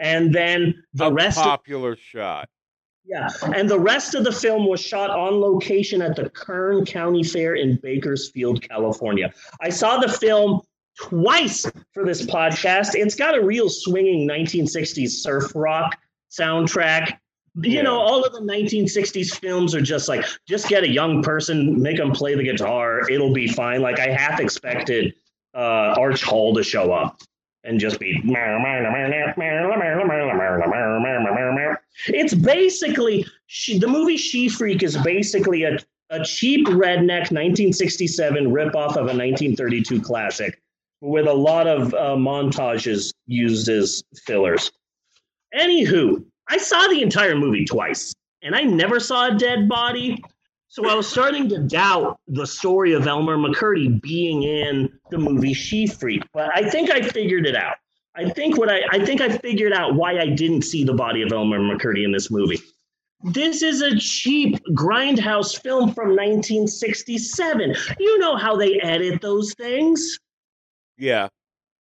And 0.00 0.32
then 0.34 0.82
the 0.94 1.06
a 1.06 1.12
rest 1.12 1.38
of 1.38 1.44
popular 1.44 1.96
shot. 1.96 2.48
Yeah, 3.06 3.28
and 3.54 3.70
the 3.70 3.78
rest 3.78 4.14
of 4.14 4.24
the 4.24 4.32
film 4.32 4.66
was 4.66 4.80
shot 4.80 5.10
on 5.10 5.40
location 5.40 6.02
at 6.02 6.16
the 6.16 6.28
Kern 6.30 6.84
County 6.84 7.22
Fair 7.22 7.54
in 7.54 7.76
Bakersfield, 7.76 8.60
California. 8.68 9.32
I 9.60 9.70
saw 9.70 9.98
the 9.98 10.08
film 10.08 10.60
twice 10.98 11.66
for 11.92 12.04
this 12.04 12.22
podcast. 12.26 12.94
It's 12.94 13.14
got 13.14 13.36
a 13.36 13.44
real 13.44 13.68
swinging 13.68 14.28
1960s 14.28 15.10
surf 15.10 15.52
rock 15.54 15.96
soundtrack. 16.30 17.18
You 17.62 17.82
know, 17.82 17.98
all 17.98 18.22
of 18.22 18.32
the 18.32 18.40
1960s 18.40 19.38
films 19.40 19.74
are 19.74 19.80
just 19.80 20.08
like, 20.08 20.26
just 20.46 20.68
get 20.68 20.82
a 20.82 20.88
young 20.88 21.22
person, 21.22 21.80
make 21.80 21.96
them 21.96 22.12
play 22.12 22.34
the 22.34 22.42
guitar, 22.42 23.08
it'll 23.08 23.32
be 23.32 23.48
fine. 23.48 23.80
Like, 23.80 23.98
I 23.98 24.08
half 24.08 24.40
expected 24.40 25.14
uh, 25.54 25.94
Arch 25.96 26.22
Hall 26.22 26.54
to 26.54 26.62
show 26.62 26.92
up 26.92 27.18
and 27.64 27.80
just 27.80 27.98
be. 27.98 28.20
It's 32.08 32.34
basically 32.34 33.26
she, 33.46 33.78
the 33.78 33.88
movie 33.88 34.16
She 34.16 34.48
Freak 34.48 34.82
is 34.82 34.96
basically 34.98 35.64
a, 35.64 35.78
a 36.10 36.24
cheap 36.24 36.66
redneck 36.66 37.30
1967 37.32 38.46
ripoff 38.46 38.96
of 38.96 39.06
a 39.08 39.16
1932 39.16 40.00
classic 40.00 40.60
with 41.00 41.26
a 41.26 41.32
lot 41.32 41.66
of 41.66 41.92
uh, 41.94 42.16
montages 42.16 43.12
used 43.26 43.68
as 43.68 44.02
fillers. 44.24 44.72
Anywho, 45.54 46.24
I 46.48 46.58
saw 46.58 46.86
the 46.88 47.02
entire 47.02 47.36
movie 47.36 47.64
twice 47.64 48.14
and 48.42 48.54
I 48.54 48.62
never 48.62 49.00
saw 49.00 49.28
a 49.28 49.34
dead 49.34 49.68
body. 49.68 50.22
So 50.68 50.88
I 50.88 50.94
was 50.94 51.06
starting 51.06 51.48
to 51.50 51.58
doubt 51.58 52.18
the 52.28 52.46
story 52.46 52.92
of 52.92 53.06
Elmer 53.06 53.36
McCurdy 53.36 54.00
being 54.00 54.42
in 54.42 54.92
the 55.10 55.18
movie 55.18 55.54
She 55.54 55.86
Freak, 55.86 56.24
but 56.32 56.50
I 56.54 56.68
think 56.68 56.90
I 56.90 57.02
figured 57.02 57.46
it 57.46 57.56
out. 57.56 57.76
I 58.16 58.30
think 58.30 58.56
what 58.56 58.70
I 58.70 58.80
I 58.90 59.04
think 59.04 59.20
I 59.20 59.36
figured 59.38 59.72
out 59.72 59.94
why 59.94 60.18
I 60.18 60.28
didn't 60.28 60.62
see 60.62 60.84
the 60.84 60.94
body 60.94 61.22
of 61.22 61.32
Elmer 61.32 61.58
McCurdy 61.58 62.04
in 62.04 62.12
this 62.12 62.30
movie. 62.30 62.60
This 63.22 63.62
is 63.62 63.82
a 63.82 63.98
cheap 63.98 64.58
grindhouse 64.72 65.60
film 65.60 65.92
from 65.92 66.10
1967. 66.10 67.74
You 67.98 68.18
know 68.18 68.36
how 68.36 68.56
they 68.56 68.78
edit 68.80 69.20
those 69.20 69.54
things. 69.54 70.18
Yeah. 70.96 71.28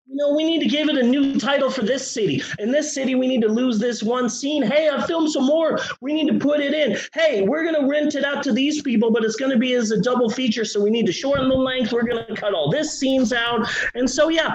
You 0.07 0.17
know, 0.17 0.35
we 0.35 0.45
need 0.45 0.61
to 0.61 0.69
give 0.69 0.91
it 0.91 0.99
a 0.99 1.03
new 1.03 1.41
title 1.41 1.71
for 1.71 1.81
this 1.81 2.09
city. 2.09 2.43
In 2.59 2.71
this 2.71 2.95
city, 2.95 3.15
we 3.15 3.27
need 3.27 3.41
to 3.41 3.49
lose 3.49 3.79
this 3.79 4.03
one 4.03 4.29
scene. 4.29 4.63
Hey, 4.63 4.91
I 4.91 5.05
filmed 5.07 5.31
some 5.31 5.47
more. 5.47 5.79
We 6.03 6.13
need 6.13 6.29
to 6.31 6.39
put 6.39 6.61
it 6.61 6.75
in. 6.75 6.99
Hey, 7.15 7.41
we're 7.41 7.63
going 7.63 7.81
to 7.81 7.89
rent 7.89 8.15
it 8.15 8.23
out 8.23 8.43
to 8.45 8.53
these 8.53 8.83
people, 8.83 9.11
but 9.11 9.25
it's 9.25 9.37
going 9.37 9.51
to 9.51 9.59
be 9.59 9.73
as 9.73 9.93
a 9.93 10.01
double 10.01 10.29
feature. 10.29 10.67
So 10.67 10.83
we 10.83 10.91
need 10.91 11.07
to 11.07 11.13
shorten 11.13 11.49
the 11.49 11.55
length. 11.55 11.91
We're 11.93 12.03
going 12.03 12.25
to 12.27 12.35
cut 12.35 12.53
all 12.53 12.71
this 12.71 12.99
scenes 12.99 13.33
out. 13.33 13.67
And 13.95 14.09
so, 14.09 14.29
yeah, 14.29 14.55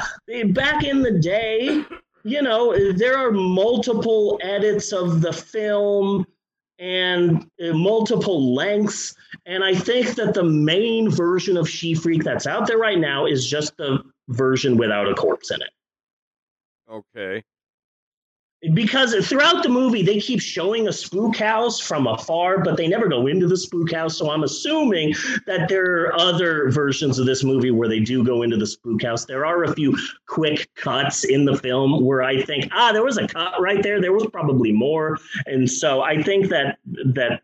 back 0.49 0.83
in 0.83 1.01
the 1.01 1.19
day, 1.19 1.83
you 2.23 2.41
know, 2.43 2.93
there 2.93 3.17
are 3.17 3.31
multiple 3.31 4.39
edits 4.43 4.93
of 4.93 5.21
the 5.21 5.33
film 5.33 6.27
and 6.77 7.49
uh, 7.61 7.73
multiple 7.73 8.53
lengths. 8.53 9.15
And 9.47 9.63
I 9.63 9.73
think 9.73 10.15
that 10.15 10.35
the 10.35 10.43
main 10.43 11.09
version 11.09 11.57
of 11.57 11.67
She 11.67 11.95
Freak 11.95 12.23
that's 12.23 12.45
out 12.45 12.67
there 12.67 12.77
right 12.77 12.99
now 12.99 13.25
is 13.25 13.47
just 13.47 13.75
the 13.77 14.03
version 14.29 14.77
without 14.77 15.07
a 15.09 15.13
corpse 15.13 15.51
in 15.51 15.61
it. 15.61 15.69
Okay. 16.91 17.43
Because 18.73 19.15
throughout 19.25 19.63
the 19.63 19.69
movie, 19.69 20.01
they 20.03 20.19
keep 20.19 20.41
showing 20.41 20.89
a 20.89 20.91
spook 20.91 21.37
house 21.37 21.79
from 21.79 22.07
afar, 22.07 22.61
but 22.61 22.75
they 22.75 22.89
never 22.89 23.07
go 23.07 23.27
into 23.27 23.47
the 23.47 23.55
spook 23.55 23.89
house. 23.93 24.17
So 24.17 24.29
I'm 24.31 24.43
assuming 24.43 25.15
that 25.45 25.69
there 25.69 26.07
are 26.07 26.19
other 26.19 26.69
versions 26.69 27.19
of 27.19 27.25
this 27.25 27.41
movie 27.41 27.71
where 27.71 27.87
they 27.87 28.01
do 28.01 28.21
go 28.21 28.41
into 28.41 28.57
the 28.57 28.67
spook 28.67 29.01
house. 29.01 29.23
There 29.23 29.45
are 29.45 29.63
a 29.63 29.73
few 29.73 29.97
quick 30.27 30.69
cuts 30.75 31.23
in 31.23 31.45
the 31.45 31.55
film 31.55 32.03
where 32.03 32.21
I 32.21 32.41
think, 32.41 32.69
ah, 32.73 32.91
there 32.91 33.03
was 33.03 33.17
a 33.17 33.29
cut 33.29 33.61
right 33.61 33.81
there. 33.81 34.01
There 34.01 34.11
was 34.11 34.27
probably 34.27 34.73
more. 34.73 35.17
And 35.45 35.69
so 35.71 36.01
I 36.01 36.21
think 36.21 36.49
that 36.49 36.79
that 37.05 37.43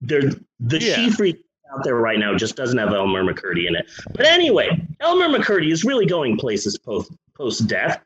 there 0.00 0.22
the 0.60 0.80
Yeah. 0.80 0.94
she 0.94 1.10
freak 1.10 1.44
out 1.72 1.84
there 1.84 1.96
right 1.96 2.18
now 2.18 2.34
just 2.34 2.56
doesn't 2.56 2.78
have 2.78 2.92
Elmer 2.92 3.22
McCurdy 3.22 3.68
in 3.68 3.76
it. 3.76 3.90
But 4.12 4.26
anyway, 4.26 4.68
Elmer 5.00 5.28
McCurdy 5.28 5.70
is 5.72 5.84
really 5.84 6.06
going 6.06 6.36
places 6.36 6.78
post 6.78 7.12
post 7.34 7.66
death. 7.66 8.02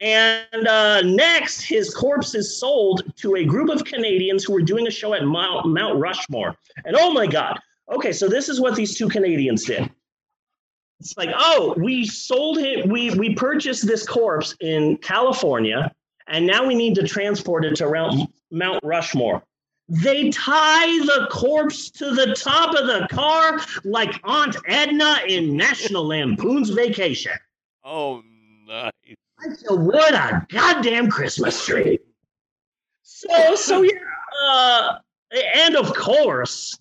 And 0.00 0.66
uh, 0.66 1.02
next, 1.02 1.62
his 1.62 1.94
corpse 1.94 2.34
is 2.34 2.58
sold 2.58 3.02
to 3.16 3.36
a 3.36 3.44
group 3.44 3.68
of 3.68 3.84
Canadians 3.84 4.44
who 4.44 4.52
were 4.52 4.62
doing 4.62 4.86
a 4.86 4.90
show 4.90 5.14
at 5.14 5.24
Mount, 5.24 5.66
Mount 5.66 5.98
Rushmore. 5.98 6.56
And 6.84 6.96
oh 6.96 7.12
my 7.12 7.26
God. 7.26 7.58
Okay, 7.90 8.12
so 8.12 8.28
this 8.28 8.48
is 8.48 8.60
what 8.60 8.76
these 8.76 8.96
two 8.96 9.08
Canadians 9.08 9.64
did. 9.64 9.90
It's 11.00 11.16
like, 11.16 11.30
oh, 11.36 11.74
we 11.78 12.04
sold 12.06 12.58
him, 12.58 12.88
we, 12.88 13.10
we 13.10 13.34
purchased 13.34 13.86
this 13.86 14.06
corpse 14.06 14.54
in 14.60 14.96
California, 14.98 15.92
and 16.26 16.46
now 16.46 16.66
we 16.66 16.74
need 16.74 16.94
to 16.96 17.06
transport 17.06 17.64
it 17.64 17.76
to 17.76 18.28
Mount 18.50 18.80
Rushmore. 18.82 19.42
They 19.88 20.30
tie 20.30 20.98
the 20.98 21.28
corpse 21.30 21.90
to 21.92 22.10
the 22.10 22.34
top 22.34 22.74
of 22.74 22.86
the 22.86 23.08
car 23.10 23.58
like 23.84 24.20
Aunt 24.22 24.56
Edna 24.66 25.20
in 25.26 25.56
National 25.56 26.06
Lampoon's 26.06 26.70
Vacation. 26.70 27.32
Oh, 27.84 28.22
nice. 28.66 28.92
I 29.40 29.54
said, 29.54 29.78
what 29.78 30.14
a 30.14 30.46
goddamn 30.50 31.08
Christmas 31.08 31.64
tree. 31.64 31.98
So, 33.02 33.54
so 33.54 33.82
yeah, 33.82 33.92
uh, 34.46 34.98
and 35.54 35.76
of 35.76 35.94
course, 35.94 36.78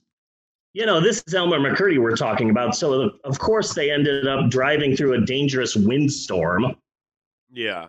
you 0.74 0.86
know, 0.86 0.99
this 0.99 1.24
is 1.26 1.34
Elmer 1.34 1.60
McCurdy 1.60 1.99
we're 1.99 2.16
talking 2.16 2.49
about. 2.49 2.76
So, 2.76 3.12
of 3.24 3.39
course, 3.39 3.74
they 3.74 3.89
ended 3.89 4.28
up 4.28 4.49
driving 4.49 4.95
through 4.95 5.14
a 5.14 5.26
dangerous 5.26 5.76
windstorm. 5.76 6.76
Yeah. 7.51 7.88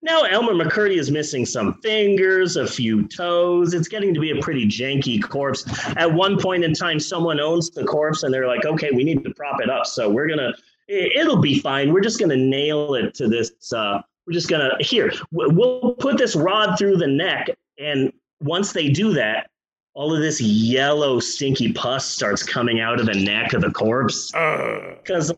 Now, 0.00 0.22
Elmer 0.22 0.52
McCurdy 0.52 0.96
is 0.96 1.10
missing 1.10 1.44
some 1.44 1.74
fingers, 1.82 2.56
a 2.56 2.66
few 2.66 3.06
toes. 3.08 3.74
It's 3.74 3.88
getting 3.88 4.14
to 4.14 4.20
be 4.20 4.30
a 4.30 4.40
pretty 4.40 4.64
janky 4.66 5.20
corpse. 5.20 5.64
At 5.96 6.12
one 6.12 6.38
point 6.38 6.62
in 6.62 6.72
time, 6.72 7.00
someone 7.00 7.40
owns 7.40 7.70
the 7.70 7.84
corpse 7.84 8.22
and 8.22 8.32
they're 8.32 8.46
like, 8.46 8.64
okay, 8.64 8.90
we 8.92 9.02
need 9.02 9.24
to 9.24 9.34
prop 9.34 9.60
it 9.60 9.68
up. 9.68 9.86
So 9.86 10.08
we're 10.08 10.28
going 10.28 10.38
to, 10.38 10.54
it'll 10.88 11.40
be 11.40 11.58
fine. 11.58 11.92
We're 11.92 12.00
just 12.00 12.20
going 12.20 12.30
to 12.30 12.36
nail 12.36 12.94
it 12.94 13.12
to 13.14 13.28
this. 13.28 13.72
Uh, 13.72 14.00
we're 14.26 14.34
just 14.34 14.48
going 14.48 14.70
to, 14.70 14.84
here, 14.84 15.12
we'll 15.32 15.94
put 15.94 16.16
this 16.16 16.36
rod 16.36 16.78
through 16.78 16.98
the 16.98 17.06
neck. 17.06 17.48
And 17.78 18.12
once 18.40 18.72
they 18.72 18.90
do 18.90 19.12
that, 19.14 19.50
all 19.94 20.14
of 20.14 20.20
this 20.20 20.40
yellow, 20.40 21.18
stinky 21.18 21.72
pus 21.72 22.06
starts 22.06 22.44
coming 22.44 22.78
out 22.78 23.00
of 23.00 23.06
the 23.06 23.14
neck 23.14 23.52
of 23.52 23.62
the 23.62 23.70
corpse 23.72 24.32
Uh, 24.32 24.94
because 25.02 25.32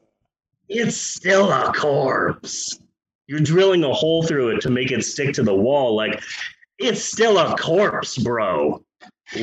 it's 0.68 0.98
still 0.98 1.50
a 1.50 1.72
corpse. 1.72 2.78
You're 3.30 3.38
drilling 3.38 3.84
a 3.84 3.92
hole 3.92 4.24
through 4.24 4.56
it 4.56 4.60
to 4.62 4.70
make 4.70 4.90
it 4.90 5.04
stick 5.04 5.32
to 5.34 5.44
the 5.44 5.54
wall. 5.54 5.94
Like 5.94 6.20
it's 6.78 7.00
still 7.00 7.38
a 7.38 7.56
corpse, 7.56 8.18
bro. 8.18 8.84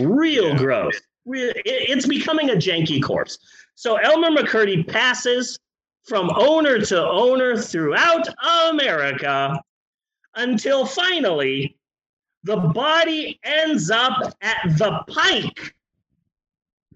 Real 0.02 0.50
Yeah. 0.50 0.58
gross. 0.58 1.00
Real, 1.26 1.52
it- 1.52 1.64
it's 1.66 2.06
becoming 2.06 2.50
a 2.50 2.56
janky 2.56 3.02
corpse. 3.02 3.38
So 3.76 3.96
Elmer 3.96 4.30
McCurdy 4.32 4.86
passes 4.86 5.58
from 6.04 6.30
owner 6.36 6.82
to 6.82 7.02
owner 7.02 7.56
throughout 7.56 8.28
America 8.68 9.58
until 10.36 10.86
finally 10.86 11.78
the 12.44 12.58
body 12.58 13.40
ends 13.46 13.90
up 13.90 14.36
at 14.42 14.58
the 14.78 15.00
Pike. 15.08 15.76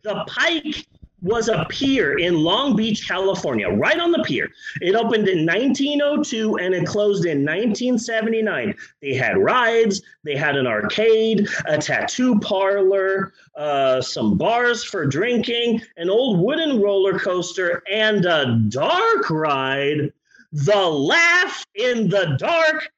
The 0.04 0.26
Pike 0.28 0.86
was 1.22 1.48
a 1.50 1.66
pier 1.70 2.18
in 2.18 2.44
Long 2.44 2.76
Beach, 2.76 3.08
California, 3.08 3.70
right 3.70 4.00
on 4.00 4.12
the 4.12 4.24
pier. 4.24 4.50
It 4.82 4.96
opened 4.96 5.28
in 5.28 5.46
1902 5.46 6.58
and 6.58 6.74
it 6.74 6.86
closed 6.86 7.26
in 7.26 7.46
1979. 7.46 8.76
They 9.02 9.14
had 9.14 9.38
rides, 9.38 10.02
they 10.24 10.36
had 10.36 10.58
an 10.58 10.68
arcade, 10.68 11.48
a 11.66 11.78
tattoo 11.78 12.40
parlor, 12.40 13.34
uh, 13.56 14.02
some 14.02 14.38
bars 14.38 14.84
for 14.84 15.06
drinking, 15.06 15.82
an 15.98 16.10
old 16.10 16.40
wooden 16.40 16.82
roller 16.82 17.20
coaster, 17.20 17.84
and 17.92 18.26
a 18.26 18.60
dark 18.70 19.30
ride, 19.30 20.12
the 20.52 20.76
Laugh 20.76 21.66
in 21.76 22.10
the 22.10 22.36
Dark 22.40 22.90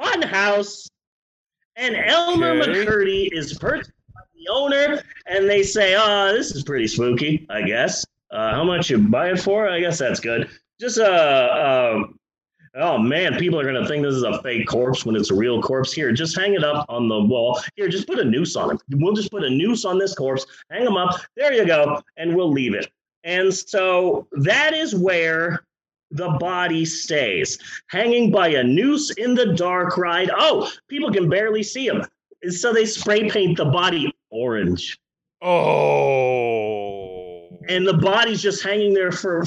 Funhouse. 0.00 0.86
And 1.76 1.96
Elmer 1.96 2.50
Okay. 2.52 2.86
McCurdy 2.86 3.28
is 3.32 3.58
by 3.58 3.80
the 4.44 4.52
owner, 4.52 5.02
and 5.26 5.48
they 5.48 5.62
say, 5.62 5.94
"Oh, 5.96 6.32
this 6.32 6.52
is 6.52 6.64
pretty 6.64 6.86
spooky, 6.86 7.46
I 7.50 7.62
guess. 7.62 8.04
Uh, 8.30 8.52
how 8.52 8.64
much 8.64 8.90
you 8.90 8.98
buy 8.98 9.30
it 9.30 9.40
for? 9.40 9.68
I 9.68 9.80
guess 9.80 9.98
that's 9.98 10.20
good. 10.20 10.48
Just 10.80 10.98
uh, 10.98 11.92
um, 11.94 12.18
oh 12.74 12.98
man, 12.98 13.36
people 13.36 13.60
are 13.60 13.64
gonna 13.64 13.86
think 13.86 14.02
this 14.02 14.14
is 14.14 14.24
a 14.24 14.42
fake 14.42 14.66
corpse 14.66 15.06
when 15.06 15.16
it's 15.16 15.30
a 15.30 15.34
real 15.34 15.62
corpse. 15.62 15.92
Here, 15.92 16.12
just 16.12 16.36
hang 16.36 16.54
it 16.54 16.64
up 16.64 16.86
on 16.88 17.08
the 17.08 17.20
wall. 17.20 17.60
Here, 17.76 17.88
just 17.88 18.06
put 18.06 18.18
a 18.18 18.24
noose 18.24 18.56
on 18.56 18.74
it. 18.74 18.82
We'll 18.90 19.14
just 19.14 19.30
put 19.30 19.44
a 19.44 19.50
noose 19.50 19.84
on 19.84 19.98
this 19.98 20.14
corpse. 20.14 20.46
Hang 20.70 20.84
them 20.84 20.96
up. 20.96 21.20
There 21.36 21.52
you 21.52 21.66
go, 21.66 22.02
and 22.16 22.34
we'll 22.34 22.50
leave 22.50 22.74
it. 22.74 22.90
And 23.22 23.54
so 23.54 24.26
that 24.32 24.74
is 24.74 24.94
where 24.94 25.64
the 26.10 26.30
body 26.30 26.84
stays, 26.84 27.58
hanging 27.88 28.30
by 28.30 28.48
a 28.48 28.62
noose 28.62 29.10
in 29.16 29.34
the 29.34 29.54
dark 29.54 29.96
ride. 29.96 30.30
Oh, 30.36 30.70
people 30.88 31.12
can 31.12 31.28
barely 31.28 31.62
see 31.62 31.86
him. 31.86 32.04
So 32.48 32.72
they 32.72 32.84
spray 32.84 33.30
paint 33.30 33.56
the 33.56 33.64
body 33.64 34.13
orange. 34.34 34.98
oh. 35.40 36.80
And 37.68 37.86
the 37.86 37.94
body's 37.94 38.42
just 38.42 38.62
hanging 38.62 38.92
there 38.92 39.12
for 39.12 39.44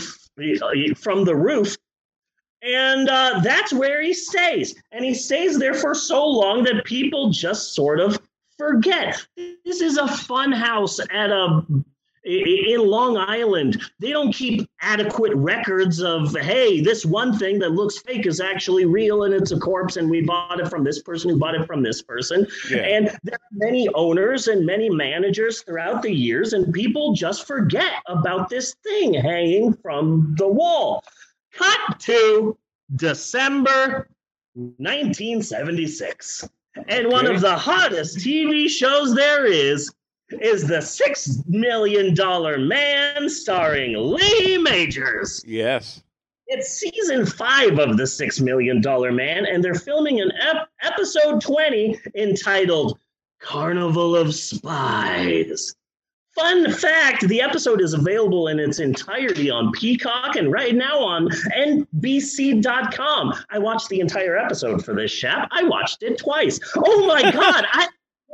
from 0.95 1.23
the 1.23 1.35
roof. 1.35 1.75
And 2.63 3.07
uh, 3.07 3.41
that's 3.43 3.71
where 3.71 4.01
he 4.01 4.13
stays. 4.13 4.73
And 4.91 5.05
he 5.05 5.13
stays 5.13 5.59
there 5.59 5.75
for 5.75 5.93
so 5.93 6.25
long 6.25 6.63
that 6.63 6.83
people 6.85 7.29
just 7.29 7.75
sort 7.75 7.99
of 7.99 8.19
forget. 8.57 9.23
This 9.35 9.81
is 9.81 9.97
a 9.97 10.07
fun 10.07 10.51
house 10.51 10.99
at 11.11 11.29
a 11.29 11.63
in 12.27 12.81
Long 12.81 13.17
Island, 13.17 13.81
they 13.99 14.11
don't 14.11 14.33
keep 14.33 14.69
adequate 14.81 15.33
records 15.35 16.01
of, 16.01 16.35
hey, 16.35 16.81
this 16.81 17.05
one 17.05 17.37
thing 17.37 17.57
that 17.59 17.71
looks 17.71 17.99
fake 17.99 18.25
is 18.25 18.41
actually 18.41 18.85
real 18.85 19.23
and 19.23 19.33
it's 19.33 19.51
a 19.51 19.59
corpse, 19.59 19.95
and 19.95 20.09
we 20.09 20.21
bought 20.21 20.59
it 20.59 20.67
from 20.67 20.83
this 20.83 21.01
person 21.01 21.29
who 21.29 21.37
bought 21.37 21.55
it 21.55 21.65
from 21.65 21.81
this 21.81 22.01
person. 22.01 22.45
yeah. 22.69 22.79
And 22.79 23.07
there 23.23 23.35
are 23.35 23.53
many 23.53 23.87
owners 23.93 24.47
and 24.47 24.65
many 24.65 24.89
managers 24.89 25.61
throughout 25.61 26.01
the 26.01 26.11
years, 26.13 26.53
and 26.53 26.73
people 26.73 27.13
just 27.13 27.47
forget 27.47 27.93
about 28.07 28.49
this 28.49 28.75
thing 28.83 29.13
hanging 29.13 29.73
from 29.73 30.35
the 30.37 30.47
wall. 30.47 31.03
Cut 31.53 31.99
to 32.01 32.57
December 32.95 34.09
1976. 34.53 36.49
And 36.89 37.09
one 37.09 37.25
of 37.25 37.41
the 37.41 37.55
hottest 37.55 38.19
TV 38.19 38.69
shows 38.69 39.15
there 39.15 39.45
is 39.45 39.91
is 40.41 40.67
the 40.67 40.81
Six 40.81 41.41
Million 41.47 42.13
Dollar 42.13 42.57
Man 42.57 43.29
starring 43.29 43.93
Lee 43.95 44.57
Majors. 44.57 45.43
yes. 45.45 46.03
It's 46.49 46.69
season 46.69 47.25
five 47.25 47.77
of 47.77 47.97
The 47.97 48.07
Six 48.07 48.39
Million 48.39 48.79
Dollar 48.79 49.11
Man, 49.11 49.45
and 49.45 49.61
they're 49.61 49.75
filming 49.75 50.21
an 50.21 50.31
ep- 50.41 50.69
episode 50.81 51.41
20 51.41 51.99
entitled 52.15 52.97
Carnival 53.41 54.15
of 54.15 54.33
Spies. 54.33 55.75
Fun 56.35 56.71
fact 56.71 57.27
the 57.27 57.41
episode 57.41 57.81
is 57.81 57.93
available 57.93 58.47
in 58.47 58.59
its 58.59 58.79
entirety 58.79 59.49
on 59.49 59.71
Peacock 59.73 60.35
and 60.37 60.49
right 60.51 60.73
now 60.75 60.99
on 60.99 61.27
NBC.com. 61.57 63.33
I 63.49 63.57
watched 63.59 63.89
the 63.89 63.99
entire 63.99 64.37
episode 64.37 64.85
for 64.85 64.93
this 64.93 65.11
chap. 65.11 65.47
I 65.51 65.63
watched 65.63 66.03
it 66.03 66.17
twice. 66.17 66.59
Oh 66.77 67.05
my 67.07 67.21
God. 67.31 67.65
I 67.73 67.87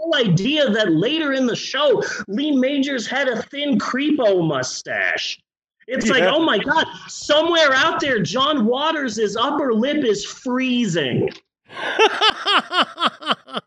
no 0.06 0.18
idea 0.18 0.70
that 0.70 0.92
later 0.92 1.34
in 1.34 1.46
the 1.46 1.56
show, 1.56 2.04
Lee 2.28 2.56
Majors 2.56 3.08
had 3.08 3.28
a 3.28 3.42
thin 3.44 3.78
creepo 3.78 4.46
mustache. 4.46 5.40
It's 5.88 6.08
like, 6.08 6.24
oh 6.24 6.44
my 6.46 6.60
God, 6.60 6.86
somewhere 7.08 7.74
out 7.74 8.00
there, 8.00 8.20
John 8.20 8.66
Waters' 8.66 9.36
upper 9.36 9.74
lip 9.74 10.06
is 10.06 10.24
freezing. 10.24 11.30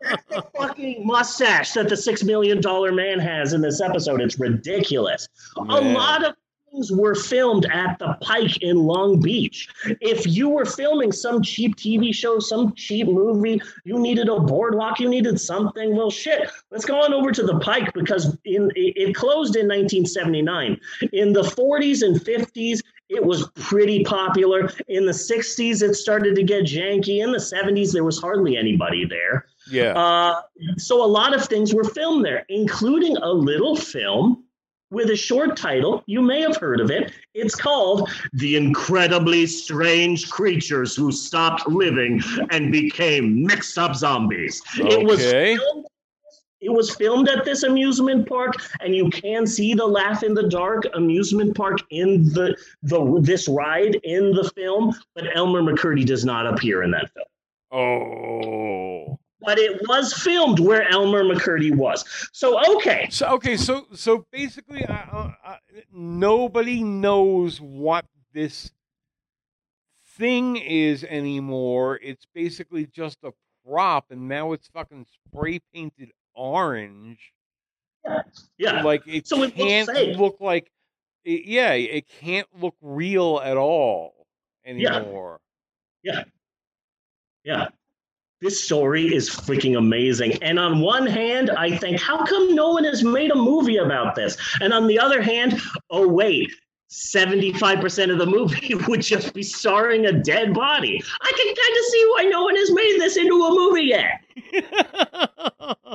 That's 0.01 0.25
the 0.29 0.43
fucking 0.57 1.05
mustache 1.05 1.73
that 1.73 1.89
the 1.89 1.97
six 1.97 2.23
million 2.23 2.61
dollar 2.61 2.91
man 2.91 3.19
has 3.19 3.53
in 3.53 3.61
this 3.61 3.81
episode. 3.81 4.21
It's 4.21 4.39
ridiculous. 4.39 5.27
A 5.57 5.61
lot 5.63 6.25
of 6.25 6.35
things 6.71 6.91
were 6.91 7.15
filmed 7.15 7.65
at 7.65 7.97
the 7.99 8.17
Pike 8.21 8.61
in 8.61 8.77
Long 8.77 9.19
Beach. 9.19 9.67
If 10.01 10.25
you 10.27 10.49
were 10.49 10.65
filming 10.65 11.11
some 11.11 11.41
cheap 11.41 11.75
TV 11.75 12.13
show, 12.13 12.39
some 12.39 12.73
cheap 12.75 13.07
movie, 13.07 13.61
you 13.83 13.99
needed 13.99 14.29
a 14.29 14.39
boardwalk, 14.39 14.99
you 14.99 15.09
needed 15.09 15.39
something. 15.39 15.95
Well, 15.95 16.11
shit. 16.11 16.49
Let's 16.71 16.85
go 16.85 17.01
on 17.01 17.13
over 17.13 17.31
to 17.31 17.43
the 17.43 17.59
Pike 17.59 17.93
because 17.93 18.37
in 18.45 18.71
it 18.75 19.15
closed 19.15 19.55
in 19.55 19.67
1979. 19.67 20.79
In 21.13 21.33
the 21.33 21.43
40s 21.43 22.03
and 22.03 22.19
50s, 22.19 22.81
it 23.09 23.23
was 23.23 23.49
pretty 23.55 24.03
popular. 24.03 24.69
In 24.87 25.05
the 25.05 25.13
60s, 25.13 25.81
it 25.81 25.95
started 25.95 26.35
to 26.35 26.43
get 26.43 26.65
janky. 26.65 27.23
In 27.23 27.31
the 27.31 27.37
70s, 27.37 27.93
there 27.93 28.03
was 28.03 28.19
hardly 28.19 28.57
anybody 28.57 29.05
there. 29.05 29.45
yeah. 29.71 29.93
Uh, 29.93 30.41
so 30.77 31.03
a 31.03 31.07
lot 31.07 31.33
of 31.33 31.45
things 31.45 31.73
were 31.73 31.85
filmed 31.85 32.25
there, 32.25 32.45
including 32.49 33.15
a 33.17 33.31
little 33.31 33.75
film 33.75 34.43
with 34.89 35.09
a 35.09 35.15
short 35.15 35.57
title. 35.57 36.03
You 36.05 36.21
may 36.21 36.41
have 36.41 36.57
heard 36.57 36.79
of 36.79 36.91
it. 36.91 37.11
It's 37.33 37.55
called 37.55 38.09
The 38.33 38.55
Incredibly 38.55 39.45
Strange 39.45 40.29
Creatures 40.29 40.95
Who 40.95 41.11
Stopped 41.11 41.67
Living 41.67 42.21
and 42.51 42.71
Became 42.71 43.45
Mixed 43.45 43.77
Up 43.77 43.95
Zombies. 43.95 44.61
It 44.77 45.05
was 45.05 45.21
filmed. 45.21 45.85
It 46.59 46.71
was 46.71 46.95
filmed 46.95 47.29
at 47.29 47.45
this 47.45 47.61
amusement 47.61 48.27
park, 48.27 48.55
and 48.81 48.95
you 48.95 49.11
can 49.11 49.45
see 49.45 49.75
the 49.75 49.85
Laugh 49.85 50.23
in 50.23 50.33
the 50.33 50.49
Dark 50.49 50.85
amusement 50.95 51.55
park 51.55 51.77
in 51.91 52.23
the 52.33 52.57
the 52.81 53.19
this 53.21 53.47
ride 53.47 53.95
in 54.03 54.31
the 54.31 54.49
film, 54.55 54.95
but 55.13 55.25
Elmer 55.35 55.61
McCurdy 55.61 56.03
does 56.03 56.25
not 56.25 56.47
appear 56.47 56.81
in 56.81 56.89
that 56.91 57.11
film 57.13 57.27
Oh. 57.71 59.16
But 59.41 59.57
it 59.59 59.81
was 59.87 60.13
filmed 60.13 60.59
where 60.59 60.87
Elmer 60.89 61.23
McCurdy 61.23 61.75
was. 61.75 62.03
So 62.33 62.59
okay, 62.77 63.07
So 63.09 63.27
okay, 63.35 63.57
so 63.57 63.87
so 63.93 64.25
basically, 64.31 64.85
I, 64.85 64.93
I, 64.93 65.35
I, 65.45 65.57
nobody 65.91 66.83
knows 66.83 67.59
what 67.61 68.05
this 68.33 68.71
thing 70.17 70.57
is 70.57 71.03
anymore. 71.03 71.99
It's 72.01 72.25
basically 72.33 72.85
just 72.87 73.17
a 73.23 73.31
prop, 73.67 74.11
and 74.11 74.27
now 74.27 74.53
it's 74.53 74.67
fucking 74.67 75.05
spray 75.27 75.59
painted 75.73 76.11
orange. 76.33 77.33
yeah, 78.05 78.21
yeah. 78.57 78.81
Like 78.83 79.03
it 79.07 79.27
So 79.27 79.43
it 79.43 79.55
can't 79.55 79.89
fake. 79.89 80.17
look 80.17 80.37
like, 80.39 80.71
it, 81.25 81.45
yeah, 81.45 81.73
it 81.73 82.07
can't 82.07 82.47
look 82.59 82.75
real 82.81 83.39
at 83.43 83.57
all 83.57 84.27
anymore. 84.65 85.39
Yeah. 86.03 86.13
anymore. 86.15 86.33
yeah. 87.43 87.67
This 88.41 88.63
story 88.63 89.15
is 89.15 89.29
freaking 89.29 89.77
amazing. 89.77 90.41
And 90.43 90.59
on 90.59 90.79
one 90.79 91.07
hand, 91.07 91.49
I 91.51 91.75
think, 91.75 91.99
how 91.99 92.23
come 92.23 92.53
no 92.53 92.69
one 92.69 92.83
has 92.83 93.03
made 93.03 93.31
a 93.31 93.35
movie 93.35 93.77
about 93.77 94.15
this? 94.15 94.37
And 94.61 94.73
on 94.73 94.87
the 94.87 94.99
other 94.99 95.21
hand, 95.21 95.59
oh 95.89 96.07
wait. 96.07 96.51
75% 96.89 98.11
of 98.11 98.17
the 98.17 98.25
movie 98.25 98.73
would 98.87 99.01
just 99.01 99.33
be 99.33 99.43
starring 99.43 100.05
a 100.05 100.13
dead 100.13 100.53
body. 100.53 101.01
I 101.21 101.31
can 101.31 101.47
kind 101.47 101.77
of 101.77 101.85
see 101.85 102.05
why 102.15 102.23
no 102.31 102.43
one 102.43 102.55
has 102.55 102.71
made 102.71 103.01
this 103.01 103.17
into 103.17 103.35
a 103.43 103.51
movie 103.51 103.83
yet. 103.83 104.21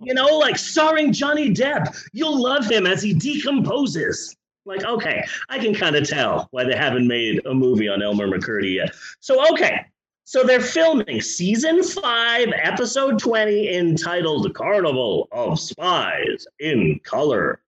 You 0.00 0.14
know, 0.14 0.38
like 0.38 0.56
starring 0.56 1.12
Johnny 1.12 1.52
Depp. 1.52 1.94
You'll 2.14 2.42
love 2.42 2.70
him 2.70 2.86
as 2.86 3.02
he 3.02 3.12
decomposes. 3.12 4.34
Like, 4.64 4.82
okay, 4.82 5.22
I 5.50 5.58
can 5.58 5.74
kind 5.74 5.96
of 5.96 6.08
tell 6.08 6.48
why 6.50 6.64
they 6.64 6.76
haven't 6.76 7.06
made 7.06 7.44
a 7.44 7.52
movie 7.52 7.88
on 7.88 8.02
Elmer 8.02 8.26
McCurdy 8.26 8.76
yet. 8.76 8.94
So, 9.20 9.46
okay, 9.52 9.84
so 10.28 10.42
they're 10.42 10.60
filming 10.60 11.22
season 11.22 11.82
five, 11.82 12.48
episode 12.62 13.18
20, 13.18 13.74
entitled 13.74 14.52
Carnival 14.52 15.26
of 15.32 15.58
Spies 15.58 16.46
in 16.60 17.00
Color. 17.02 17.62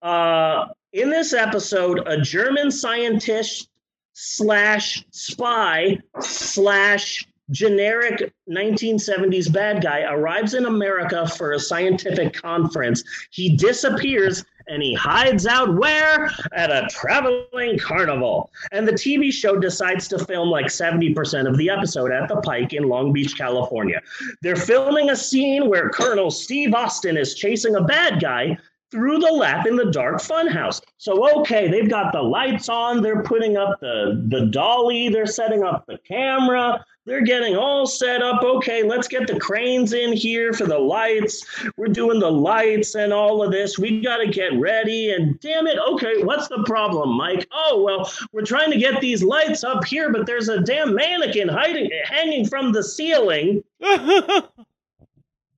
Uh, 0.00 0.68
in 0.94 1.10
this 1.10 1.34
episode, 1.34 2.00
a 2.06 2.22
German 2.22 2.70
scientist 2.70 3.68
slash 4.14 5.04
spy 5.10 5.98
slash 6.20 7.28
generic 7.50 8.32
1970s 8.48 9.52
bad 9.52 9.82
guy 9.82 10.10
arrives 10.10 10.54
in 10.54 10.64
America 10.64 11.28
for 11.28 11.52
a 11.52 11.60
scientific 11.60 12.32
conference. 12.32 13.04
He 13.30 13.58
disappears 13.58 14.42
and 14.68 14.82
he 14.82 14.94
hides 14.94 15.46
out 15.46 15.74
where? 15.74 16.30
At 16.52 16.70
a 16.70 16.86
traveling 16.90 17.78
carnival. 17.78 18.50
And 18.72 18.86
the 18.86 18.92
TV 18.92 19.32
show 19.32 19.58
decides 19.58 20.08
to 20.08 20.24
film 20.24 20.48
like 20.48 20.66
70% 20.66 21.48
of 21.48 21.56
the 21.56 21.70
episode 21.70 22.12
at 22.12 22.28
the 22.28 22.40
Pike 22.40 22.72
in 22.72 22.84
Long 22.84 23.12
Beach, 23.12 23.36
California. 23.36 24.00
They're 24.42 24.56
filming 24.56 25.10
a 25.10 25.16
scene 25.16 25.68
where 25.68 25.90
Colonel 25.90 26.30
Steve 26.30 26.74
Austin 26.74 27.16
is 27.16 27.34
chasing 27.34 27.76
a 27.76 27.82
bad 27.82 28.20
guy 28.20 28.58
through 28.90 29.18
the 29.18 29.30
laugh 29.30 29.66
in 29.66 29.76
the 29.76 29.90
dark 29.90 30.16
funhouse. 30.16 30.80
So 30.96 31.40
okay, 31.40 31.70
they've 31.70 31.90
got 31.90 32.12
the 32.12 32.22
lights 32.22 32.68
on, 32.68 33.02
they're 33.02 33.22
putting 33.22 33.56
up 33.56 33.80
the 33.80 34.24
the 34.28 34.46
dolly, 34.46 35.08
they're 35.08 35.26
setting 35.26 35.62
up 35.62 35.84
the 35.86 35.98
camera, 35.98 36.84
they're 37.08 37.22
getting 37.22 37.56
all 37.56 37.86
set 37.86 38.22
up. 38.22 38.42
Okay, 38.42 38.82
let's 38.82 39.08
get 39.08 39.26
the 39.26 39.40
cranes 39.40 39.92
in 39.92 40.12
here 40.12 40.52
for 40.52 40.66
the 40.66 40.78
lights. 40.78 41.44
We're 41.76 41.88
doing 41.88 42.20
the 42.20 42.30
lights 42.30 42.94
and 42.94 43.12
all 43.12 43.42
of 43.42 43.50
this. 43.50 43.78
We 43.78 44.00
got 44.00 44.18
to 44.18 44.28
get 44.28 44.58
ready 44.58 45.12
and 45.12 45.40
damn 45.40 45.66
it. 45.66 45.78
Okay, 45.78 46.22
what's 46.22 46.48
the 46.48 46.62
problem, 46.64 47.16
Mike? 47.16 47.48
Oh, 47.52 47.82
well, 47.82 48.12
we're 48.32 48.44
trying 48.44 48.70
to 48.70 48.78
get 48.78 49.00
these 49.00 49.22
lights 49.22 49.64
up 49.64 49.84
here, 49.84 50.12
but 50.12 50.26
there's 50.26 50.48
a 50.48 50.60
damn 50.60 50.94
mannequin 50.94 51.48
hiding 51.48 51.90
hanging 52.04 52.46
from 52.46 52.72
the 52.72 52.82
ceiling. 52.82 53.64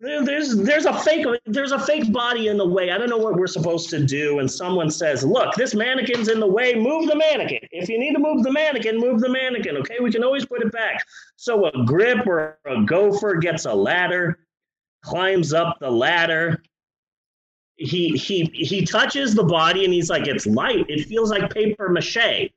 There- 0.00 0.24
There's 0.24 0.56
there's 0.56 0.86
a 0.86 0.94
fake 1.00 1.26
there's 1.44 1.72
a 1.72 1.78
fake 1.78 2.10
body 2.10 2.48
in 2.48 2.56
the 2.56 2.66
way. 2.66 2.90
I 2.90 2.96
don't 2.96 3.10
know 3.10 3.18
what 3.18 3.34
we're 3.34 3.46
supposed 3.46 3.90
to 3.90 4.04
do. 4.04 4.38
And 4.38 4.50
someone 4.50 4.90
says, 4.90 5.24
"Look, 5.24 5.54
this 5.56 5.74
mannequin's 5.74 6.28
in 6.28 6.40
the 6.40 6.46
way. 6.46 6.74
Move 6.74 7.06
the 7.06 7.16
mannequin. 7.16 7.60
If 7.70 7.88
you 7.90 7.98
need 7.98 8.14
to 8.14 8.18
move 8.18 8.42
the 8.42 8.50
mannequin, 8.52 8.96
move 8.98 9.20
the 9.20 9.28
mannequin. 9.28 9.76
Okay, 9.78 9.98
we 10.00 10.10
can 10.10 10.24
always 10.24 10.46
put 10.46 10.62
it 10.62 10.72
back." 10.72 11.06
So 11.36 11.66
a 11.66 11.84
grip 11.84 12.26
or 12.26 12.58
a 12.64 12.82
gopher 12.82 13.34
gets 13.36 13.66
a 13.66 13.74
ladder, 13.74 14.38
climbs 15.02 15.52
up 15.52 15.78
the 15.80 15.90
ladder. 15.90 16.62
He 17.76 18.16
he 18.16 18.44
he 18.54 18.84
touches 18.86 19.34
the 19.34 19.44
body 19.44 19.84
and 19.84 19.92
he's 19.92 20.08
like, 20.08 20.26
"It's 20.26 20.46
light. 20.46 20.86
It 20.88 21.06
feels 21.06 21.30
like 21.30 21.52
paper 21.52 21.88
mache." 21.90 22.50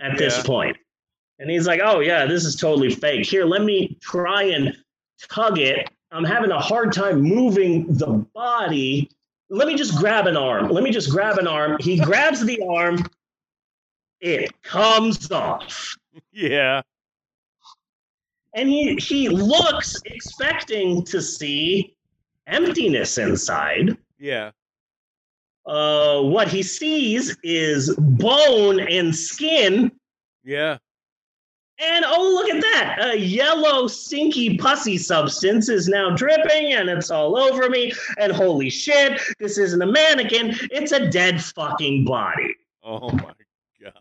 At 0.00 0.18
this 0.18 0.36
Yeah. 0.38 0.42
point, 0.44 0.76
and 1.38 1.48
he's 1.48 1.66
like, 1.68 1.80
"Oh 1.82 2.00
yeah, 2.00 2.26
this 2.26 2.44
is 2.44 2.56
totally 2.56 2.90
fake. 2.90 3.24
Here, 3.26 3.44
let 3.44 3.62
me 3.62 3.96
try 4.00 4.42
and 4.44 4.76
tug 5.30 5.58
it. 5.60 5.88
I'm 6.14 6.24
having 6.24 6.52
a 6.52 6.60
hard 6.60 6.92
time 6.92 7.20
moving 7.20 7.92
the 7.92 8.24
body. 8.34 9.10
Let 9.50 9.66
me 9.66 9.74
just 9.74 9.96
grab 9.96 10.28
an 10.28 10.36
arm. 10.36 10.68
Let 10.68 10.84
me 10.84 10.92
just 10.92 11.10
grab 11.10 11.38
an 11.38 11.48
arm. 11.48 11.76
He 11.80 11.98
grabs 11.98 12.44
the 12.44 12.62
arm. 12.70 13.04
It 14.20 14.52
comes 14.62 15.32
off. 15.32 15.96
yeah. 16.32 16.82
And 18.54 18.68
he, 18.68 18.94
he 18.94 19.28
looks 19.28 20.00
expecting 20.04 21.04
to 21.06 21.20
see 21.20 21.96
emptiness 22.46 23.18
inside. 23.18 23.96
Yeah. 24.16 24.52
Uh, 25.66 26.20
what 26.20 26.46
he 26.46 26.62
sees 26.62 27.36
is 27.42 27.92
bone 27.96 28.78
and 28.78 29.14
skin. 29.14 29.90
Yeah. 30.44 30.78
And 31.80 32.04
oh, 32.06 32.22
look 32.34 32.48
at 32.54 32.60
that. 32.62 32.98
A 33.14 33.18
yellow, 33.18 33.88
stinky, 33.88 34.56
pussy 34.56 34.96
substance 34.96 35.68
is 35.68 35.88
now 35.88 36.10
dripping 36.14 36.74
and 36.74 36.88
it's 36.88 37.10
all 37.10 37.36
over 37.36 37.68
me. 37.68 37.92
And 38.18 38.32
holy 38.32 38.70
shit, 38.70 39.20
this 39.40 39.58
isn't 39.58 39.82
a 39.82 39.86
mannequin. 39.86 40.54
It's 40.70 40.92
a 40.92 41.10
dead 41.10 41.42
fucking 41.42 42.04
body. 42.04 42.54
Oh 42.84 43.10
my 43.10 43.32
god. 43.82 43.92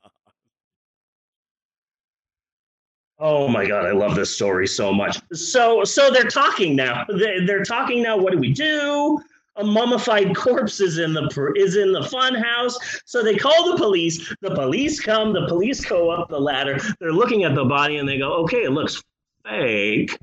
Oh 3.20 3.48
my 3.48 3.66
god, 3.66 3.86
I 3.86 3.92
love 3.92 4.16
this 4.16 4.34
story 4.36 4.68
so 4.68 4.92
much. 4.94 5.20
So, 5.34 5.84
so 5.84 6.12
they're 6.12 6.24
talking 6.30 6.76
now. 6.76 7.06
They- 7.10 7.46
They're 7.46 7.64
talking 7.64 8.04
now. 8.04 8.18
What 8.18 8.34
do 8.34 8.38
we 8.40 8.52
do? 8.54 9.20
A 9.56 9.64
mummified 9.64 10.36
corpse 10.36 10.80
is 10.82 10.97
in 10.97 11.14
the 11.14 11.54
is 11.56 11.76
in 11.76 11.91
the 11.91 12.04
fun 12.04 12.34
house. 12.34 12.78
So 13.06 13.22
they 13.24 13.36
call 13.36 13.72
the 13.72 13.78
police. 13.78 14.34
The 14.41 14.56
police 14.56 14.99
come. 14.99 15.32
The 15.32 15.47
police 15.47 15.86
go 15.86 16.10
up 16.10 16.30
the 16.30 16.39
ladder. 16.39 16.80
They're 16.99 17.14
looking 17.14 17.43
at 17.43 17.54
the 17.54 17.66
body 17.66 17.97
and 17.97 18.10
they 18.10 18.18
go, 18.18 18.34
"Okay, 18.43 18.64
it 18.64 18.72
looks 18.72 19.04
fake." 19.45 20.18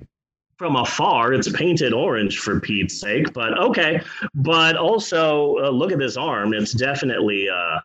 from 0.58 0.76
afar. 0.76 1.32
It's 1.32 1.50
painted 1.50 1.94
orange 1.94 2.38
for 2.38 2.60
Pete's 2.60 3.00
sake, 3.00 3.32
but 3.32 3.58
okay. 3.58 4.02
But 4.34 4.76
also, 4.76 5.56
uh, 5.56 5.70
look 5.70 5.90
at 5.90 5.98
this 5.98 6.18
arm. 6.18 6.52
It's 6.52 6.72
definitely. 6.72 7.48
Uh, 7.48 7.78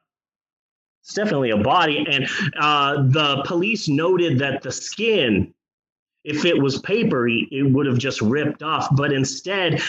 it's 1.01 1.13
definitely 1.13 1.51
a 1.51 1.57
body, 1.57 2.05
and 2.09 2.27
uh, 2.59 3.03
the 3.03 3.43
police 3.45 3.87
noted 3.87 4.39
that 4.39 4.61
the 4.61 4.73
skin 4.73 5.53
if 6.25 6.43
it 6.43 6.59
was 6.59 6.79
papery, 6.79 7.47
it 7.51 7.63
would 7.63 7.85
have 7.85 7.99
just 7.99 8.19
ripped 8.19 8.63
off. 8.63 8.87
But 8.95 9.13
instead, 9.13 9.81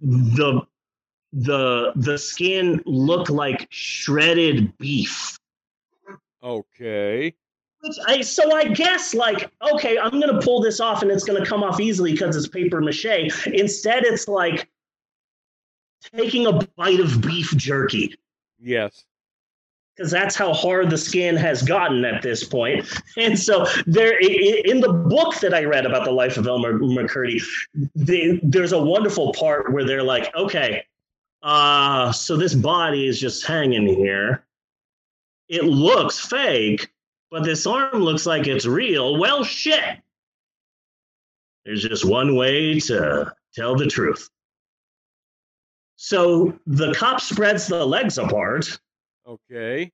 the 0.00 0.62
the 1.34 1.92
the 1.96 2.16
skin 2.16 2.80
looked 2.86 3.28
like 3.28 3.66
shredded 3.70 4.76
beef. 4.78 5.38
Okay. 6.42 7.34
Which 7.80 7.96
I 8.06 8.20
so 8.22 8.54
I 8.54 8.64
guess 8.64 9.14
like 9.14 9.50
okay, 9.74 9.98
I'm 9.98 10.20
gonna 10.20 10.40
pull 10.40 10.60
this 10.60 10.80
off 10.80 11.02
and 11.02 11.10
it's 11.10 11.24
gonna 11.24 11.44
come 11.44 11.62
off 11.62 11.80
easily 11.80 12.12
because 12.12 12.36
it's 12.36 12.48
paper 12.48 12.80
mache. 12.80 13.46
Instead, 13.46 14.04
it's 14.04 14.28
like 14.28 14.68
taking 16.14 16.46
a 16.46 16.52
bite 16.76 17.00
of 17.00 17.20
beef 17.20 17.50
jerky. 17.56 18.14
Yes 18.60 19.04
because 19.96 20.10
that's 20.10 20.34
how 20.34 20.52
hard 20.52 20.90
the 20.90 20.98
skin 20.98 21.36
has 21.36 21.62
gotten 21.62 22.04
at 22.04 22.20
this 22.20 22.42
point. 22.42 22.84
And 23.16 23.38
so 23.38 23.64
there, 23.86 24.18
in 24.18 24.80
the 24.80 24.92
book 24.92 25.38
that 25.38 25.54
I 25.54 25.64
read 25.64 25.86
about 25.86 26.04
the 26.04 26.10
life 26.10 26.36
of 26.36 26.48
Elmer 26.48 26.78
McCurdy, 26.80 27.40
they, 27.94 28.40
there's 28.42 28.72
a 28.72 28.82
wonderful 28.82 29.32
part 29.34 29.72
where 29.72 29.84
they're 29.84 30.02
like, 30.02 30.34
okay, 30.34 30.84
uh, 31.44 32.10
so 32.10 32.36
this 32.36 32.54
body 32.54 33.06
is 33.06 33.20
just 33.20 33.46
hanging 33.46 33.86
here. 33.86 34.44
It 35.48 35.64
looks 35.64 36.18
fake, 36.18 36.90
but 37.30 37.44
this 37.44 37.66
arm 37.66 38.00
looks 38.02 38.26
like 38.26 38.48
it's 38.48 38.66
real. 38.66 39.18
Well, 39.18 39.44
shit. 39.44 39.98
There's 41.64 41.82
just 41.82 42.04
one 42.04 42.34
way 42.34 42.80
to 42.80 43.32
tell 43.54 43.76
the 43.76 43.86
truth. 43.86 44.28
So 45.96 46.58
the 46.66 46.92
cop 46.94 47.20
spreads 47.20 47.68
the 47.68 47.86
legs 47.86 48.18
apart 48.18 48.78
Okay. 49.26 49.90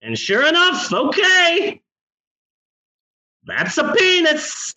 And 0.00 0.18
sure 0.18 0.46
enough, 0.46 0.92
okay. 0.92 1.80
That's 3.44 3.76
a 3.78 3.92
penis. 3.92 4.74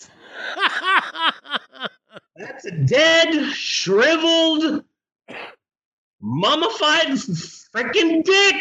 That's 2.35 2.65
a 2.65 2.71
dead, 2.71 3.53
shriveled, 3.53 4.83
mummified 6.21 7.07
freaking 7.73 8.23
dick. 8.23 8.55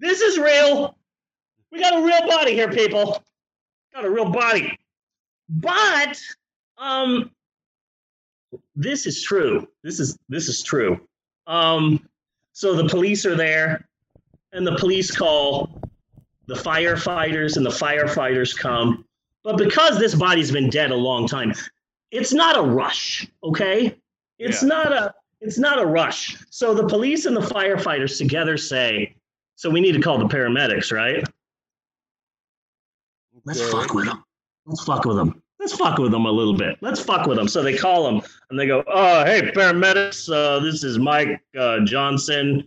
this 0.00 0.20
is 0.20 0.38
real. 0.38 0.96
We 1.70 1.80
got 1.80 2.00
a 2.00 2.04
real 2.04 2.26
body 2.26 2.54
here, 2.54 2.70
people. 2.70 3.22
Got 3.94 4.04
a 4.04 4.10
real 4.10 4.30
body. 4.30 4.78
But 5.48 6.18
um 6.78 7.30
this 8.74 9.06
is 9.06 9.22
true. 9.22 9.66
This 9.82 10.00
is 10.00 10.18
this 10.28 10.48
is 10.48 10.62
true. 10.62 11.00
Um, 11.46 12.08
so 12.52 12.74
the 12.74 12.88
police 12.88 13.24
are 13.26 13.36
there, 13.36 13.88
and 14.52 14.66
the 14.66 14.76
police 14.76 15.10
call 15.10 15.80
the 16.46 16.54
firefighters, 16.54 17.56
and 17.56 17.64
the 17.64 17.70
firefighters 17.70 18.56
come. 18.56 19.04
But 19.44 19.56
because 19.56 19.98
this 19.98 20.14
body's 20.14 20.50
been 20.50 20.68
dead 20.68 20.90
a 20.90 20.96
long 20.96 21.26
time, 21.26 21.52
it's 22.10 22.32
not 22.32 22.58
a 22.58 22.62
rush. 22.62 23.26
Okay, 23.42 23.96
it's 24.38 24.62
yeah. 24.62 24.68
not 24.68 24.92
a 24.92 25.14
it's 25.40 25.58
not 25.58 25.80
a 25.80 25.86
rush. 25.86 26.36
So 26.50 26.74
the 26.74 26.86
police 26.86 27.26
and 27.26 27.36
the 27.36 27.40
firefighters 27.40 28.18
together 28.18 28.56
say, 28.56 29.14
"So 29.56 29.70
we 29.70 29.80
need 29.80 29.92
to 29.92 30.00
call 30.00 30.18
the 30.18 30.26
paramedics, 30.26 30.92
right?" 30.92 31.18
Okay. 31.18 31.28
Let's 33.44 33.70
fuck 33.70 33.94
with 33.94 34.06
them. 34.06 34.24
Let's 34.66 34.84
fuck 34.84 35.04
with 35.04 35.16
them 35.16 35.42
let's 35.60 35.76
fuck 35.76 35.98
with 35.98 36.10
them 36.10 36.26
a 36.26 36.30
little 36.30 36.54
bit. 36.54 36.78
Let's 36.80 37.00
fuck 37.00 37.26
with 37.26 37.36
them. 37.36 37.46
So 37.46 37.62
they 37.62 37.76
call 37.76 38.04
them 38.04 38.22
and 38.48 38.58
they 38.58 38.66
go, 38.66 38.82
"Oh, 38.86 39.24
hey, 39.24 39.42
paramedics, 39.54 40.32
uh, 40.32 40.58
this 40.60 40.82
is 40.82 40.98
Mike 40.98 41.40
uh, 41.56 41.80
Johnson 41.80 42.66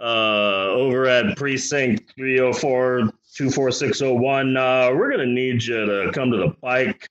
uh, 0.00 0.68
over 0.70 1.06
at 1.06 1.36
precinct 1.36 2.12
304 2.14 3.10
24601. 3.34 4.56
Uh, 4.56 4.90
we're 4.94 5.10
gonna 5.10 5.26
need 5.26 5.62
you 5.64 5.84
to 5.84 6.10
come 6.14 6.30
to 6.30 6.38
the 6.38 6.50
Pike." 6.62 7.08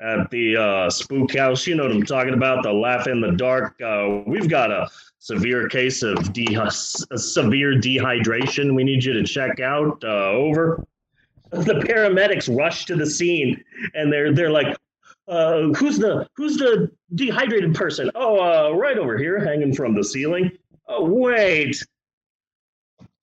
At 0.00 0.30
the 0.30 0.56
uh, 0.56 0.90
spook 0.90 1.36
house, 1.36 1.66
you 1.66 1.74
know 1.74 1.82
what 1.82 1.92
I'm 1.92 2.02
talking 2.04 2.32
about, 2.32 2.62
the 2.62 2.72
laugh 2.72 3.06
in 3.06 3.20
the 3.20 3.32
dark. 3.32 3.78
Uh, 3.82 4.22
we've 4.26 4.48
got 4.48 4.70
a 4.70 4.88
severe 5.18 5.68
case 5.68 6.02
of 6.02 6.32
de- 6.32 6.70
severe 6.70 7.74
dehydration. 7.74 8.74
We 8.74 8.82
need 8.82 9.04
you 9.04 9.12
to 9.12 9.24
check 9.24 9.60
out. 9.60 10.02
over 10.02 10.86
the 11.52 11.74
paramedics 11.74 12.54
rush 12.56 12.84
to 12.84 12.94
the 12.94 13.06
scene 13.06 13.62
and 13.94 14.12
they're 14.12 14.32
they're 14.32 14.52
like 14.52 14.76
uh, 15.26 15.62
who's 15.72 15.98
the 15.98 16.28
who's 16.36 16.56
the 16.56 16.88
dehydrated 17.16 17.74
person 17.74 18.08
oh 18.14 18.38
uh, 18.38 18.70
right 18.70 18.98
over 18.98 19.18
here 19.18 19.44
hanging 19.44 19.74
from 19.74 19.92
the 19.92 20.04
ceiling 20.04 20.50
oh 20.86 21.04
wait 21.04 21.84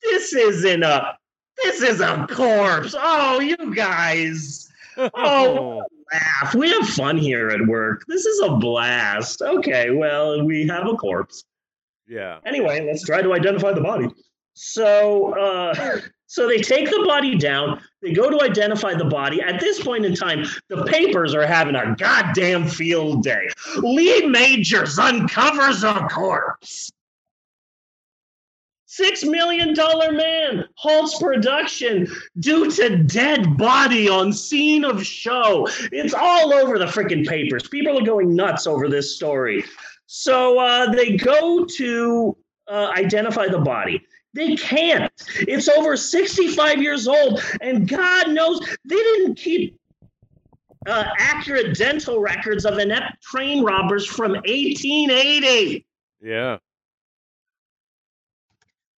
this 0.04 0.34
isn't 0.34 0.84
a 0.84 1.18
this 1.64 1.82
is 1.82 2.02
a 2.02 2.28
corpse 2.30 2.94
oh 2.98 3.40
you 3.40 3.74
guys 3.74 4.70
oh 4.98 5.84
laugh 6.14 6.56
we 6.56 6.70
have 6.70 6.88
fun 6.88 7.18
here 7.18 7.50
at 7.50 7.66
work 7.68 8.04
this 8.08 8.26
is 8.26 8.42
a 8.42 8.56
blast 8.56 9.42
okay 9.42 9.92
well 9.92 10.44
we 10.44 10.66
have 10.66 10.88
a 10.88 10.94
corpse 10.96 11.44
yeah 12.08 12.40
anyway 12.46 12.86
let's 12.86 13.04
try 13.04 13.22
to 13.22 13.34
identify 13.34 13.74
the 13.74 13.82
body 13.82 14.08
so 14.54 15.34
uh 15.38 16.00
so 16.28 16.48
they 16.48 16.58
take 16.58 16.90
the 16.90 17.04
body 17.08 17.38
down. 17.38 17.82
They 18.02 18.12
go 18.12 18.30
to 18.30 18.44
identify 18.44 18.94
the 18.94 19.06
body. 19.06 19.42
At 19.42 19.60
this 19.60 19.82
point 19.82 20.06
in 20.06 20.14
time, 20.14 20.46
the 20.68 20.84
papers 20.84 21.34
are 21.34 21.48
having 21.48 21.76
a 21.76 21.96
goddamn 21.96 22.68
field 22.68 23.24
day. 23.24 23.50
Lee 23.78 24.28
Majors 24.28 25.00
uncovers 25.00 25.84
a 25.84 26.08
corpse. 26.12 26.92
Six 28.98 29.24
million 29.24 29.76
dollar 29.76 30.12
man 30.12 30.66
halts 30.74 31.20
production 31.20 32.08
due 32.40 32.72
to 32.72 33.04
dead 33.04 33.56
body 33.56 34.10
on 34.10 34.34
scene 34.34 34.84
of 34.84 35.06
show. 35.06 35.68
It's 35.92 36.16
all 36.16 36.52
over 36.52 36.80
the 36.80 36.88
freaking 36.88 37.24
papers. 37.24 37.68
People 37.68 38.00
are 38.00 38.04
going 38.04 38.36
nuts 38.36 38.66
over 38.66 38.90
this 38.90 39.16
story. 39.16 39.64
So 40.08 40.58
uh, 40.58 40.92
they 40.92 41.16
go 41.16 41.64
to 41.78 42.38
uh, 42.68 42.92
identify 42.98 43.48
the 43.48 43.60
body. 43.60 44.02
They 44.34 44.56
can't. 44.56 45.14
It's 45.42 45.68
over 45.68 45.96
65 45.96 46.82
years 46.82 47.08
old, 47.08 47.40
and 47.62 47.88
God 47.88 48.32
knows 48.32 48.60
they 48.84 48.96
didn't 48.96 49.36
keep 49.36 49.80
uh, 50.88 51.04
accurate 51.20 51.78
dental 51.78 52.20
records 52.20 52.66
of 52.66 52.80
inept 52.80 53.22
train 53.22 53.64
robbers 53.64 54.08
from 54.08 54.32
1880. 54.32 55.86
Yeah. 56.20 56.58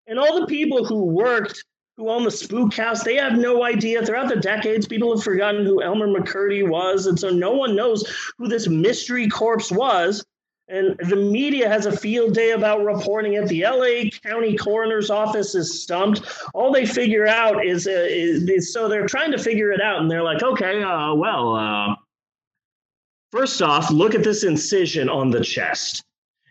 And 0.10 0.18
all 0.18 0.40
the 0.40 0.48
people 0.48 0.84
who 0.84 1.06
worked, 1.06 1.64
who 1.96 2.10
own 2.10 2.24
the 2.24 2.32
spook 2.32 2.74
house, 2.74 3.04
they 3.04 3.16
have 3.16 3.34
no 3.34 3.64
idea. 3.64 4.04
Throughout 4.04 4.28
the 4.28 4.38
decades, 4.38 4.88
people 4.88 5.16
have 5.16 5.24
forgotten 5.24 5.66
who 5.66 5.84
Elmer 5.84 6.08
McCurdy 6.08 6.68
was. 6.68 7.06
And 7.06 7.18
so 7.18 7.30
no 7.30 7.52
one 7.52 7.76
knows 7.76 8.04
who 8.40 8.48
this 8.48 8.68
mystery 8.68 9.30
corpse 9.30 9.72
was. 9.72 10.26
And 10.68 10.96
the 11.10 11.16
media 11.16 11.70
has 11.70 11.86
a 11.86 11.96
field 11.96 12.34
day 12.34 12.52
about 12.52 12.84
reporting 12.84 13.34
it. 13.34 13.48
The 13.48 13.64
LA 13.64 14.10
County 14.24 14.58
Coroner's 14.58 15.12
Office 15.12 15.54
is 15.54 15.84
stumped. 15.84 16.22
All 16.56 16.72
they 16.72 16.86
figure 16.88 17.28
out 17.28 17.64
is, 17.64 17.88
uh, 17.88 17.92
is 18.08 18.74
so 18.74 18.88
they're 18.88 19.08
trying 19.08 19.32
to 19.32 19.40
figure 19.40 19.72
it 19.72 19.82
out, 19.82 20.00
and 20.00 20.10
they're 20.10 20.24
like, 20.24 20.44
okay, 20.44 20.84
uh, 20.84 21.14
well, 21.16 21.56
uh, 21.56 21.96
first 23.32 23.64
off, 23.64 23.90
look 23.90 24.14
at 24.14 24.24
this 24.24 24.44
incision 24.44 25.10
on 25.10 25.32
the 25.32 25.44
chest. 25.44 26.04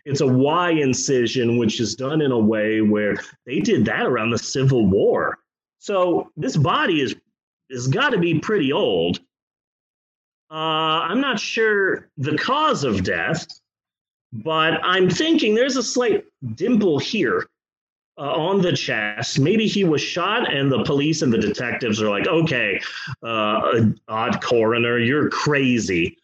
It's 0.09 0.21
a 0.21 0.27
Y 0.27 0.71
incision, 0.71 1.57
which 1.57 1.79
is 1.79 1.95
done 1.95 2.21
in 2.21 2.31
a 2.31 2.39
way 2.39 2.81
where 2.81 3.15
they 3.45 3.59
did 3.59 3.85
that 3.85 4.05
around 4.05 4.31
the 4.31 4.37
Civil 4.37 4.87
War. 4.87 5.37
So 5.79 6.31
this 6.35 6.57
body 6.57 7.01
is 7.01 7.15
has 7.71 7.87
got 7.87 8.09
to 8.09 8.17
be 8.17 8.39
pretty 8.39 8.73
old. 8.73 9.19
Uh, 10.51 11.05
I'm 11.05 11.21
not 11.21 11.39
sure 11.39 12.09
the 12.17 12.35
cause 12.37 12.83
of 12.83 13.03
death 13.03 13.45
but 14.31 14.79
I'm 14.83 15.09
thinking 15.09 15.55
there's 15.55 15.77
a 15.77 15.83
slight 15.83 16.25
dimple 16.55 16.99
here 16.99 17.47
uh, 18.17 18.33
on 18.33 18.61
the 18.61 18.73
chest. 18.73 19.39
Maybe 19.39 19.67
he 19.67 19.83
was 19.83 20.01
shot, 20.01 20.53
and 20.53 20.71
the 20.71 20.83
police 20.83 21.21
and 21.21 21.33
the 21.33 21.37
detectives 21.37 22.01
are 22.01 22.09
like, 22.09 22.27
okay, 22.27 22.79
uh, 23.23 23.81
odd 24.07 24.41
coroner, 24.41 24.99
you're 24.99 25.29
crazy. 25.29 26.17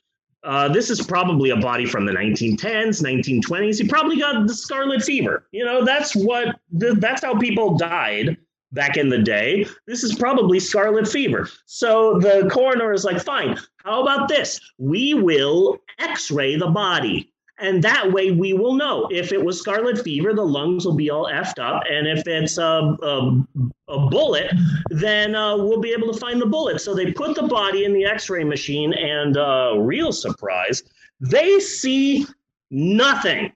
Uh, 0.45 0.67
this 0.67 0.91
is 0.91 1.01
probably 1.01 1.49
a 1.49 1.57
body 1.57 1.85
from 1.85 2.05
the 2.05 2.11
1910s, 2.11 3.01
1920s. 3.01 3.81
He 3.81 3.87
probably 3.87 4.17
got 4.17 4.45
the 4.45 4.53
scarlet 4.53 5.01
fever. 5.01 5.47
You 5.51 5.65
know, 5.65 5.83
that's 5.83 6.15
what, 6.15 6.59
that's 6.71 7.23
how 7.23 7.37
people 7.37 7.77
died 7.77 8.37
back 8.71 8.95
in 8.95 9.09
the 9.09 9.17
day. 9.17 9.65
This 9.87 10.03
is 10.03 10.13
probably 10.13 10.59
scarlet 10.59 11.07
fever. 11.07 11.49
So 11.65 12.19
the 12.19 12.47
coroner 12.51 12.93
is 12.93 13.03
like, 13.03 13.21
fine, 13.21 13.57
how 13.77 14.03
about 14.03 14.29
this? 14.29 14.59
We 14.77 15.15
will 15.15 15.79
x 15.97 16.29
ray 16.29 16.57
the 16.57 16.67
body 16.67 17.33
And 17.58 17.82
that 17.84 18.12
way 18.12 18.32
we 18.32 18.51
will 18.53 18.74
know 18.74 19.08
if 19.12 19.32
it 19.32 19.43
was 19.43 19.60
scarlet 19.60 20.03
fever, 20.03 20.34
the 20.34 20.45
lungs 20.45 20.86
will 20.86 20.95
be 20.95 21.10
all 21.10 21.26
effed 21.26 21.58
up. 21.58 21.84
And 21.89 22.06
if 22.06 22.28
it's 22.28 22.58
a, 22.58 22.97
a, 23.01 23.47
a 23.88 24.10
bullet, 24.10 24.51
then 24.89 25.36
uh, 25.36 25.56
we'll 25.56 25.80
be 25.80 25.93
able 25.93 26.12
to 26.12 26.20
find 26.20 26.41
the 26.41 26.45
bullet. 26.45 26.82
So 26.82 26.93
they 26.93 27.14
put 27.14 27.36
the 27.36 27.43
body 27.47 27.86
in 27.86 27.93
the 27.93 28.03
x 28.03 28.30
ray 28.30 28.43
machine, 28.43 28.93
and 28.93 29.38
uh, 29.38 29.76
real 29.78 30.12
surprise, 30.12 30.84
they 31.22 31.60
see 31.60 32.28
nothing. 32.72 33.53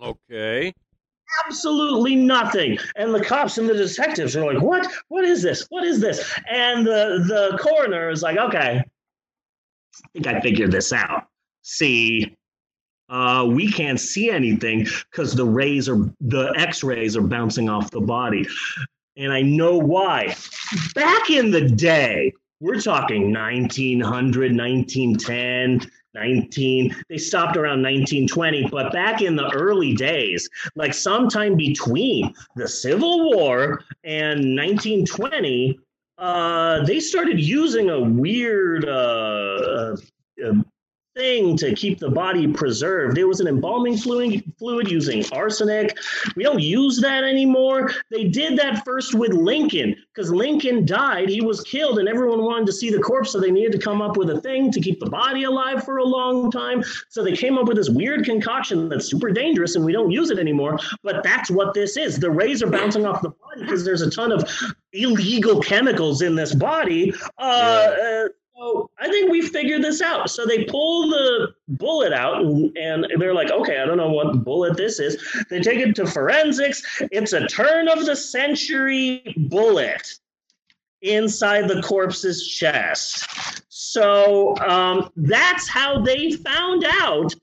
Okay. 0.00 0.72
Absolutely 1.46 2.14
nothing. 2.14 2.78
And 2.96 3.12
the 3.12 3.24
cops 3.24 3.58
and 3.58 3.68
the 3.68 3.74
detectives 3.74 4.36
are 4.36 4.44
like, 4.44 4.62
what? 4.62 4.86
What 5.08 5.24
is 5.24 5.42
this? 5.42 5.66
What 5.70 5.84
is 5.84 6.00
this? 6.00 6.38
And 6.48 6.86
the, 6.86 7.24
the 7.26 7.58
coroner 7.58 8.10
is 8.10 8.22
like, 8.22 8.36
okay, 8.36 8.80
I 8.80 10.08
think 10.12 10.26
I 10.26 10.40
figured 10.40 10.70
this 10.70 10.92
out. 10.92 11.28
See, 11.62 12.36
uh, 13.08 13.46
we 13.50 13.70
can't 13.70 14.00
see 14.00 14.30
anything 14.30 14.86
because 15.10 15.34
the 15.34 15.44
rays 15.44 15.88
are 15.88 16.10
the 16.20 16.52
x-rays 16.56 17.16
are 17.16 17.22
bouncing 17.22 17.68
off 17.68 17.90
the 17.90 18.00
body. 18.00 18.46
And 19.16 19.32
i 19.32 19.42
know 19.42 19.76
why. 19.76 20.34
Back 20.94 21.30
in 21.30 21.50
the 21.50 21.68
day 21.68 22.32
we're 22.62 22.80
talking 22.80 23.32
1900 23.32 24.56
1910 24.56 25.90
19 26.14 26.96
they 27.08 27.18
stopped 27.18 27.56
around 27.56 27.82
1920 27.82 28.68
but 28.70 28.92
back 28.92 29.20
in 29.20 29.34
the 29.34 29.50
early 29.52 29.94
days 29.94 30.48
like 30.76 30.94
sometime 30.94 31.56
between 31.56 32.32
the 32.54 32.68
civil 32.68 33.34
war 33.34 33.82
and 34.04 34.56
1920 34.56 35.78
uh, 36.18 36.84
they 36.84 37.00
started 37.00 37.40
using 37.40 37.90
a 37.90 37.98
weird 37.98 38.88
uh, 38.88 39.96
uh, 40.46 40.52
thing 41.14 41.56
to 41.58 41.74
keep 41.74 41.98
the 41.98 42.10
body 42.10 42.46
preserved. 42.46 43.18
It 43.18 43.24
was 43.24 43.40
an 43.40 43.46
embalming 43.46 43.96
fluid, 43.96 44.42
fluid 44.58 44.90
using 44.90 45.24
arsenic. 45.32 45.96
We 46.36 46.42
don't 46.42 46.60
use 46.60 47.00
that 47.00 47.24
anymore. 47.24 47.92
They 48.10 48.24
did 48.24 48.58
that 48.58 48.84
first 48.84 49.14
with 49.14 49.32
Lincoln 49.32 49.96
because 50.14 50.30
Lincoln 50.30 50.86
died. 50.86 51.28
He 51.28 51.40
was 51.40 51.60
killed, 51.62 51.98
and 51.98 52.08
everyone 52.08 52.42
wanted 52.42 52.66
to 52.66 52.72
see 52.72 52.90
the 52.90 52.98
corpse, 52.98 53.32
so 53.32 53.40
they 53.40 53.50
needed 53.50 53.72
to 53.72 53.78
come 53.78 54.00
up 54.00 54.16
with 54.16 54.30
a 54.30 54.40
thing 54.40 54.70
to 54.72 54.80
keep 54.80 55.00
the 55.00 55.10
body 55.10 55.44
alive 55.44 55.84
for 55.84 55.98
a 55.98 56.04
long 56.04 56.50
time. 56.50 56.82
So 57.08 57.22
they 57.22 57.36
came 57.36 57.58
up 57.58 57.66
with 57.66 57.76
this 57.76 57.90
weird 57.90 58.24
concoction 58.24 58.88
that's 58.88 59.06
super 59.06 59.30
dangerous, 59.30 59.76
and 59.76 59.84
we 59.84 59.92
don't 59.92 60.10
use 60.10 60.30
it 60.30 60.38
anymore. 60.38 60.78
But 61.02 61.22
that's 61.22 61.50
what 61.50 61.74
this 61.74 61.96
is. 61.96 62.18
The 62.18 62.30
rays 62.30 62.62
are 62.62 62.70
bouncing 62.70 63.06
off 63.06 63.22
the 63.22 63.30
body 63.30 63.62
because 63.62 63.84
there's 63.84 64.02
a 64.02 64.10
ton 64.10 64.32
of 64.32 64.48
illegal 64.92 65.60
chemicals 65.60 66.22
in 66.22 66.34
this 66.34 66.54
body. 66.54 67.12
Uh, 67.38 67.94
yeah. 67.98 68.24
uh, 68.24 68.28
so 68.62 68.90
I 68.98 69.08
think 69.08 69.30
we 69.30 69.42
figured 69.42 69.82
this 69.82 70.00
out. 70.00 70.30
So 70.30 70.46
they 70.46 70.64
pull 70.64 71.08
the 71.08 71.48
bullet 71.68 72.12
out 72.12 72.44
and, 72.44 73.06
they're 73.18 73.34
like, 73.34 73.50
okay, 73.50 73.80
I 73.80 73.84
don't 73.84 73.96
know 73.96 74.10
what 74.10 74.44
bullet 74.44 74.76
this 74.76 75.00
is. 75.00 75.20
They 75.50 75.60
take 75.60 75.80
it 75.80 75.96
to 75.96 76.06
forensics. 76.06 76.82
It's 77.10 77.32
a 77.32 77.46
turn 77.48 77.88
of 77.88 78.06
the 78.06 78.14
century 78.14 79.34
bullet 79.48 80.14
inside 81.02 81.68
the 81.68 81.82
corpse's 81.82 82.46
chest. 82.46 83.26
So 83.68 84.56
um, 84.58 85.10
that's 85.16 85.68
how 85.68 86.00
they 86.00 86.30
found 86.30 86.84
out 87.00 87.34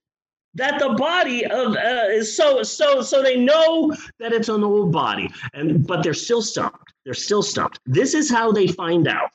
that 0.56 0.80
the 0.80 0.90
body 0.90 1.46
of 1.46 1.76
uh, 1.76 2.08
is 2.10 2.36
so 2.36 2.64
so 2.64 3.02
so 3.02 3.22
they 3.22 3.38
know 3.38 3.94
that 4.20 4.34
it's 4.34 4.50
an 4.50 4.64
old 4.64 4.92
body 4.92 5.30
and 5.54 5.86
but 5.86 6.02
they're 6.02 6.14
still 6.16 6.42
stumped 6.42 6.92
they're 7.06 7.14
still 7.14 7.44
stumped 7.44 7.80
this 7.86 8.16
is 8.16 8.32
how 8.32 8.52
they 8.52 8.66
find 8.66 9.08
out 9.08 9.30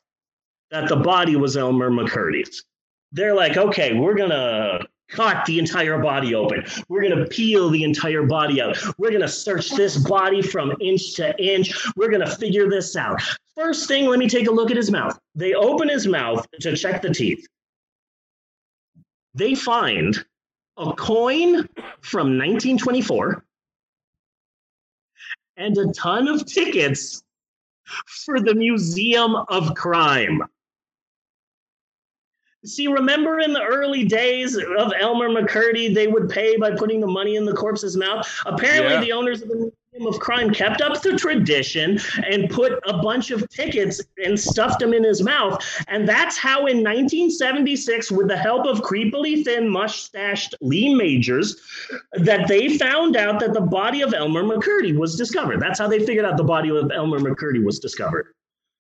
that 0.75 0.89
the 0.89 0.97
body 0.97 1.37
was 1.37 1.57
Elmer 1.57 1.89
McCurdy's. 1.89 2.65
They're 3.13 3.33
like, 3.33 3.57
okay, 3.57 3.95
we're 3.95 4.17
gonna 4.17 4.81
cut 5.09 5.45
the 5.47 5.61
entire 5.61 5.99
body 5.99 6.35
open. 6.35 6.65
We're 6.89 7.03
to 7.03 7.27
peel 7.27 7.71
the 7.71 7.85
entire 7.85 8.25
body 8.25 8.61
out. 8.61 8.77
We're 8.99 9.11
to 9.11 9.29
search 9.29 9.71
this 9.71 9.97
body 9.97 10.43
from 10.43 10.73
inch 10.81 11.15
to 11.15 11.33
inch. 11.41 11.73
We're 11.95 12.11
to 12.11 12.27
figure 12.27 12.69
this 12.69 12.97
out. 12.97 13.23
First 13.55 13.87
thing, 13.87 14.07
let 14.07 14.19
me 14.19 14.29
take 14.29 14.49
a 14.49 14.51
look 14.51 14.73
at 14.73 14.77
his 14.77 14.91
mouth. 14.91 15.17
They 15.37 15.55
open 15.55 15.89
his 15.89 16.09
mouth 16.09 16.45
to 16.61 16.77
check 16.77 17.03
the 17.03 17.15
teeth. 17.15 17.47
They 19.33 19.55
find 19.55 20.25
a 20.77 20.93
coin 20.93 21.69
from 22.01 22.37
1924 22.37 23.45
and 25.57 25.79
a 25.79 25.93
ton 25.93 26.27
of 26.27 26.45
tickets 26.47 27.23
for 28.25 28.41
the 28.41 28.57
Museum 28.57 29.37
of 29.37 29.77
Crime. 29.77 30.43
See, 32.65 32.89
remember 32.89 33.41
in 33.41 33.53
the 33.53 33.63
early 33.63 34.05
days 34.05 34.57
of 34.57 34.93
Elmer 34.99 35.29
McCurdy, 35.29 35.95
they 35.95 36.07
would 36.07 36.31
pay 36.31 36.57
by 36.57 36.71
putting 36.71 37.01
the 37.01 37.07
money 37.07 37.37
in 37.37 37.45
the 37.45 37.53
corpse's 37.53 37.97
mouth. 37.97 38.27
Apparently, 38.47 38.95
yeah. 38.95 39.01
the 39.01 39.13
owners 39.13 39.43
of 39.43 39.49
the 39.49 39.71
Museum 39.93 40.13
of 40.13 40.19
Crime 40.19 40.53
kept 40.53 40.81
up 40.81 41.01
the 41.03 41.17
tradition 41.17 42.01
and 42.31 42.49
put 42.49 42.81
a 42.87 42.99
bunch 42.99 43.31
of 43.31 43.49
tickets 43.51 44.01
and 44.25 44.41
stuffed 44.41 44.81
them 44.81 44.95
in 44.95 45.05
his 45.05 45.23
mouth. 45.23 45.63
And 45.89 46.09
that's 46.09 46.39
how, 46.39 46.61
in 46.61 46.79
1976, 46.79 48.11
with 48.11 48.29
the 48.29 48.37
help 48.37 48.67
of 48.67 48.81
creepily 48.81 49.45
thin, 49.45 49.69
mustached 49.69 50.55
Lee 50.63 50.95
Majors, 50.95 51.61
that 52.13 52.49
they 52.49 52.79
found 52.79 53.15
out 53.15 53.41
that 53.41 53.53
the 53.53 53.61
body 53.61 54.01
of 54.01 54.15
Elmer 54.15 54.43
McCurdy 54.43 54.97
was 54.97 55.17
discovered. 55.17 55.61
That's 55.61 55.79
how 55.79 55.87
they 55.87 56.05
figured 56.05 56.25
out 56.25 56.39
the 56.39 56.45
body 56.45 56.71
of 56.71 56.91
Elmer 56.91 57.21
McCurdy 57.21 57.63
was 57.63 57.79
discovered. 57.79 58.35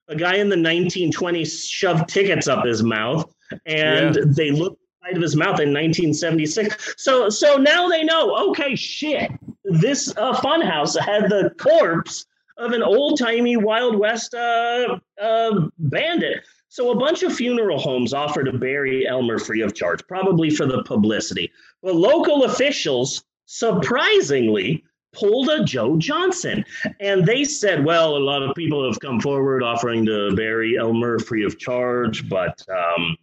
A 0.08 0.16
guy 0.16 0.36
in 0.36 0.48
the 0.48 0.56
1920s 0.56 1.70
shoved 1.70 2.08
tickets 2.08 2.46
up 2.46 2.64
his 2.64 2.82
mouth 2.82 3.34
and 3.66 4.16
yeah. 4.16 4.22
they 4.26 4.50
looked 4.50 4.80
inside 5.02 5.16
of 5.16 5.22
his 5.22 5.36
mouth 5.36 5.60
in 5.60 5.72
1976. 5.72 6.94
So 6.96 7.28
so 7.28 7.56
now 7.56 7.88
they 7.88 8.04
know. 8.04 8.50
Okay, 8.50 8.74
shit. 8.74 9.30
This 9.64 10.12
uh, 10.16 10.34
funhouse 10.34 10.98
had 10.98 11.30
the 11.30 11.54
corpse 11.58 12.26
of 12.56 12.72
an 12.72 12.82
old 12.82 13.18
timey 13.18 13.56
Wild 13.56 13.96
West 13.96 14.34
uh, 14.34 14.98
uh, 15.20 15.68
bandit. 15.78 16.44
So 16.68 16.90
a 16.90 16.96
bunch 16.96 17.22
of 17.22 17.34
funeral 17.34 17.78
homes 17.78 18.12
offer 18.12 18.42
to 18.42 18.52
bury 18.52 19.06
Elmer 19.06 19.38
free 19.38 19.62
of 19.62 19.74
charge, 19.74 20.04
probably 20.08 20.50
for 20.50 20.66
the 20.66 20.82
publicity. 20.82 21.50
But 21.82 21.94
local 21.94 22.44
officials, 22.44 23.24
surprisingly, 23.46 24.84
pulled 25.14 25.48
a 25.48 25.64
Joe 25.64 25.96
Johnson. 25.96 26.64
And 27.00 27.24
they 27.24 27.44
said, 27.44 27.84
well, 27.84 28.16
a 28.16 28.18
lot 28.18 28.42
of 28.42 28.54
people 28.54 28.86
have 28.86 29.00
come 29.00 29.20
forward 29.20 29.62
offering 29.62 30.04
to 30.06 30.34
bury 30.34 30.76
Elmer 30.76 31.18
free 31.18 31.44
of 31.44 31.58
charge, 31.58 32.28
but 32.28 32.60
um, 32.68 33.16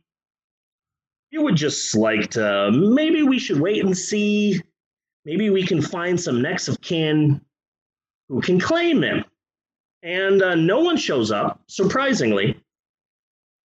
you 1.29 1.41
would 1.41 1.55
just 1.55 1.95
like 1.95 2.31
to 2.31 2.71
maybe 2.71 3.23
we 3.23 3.39
should 3.39 3.59
wait 3.59 3.83
and 3.83 3.97
see. 3.97 4.61
Maybe 5.25 5.49
we 5.49 5.65
can 5.65 5.81
find 5.81 6.19
some 6.19 6.41
next 6.41 6.67
of 6.67 6.81
kin 6.81 7.41
who 8.27 8.41
can 8.41 8.59
claim 8.59 9.03
him. 9.03 9.23
And 10.03 10.41
uh, 10.41 10.55
no 10.55 10.79
one 10.79 10.97
shows 10.97 11.31
up, 11.31 11.61
surprisingly, 11.67 12.59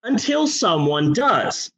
until 0.03 0.47
someone 0.47 1.12
does. 1.12 1.70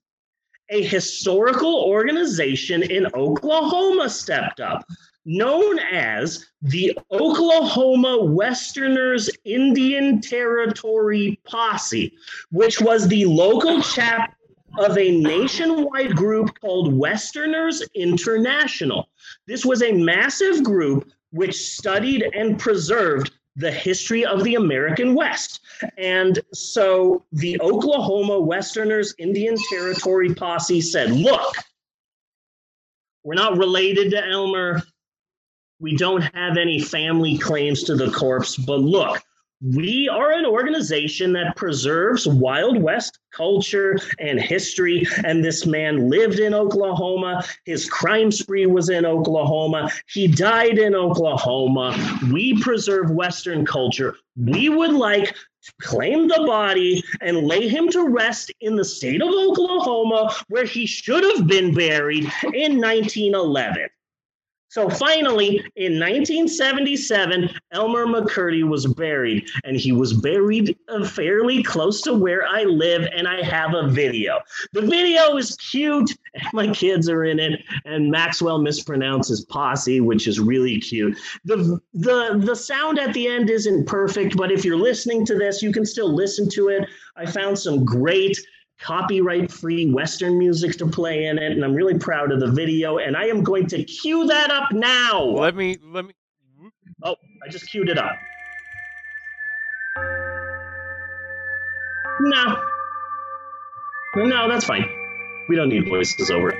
A 0.71 0.83
historical 0.83 1.83
organization 1.85 2.83
in 2.83 3.07
Oklahoma 3.15 4.11
stepped 4.11 4.61
up, 4.61 4.85
known 5.29 5.79
as 5.79 6.47
the 6.63 6.99
Oklahoma 7.13 8.25
Westerners 8.25 9.29
Indian 9.45 10.23
Territory 10.23 11.39
Posse, 11.45 12.15
which 12.51 12.81
was 12.81 13.07
the 13.07 13.27
local 13.27 13.83
chapter 13.83 14.35
of 14.79 14.97
a 14.97 15.21
nationwide 15.21 16.17
group 16.17 16.59
called 16.61 16.95
Westerners 16.95 17.83
International. 17.95 19.11
This 19.47 19.67
was 19.67 19.83
a 19.83 19.93
massive 19.93 20.65
group 20.65 21.11
which 21.31 21.57
studied 21.57 22.23
and 22.35 22.59
preserved 22.59 23.33
the 23.55 23.71
history 23.71 24.25
of 24.25 24.45
the 24.45 24.55
American 24.55 25.15
West. 25.15 25.61
And 25.99 26.39
so 26.55 27.25
the 27.33 27.61
Oklahoma 27.61 28.41
Westerners 28.41 29.15
Indian 29.19 29.57
Territory 29.69 30.33
Posse 30.33 30.81
said, 30.81 31.11
look, 31.11 31.55
we're 33.25 33.35
not 33.35 33.59
related 33.59 34.11
to 34.13 34.27
Elmer. 34.27 34.83
We 35.81 35.97
don't 35.97 36.23
have 36.23 36.57
any 36.57 36.81
family 36.81 37.39
claims 37.39 37.85
to 37.85 37.95
the 37.95 38.11
corpse, 38.11 38.57
but 38.57 38.81
look, 38.81 39.23
we 39.61 40.09
are 40.09 40.31
an 40.31 40.47
organization 40.47 41.33
that 41.33 41.57
preserves 41.57 42.29
Wild 42.29 42.81
West 42.81 43.19
culture 43.33 43.99
and 44.21 44.41
history. 44.41 45.05
And 45.25 45.45
this 45.45 45.67
man 45.67 46.09
lived 46.09 46.39
in 46.39 46.55
Oklahoma. 46.55 47.45
His 47.65 47.91
crime 47.91 48.31
spree 48.31 48.67
was 48.67 48.89
in 48.89 49.05
Oklahoma. 49.05 49.91
He 50.07 50.29
died 50.29 50.79
in 50.79 50.95
Oklahoma. 50.95 51.97
We 52.33 52.61
preserve 52.61 53.11
Western 53.11 53.67
culture. 53.67 54.17
We 54.37 54.69
would 54.69 54.93
like 54.93 55.35
to 55.35 55.73
claim 55.83 56.29
the 56.29 56.45
body 56.47 57.03
and 57.21 57.49
lay 57.49 57.69
him 57.69 57.89
to 57.91 58.09
rest 58.09 58.53
in 58.61 58.77
the 58.77 58.85
state 58.85 59.21
of 59.21 59.29
Oklahoma, 59.29 60.33
where 60.49 60.67
he 60.67 60.87
should 60.87 61.25
have 61.25 61.49
been 61.49 61.75
buried 61.75 62.31
in 62.55 62.81
1911. 62.81 63.89
So 64.71 64.91
finally, 64.91 65.61
in 65.77 65.99
1977, 65.99 67.49
Elmer 67.73 68.07
McCurdy 68.07 68.69
was 68.69 68.87
buried, 68.87 69.49
and 69.65 69.77
he 69.77 69.93
was 69.93 70.13
buried 70.13 70.77
uh, 70.89 71.07
fairly 71.07 71.63
close 71.63 72.03
to 72.03 72.13
where 72.13 72.47
I 72.47 72.65
live, 72.65 73.09
and 73.17 73.27
I 73.27 73.43
have 73.43 73.73
a 73.73 73.89
video. 73.89 74.41
The 74.75 74.83
video 74.83 75.39
is 75.39 75.57
cute, 75.57 76.15
and 76.35 76.45
my 76.53 76.69
kids 76.69 77.09
are 77.09 77.25
in 77.25 77.41
it, 77.41 77.63
and 77.87 78.11
Maxwell 78.11 78.59
mispronounces 78.59 79.49
posse, 79.49 80.03
which 80.03 80.29
is 80.29 80.39
really 80.39 80.79
cute. 80.81 81.17
The, 81.47 81.81
the, 81.95 82.39
the 82.39 82.57
sound 82.57 82.99
at 82.99 83.15
the 83.15 83.27
end 83.27 83.49
isn't 83.49 83.87
perfect, 83.87 84.37
but 84.37 84.53
if 84.53 84.67
you're 84.67 84.77
listening 84.77 85.25
to 85.27 85.35
this, 85.35 85.63
you 85.63 85.73
can 85.73 85.87
still 85.87 86.13
listen 86.13 86.49
to 86.51 86.69
it. 86.69 86.87
I 87.17 87.25
found 87.25 87.59
some 87.59 87.87
great 87.87 88.39
copyright 88.81 89.51
free 89.51 89.91
Western 89.91 90.39
music 90.39 90.77
to 90.79 90.87
play 90.87 91.27
in 91.27 91.39
it. 91.39 91.53
And 91.53 91.65
I'm 91.65 91.75
really 91.75 91.99
proud 91.99 92.33
of 92.33 92.41
the 92.41 92.51
video. 92.51 92.99
And 92.99 93.17
I 93.17 93.25
am 93.27 93.43
going 93.43 93.67
to 93.69 93.85
cue 93.85 94.27
that 94.27 94.51
up 94.51 94.73
now. 94.73 95.23
Let 95.23 95.57
me, 95.57 95.79
let 95.83 96.05
me. 96.05 96.15
Oh, 97.03 97.17
I 97.47 97.51
just 97.51 97.71
queued 97.71 97.89
it 97.89 97.99
up. 97.99 98.17
No. 102.21 102.63
No, 104.17 104.49
that's 104.49 104.65
fine. 104.65 104.85
We 105.49 105.57
don't 105.57 105.69
need 105.69 105.89
voices 105.89 106.31
over. 106.31 106.53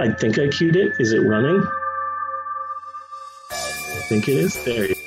I 0.00 0.12
think 0.12 0.38
I 0.38 0.48
queued 0.48 0.76
it. 0.76 0.94
Is 0.98 1.12
it 1.12 1.18
running? 1.18 1.62
I 3.50 4.02
think 4.08 4.28
it 4.28 4.36
is. 4.36 4.64
There 4.64 4.86
you 4.86 4.99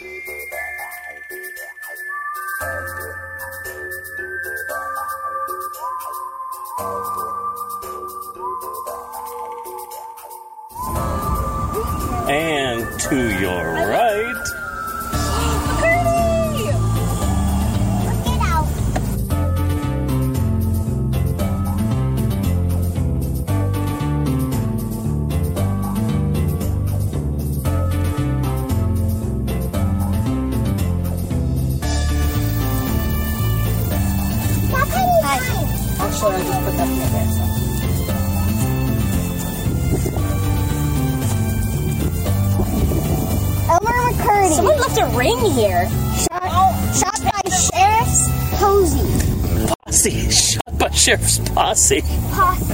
posse. 51.40 52.02
Posse. 52.32 52.74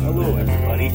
Hello, 0.00 0.36
everybody. 0.36 0.86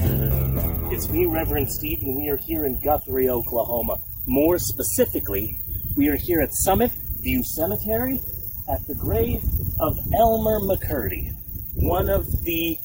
It's 0.93 1.09
me, 1.09 1.25
Reverend 1.25 1.71
Steve, 1.71 1.99
and 2.01 2.17
we 2.17 2.30
are 2.30 2.38
here 2.38 2.65
in 2.65 2.80
Guthrie, 2.82 3.30
Oklahoma. 3.30 3.97
More 4.28 4.57
specifically, 4.59 5.57
we 5.95 6.09
are 6.09 6.15
here 6.15 6.41
at 6.41 6.53
Summit 6.53 6.91
View 7.21 7.43
Cemetery 7.43 8.21
at 8.69 8.86
the 8.88 8.95
grave 8.95 9.43
of 9.80 9.97
Elmer 10.15 10.59
McCurdy, 10.59 11.32
one 11.75 12.09
of 12.09 12.25
the 12.43 12.78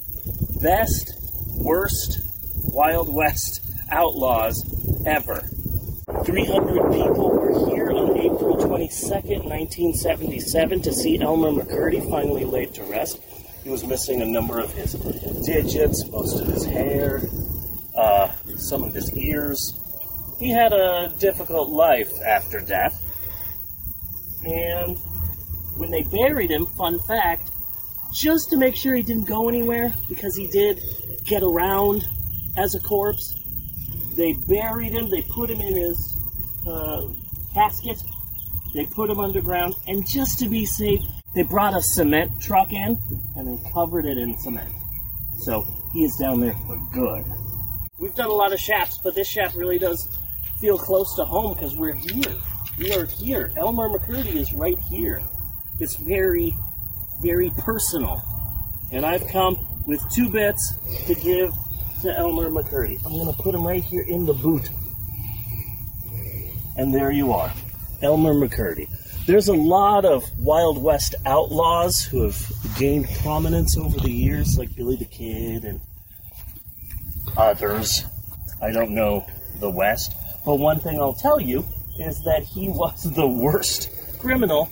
best, 0.62 1.12
worst 1.56 2.20
Wild 2.72 3.14
West 3.14 3.60
outlaws 3.90 4.62
ever. 5.06 5.42
300 6.24 6.92
people 6.92 7.30
were 7.30 7.70
here 7.70 7.90
on 7.90 8.16
April 8.16 8.56
22nd, 8.56 9.44
1977, 9.44 10.82
to 10.82 10.92
see 10.92 11.20
Elmer 11.20 11.50
McCurdy 11.50 12.08
finally 12.08 12.44
laid 12.44 12.72
to 12.74 12.84
rest. 12.84 13.20
He 13.64 13.70
was 13.70 13.84
missing 13.84 14.22
a 14.22 14.24
number 14.24 14.60
of 14.60 14.72
his 14.72 14.92
digits, 15.44 16.06
most 16.08 16.40
of 16.40 16.46
his 16.46 16.64
hair, 16.64 17.22
uh, 17.96 18.30
some 18.56 18.84
of 18.84 18.94
his 18.94 19.12
ears. 19.16 19.78
He 20.38 20.50
had 20.50 20.72
a 20.72 21.12
difficult 21.18 21.70
life 21.70 22.12
after 22.24 22.60
death. 22.60 23.00
And 24.44 24.96
when 25.76 25.90
they 25.90 26.02
buried 26.02 26.50
him, 26.50 26.66
fun 26.66 27.00
fact, 27.00 27.50
just 28.14 28.50
to 28.50 28.56
make 28.56 28.76
sure 28.76 28.94
he 28.94 29.02
didn't 29.02 29.28
go 29.28 29.48
anywhere, 29.48 29.92
because 30.08 30.36
he 30.36 30.46
did 30.46 30.80
get 31.24 31.42
around 31.42 32.04
as 32.56 32.76
a 32.76 32.80
corpse, 32.80 33.41
they 34.16 34.34
buried 34.48 34.92
him, 34.92 35.10
they 35.10 35.22
put 35.22 35.50
him 35.50 35.60
in 35.60 35.76
his 35.76 36.16
uh, 36.66 37.06
casket, 37.54 37.98
they 38.74 38.86
put 38.86 39.10
him 39.10 39.20
underground, 39.20 39.74
and 39.86 40.06
just 40.08 40.38
to 40.38 40.48
be 40.48 40.64
safe, 40.64 41.00
they 41.34 41.42
brought 41.42 41.74
a 41.74 41.82
cement 41.82 42.30
truck 42.40 42.72
in 42.72 42.98
and 43.36 43.48
they 43.48 43.70
covered 43.72 44.04
it 44.04 44.18
in 44.18 44.38
cement. 44.38 44.70
So 45.40 45.66
he 45.92 46.04
is 46.04 46.16
down 46.16 46.40
there 46.40 46.54
for 46.66 46.78
good. 46.92 47.24
We've 47.98 48.14
done 48.14 48.28
a 48.28 48.34
lot 48.34 48.52
of 48.52 48.60
shafts, 48.60 48.98
but 49.02 49.14
this 49.14 49.28
shaft 49.28 49.54
really 49.54 49.78
does 49.78 50.08
feel 50.60 50.78
close 50.78 51.14
to 51.16 51.24
home 51.24 51.54
because 51.54 51.74
we're 51.76 51.94
here. 51.94 52.36
We 52.78 52.94
are 52.94 53.06
here. 53.06 53.52
Elmer 53.56 53.88
McCurdy 53.88 54.36
is 54.36 54.52
right 54.52 54.78
here. 54.90 55.22
It's 55.80 55.96
very, 55.96 56.54
very 57.22 57.50
personal. 57.58 58.22
And 58.92 59.06
I've 59.06 59.26
come 59.28 59.56
with 59.86 60.00
two 60.14 60.28
bits 60.30 60.74
to 61.06 61.14
give 61.14 61.52
to 62.02 62.16
Elmer 62.16 62.50
McCurdy. 62.50 62.98
I'm 63.04 63.12
going 63.12 63.32
to 63.32 63.42
put 63.42 63.54
him 63.54 63.66
right 63.66 63.82
here 63.82 64.04
in 64.06 64.26
the 64.26 64.34
boot. 64.34 64.68
And 66.76 66.92
there 66.92 67.10
you 67.10 67.32
are, 67.32 67.52
Elmer 68.02 68.34
McCurdy. 68.34 68.88
There's 69.24 69.46
a 69.46 69.54
lot 69.54 70.04
of 70.04 70.24
Wild 70.38 70.82
West 70.82 71.14
outlaws 71.26 72.02
who 72.02 72.24
have 72.24 72.52
gained 72.76 73.08
prominence 73.22 73.76
over 73.76 73.98
the 74.00 74.10
years, 74.10 74.58
like 74.58 74.74
Billy 74.74 74.96
the 74.96 75.04
Kid 75.04 75.64
and 75.64 75.80
others. 77.36 78.04
I 78.60 78.72
don't 78.72 78.90
know 78.90 79.24
the 79.60 79.70
West, 79.70 80.14
but 80.44 80.56
one 80.56 80.80
thing 80.80 81.00
I'll 81.00 81.14
tell 81.14 81.40
you 81.40 81.64
is 82.00 82.24
that 82.24 82.42
he 82.42 82.68
was 82.68 83.04
the 83.14 83.28
worst 83.28 83.90
criminal 84.18 84.70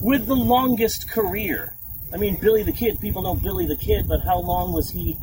with 0.00 0.26
the 0.26 0.36
longest 0.36 1.10
career. 1.10 1.74
I 2.12 2.16
mean, 2.16 2.36
Billy 2.40 2.62
the 2.62 2.72
Kid, 2.72 3.00
people 3.00 3.22
know 3.22 3.34
Billy 3.34 3.66
the 3.66 3.76
Kid, 3.76 4.08
but 4.08 4.20
how 4.20 4.38
long 4.38 4.72
was 4.72 4.90
he 4.90 5.16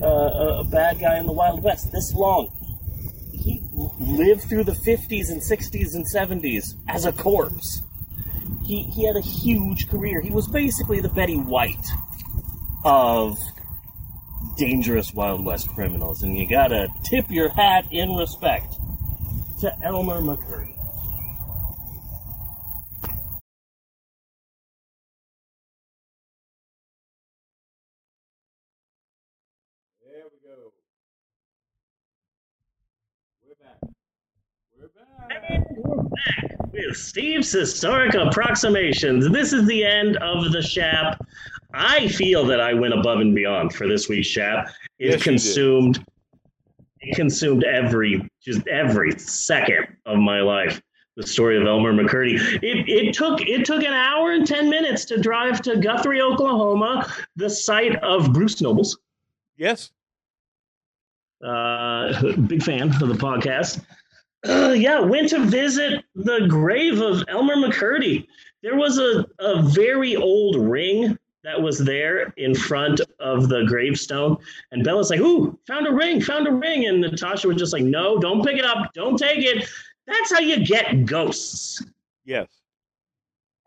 uh, 0.00 0.60
a 0.60 0.64
bad 0.64 1.00
guy 1.00 1.18
in 1.18 1.26
the 1.26 1.32
Wild 1.32 1.62
West? 1.62 1.92
This 1.92 2.14
long. 2.14 2.52
He 3.32 3.62
lived 3.98 4.42
through 4.42 4.64
the 4.64 4.72
50s 4.72 5.30
and 5.30 5.40
60s 5.40 5.94
and 5.94 6.04
70s 6.06 6.74
as 6.88 7.04
a 7.06 7.12
corpse. 7.12 7.82
He, 8.62 8.82
he 8.84 9.06
had 9.06 9.16
a 9.16 9.20
huge 9.20 9.88
career. 9.88 10.20
He 10.20 10.30
was 10.30 10.46
basically 10.46 11.00
the 11.00 11.08
Betty 11.08 11.36
White 11.36 11.86
of 12.84 13.38
dangerous 14.56 15.12
Wild 15.12 15.44
West 15.44 15.68
criminals, 15.68 16.22
and 16.22 16.36
you 16.36 16.48
gotta 16.48 16.88
tip 17.04 17.30
your 17.30 17.48
hat 17.48 17.86
in 17.90 18.14
respect 18.14 18.74
to 19.60 19.72
Elmer 19.84 20.20
McCurdy. 20.20 20.76
There 30.02 30.24
we 30.30 30.38
go. 30.48 30.72
We're 33.42 33.49
back. 33.49 33.49
We're 33.49 33.49
back. 33.49 33.49
And 35.30 35.66
we're 35.76 36.02
back 36.02 36.72
with 36.72 36.96
Steve's 36.96 37.52
historic 37.52 38.14
approximations. 38.14 39.30
This 39.30 39.52
is 39.52 39.66
the 39.66 39.84
end 39.84 40.16
of 40.18 40.52
the 40.52 40.62
Shap. 40.62 41.24
I 41.72 42.08
feel 42.08 42.44
that 42.46 42.60
I 42.60 42.74
went 42.74 42.94
above 42.94 43.20
and 43.20 43.34
beyond 43.34 43.74
for 43.74 43.86
this 43.86 44.08
week's 44.08 44.28
Shap. 44.28 44.68
It 44.98 45.10
Yes, 45.10 45.22
consumed 45.22 46.04
it 47.00 47.14
consumed 47.16 47.64
every 47.64 48.28
just 48.42 48.66
every 48.68 49.18
second 49.18 49.86
of 50.06 50.18
my 50.18 50.40
life. 50.40 50.80
The 51.16 51.26
story 51.26 51.60
of 51.60 51.66
Elmer 51.66 51.92
McCurdy. 51.92 52.38
It, 52.62 52.88
it 52.88 53.14
took 53.14 53.40
it 53.42 53.64
took 53.64 53.82
an 53.82 53.92
hour 53.92 54.32
and 54.32 54.46
ten 54.46 54.70
minutes 54.70 55.04
to 55.06 55.18
drive 55.18 55.60
to 55.62 55.76
Guthrie, 55.76 56.22
Oklahoma, 56.22 57.12
the 57.36 57.50
site 57.50 57.96
of 57.96 58.32
Bruce 58.32 58.60
Nobles. 58.60 58.98
Yes. 59.56 59.90
Uh, 61.44 62.32
big 62.46 62.62
fan 62.62 62.88
of 62.88 62.98
the 63.08 63.14
podcast. 63.14 63.84
Uh, 64.48 64.72
yeah, 64.76 65.00
went 65.00 65.28
to 65.30 65.44
visit 65.44 66.02
the 66.14 66.46
grave 66.48 67.00
of 67.00 67.22
Elmer 67.28 67.56
McCurdy. 67.56 68.26
There 68.62 68.76
was 68.76 68.98
a, 68.98 69.26
a 69.38 69.62
very 69.62 70.16
old 70.16 70.56
ring 70.56 71.18
that 71.44 71.60
was 71.60 71.78
there 71.78 72.32
in 72.36 72.54
front 72.54 73.00
of 73.18 73.48
the 73.48 73.64
gravestone. 73.64 74.36
And 74.72 74.84
Bella's 74.84 75.10
like, 75.10 75.20
Ooh, 75.20 75.58
found 75.66 75.86
a 75.86 75.92
ring, 75.92 76.20
found 76.20 76.46
a 76.46 76.52
ring. 76.52 76.86
And 76.86 77.00
Natasha 77.00 77.48
was 77.48 77.56
just 77.56 77.72
like, 77.72 77.82
No, 77.84 78.18
don't 78.18 78.44
pick 78.44 78.58
it 78.58 78.64
up, 78.64 78.92
don't 78.94 79.16
take 79.18 79.38
it. 79.44 79.66
That's 80.06 80.32
how 80.32 80.40
you 80.40 80.64
get 80.64 81.04
ghosts. 81.06 81.82
Yes. 82.24 82.48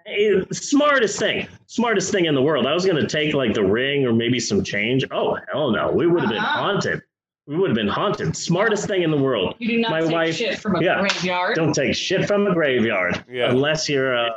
Eh, 0.05 0.41
smartest 0.51 1.17
thing, 1.17 1.47
smartest 1.67 2.11
thing 2.11 2.25
in 2.25 2.35
the 2.35 2.41
world. 2.41 2.67
I 2.67 2.73
was 2.73 2.85
gonna 2.85 3.07
take 3.07 3.33
like 3.33 3.53
the 3.53 3.63
ring 3.63 4.05
or 4.05 4.11
maybe 4.11 4.39
some 4.39 4.63
change. 4.63 5.05
Oh 5.11 5.37
hell 5.51 5.71
no, 5.71 5.91
we 5.91 6.07
would 6.07 6.21
have 6.21 6.29
been 6.29 6.39
Uh-huh. 6.39 6.59
haunted. 6.61 7.01
We 7.45 7.57
would 7.57 7.69
have 7.69 7.75
been 7.75 7.87
haunted. 7.89 8.35
Smartest 8.37 8.87
thing 8.87 9.03
in 9.03 9.11
the 9.11 9.17
world. 9.17 9.55
You 9.59 9.67
do 9.67 9.79
not 9.79 9.91
My 9.91 10.01
take 10.01 10.11
wife- 10.11 10.35
shit 10.35 10.59
from 10.59 10.75
a 10.75 10.81
yeah. 10.83 10.99
graveyard. 11.01 11.55
Don't 11.55 11.73
take 11.73 11.93
shit 11.95 12.25
from 12.25 12.47
a 12.47 12.53
graveyard 12.53 13.25
Yeah. 13.29 13.49
unless 13.49 13.89
you're 13.89 14.17
uh, 14.17 14.29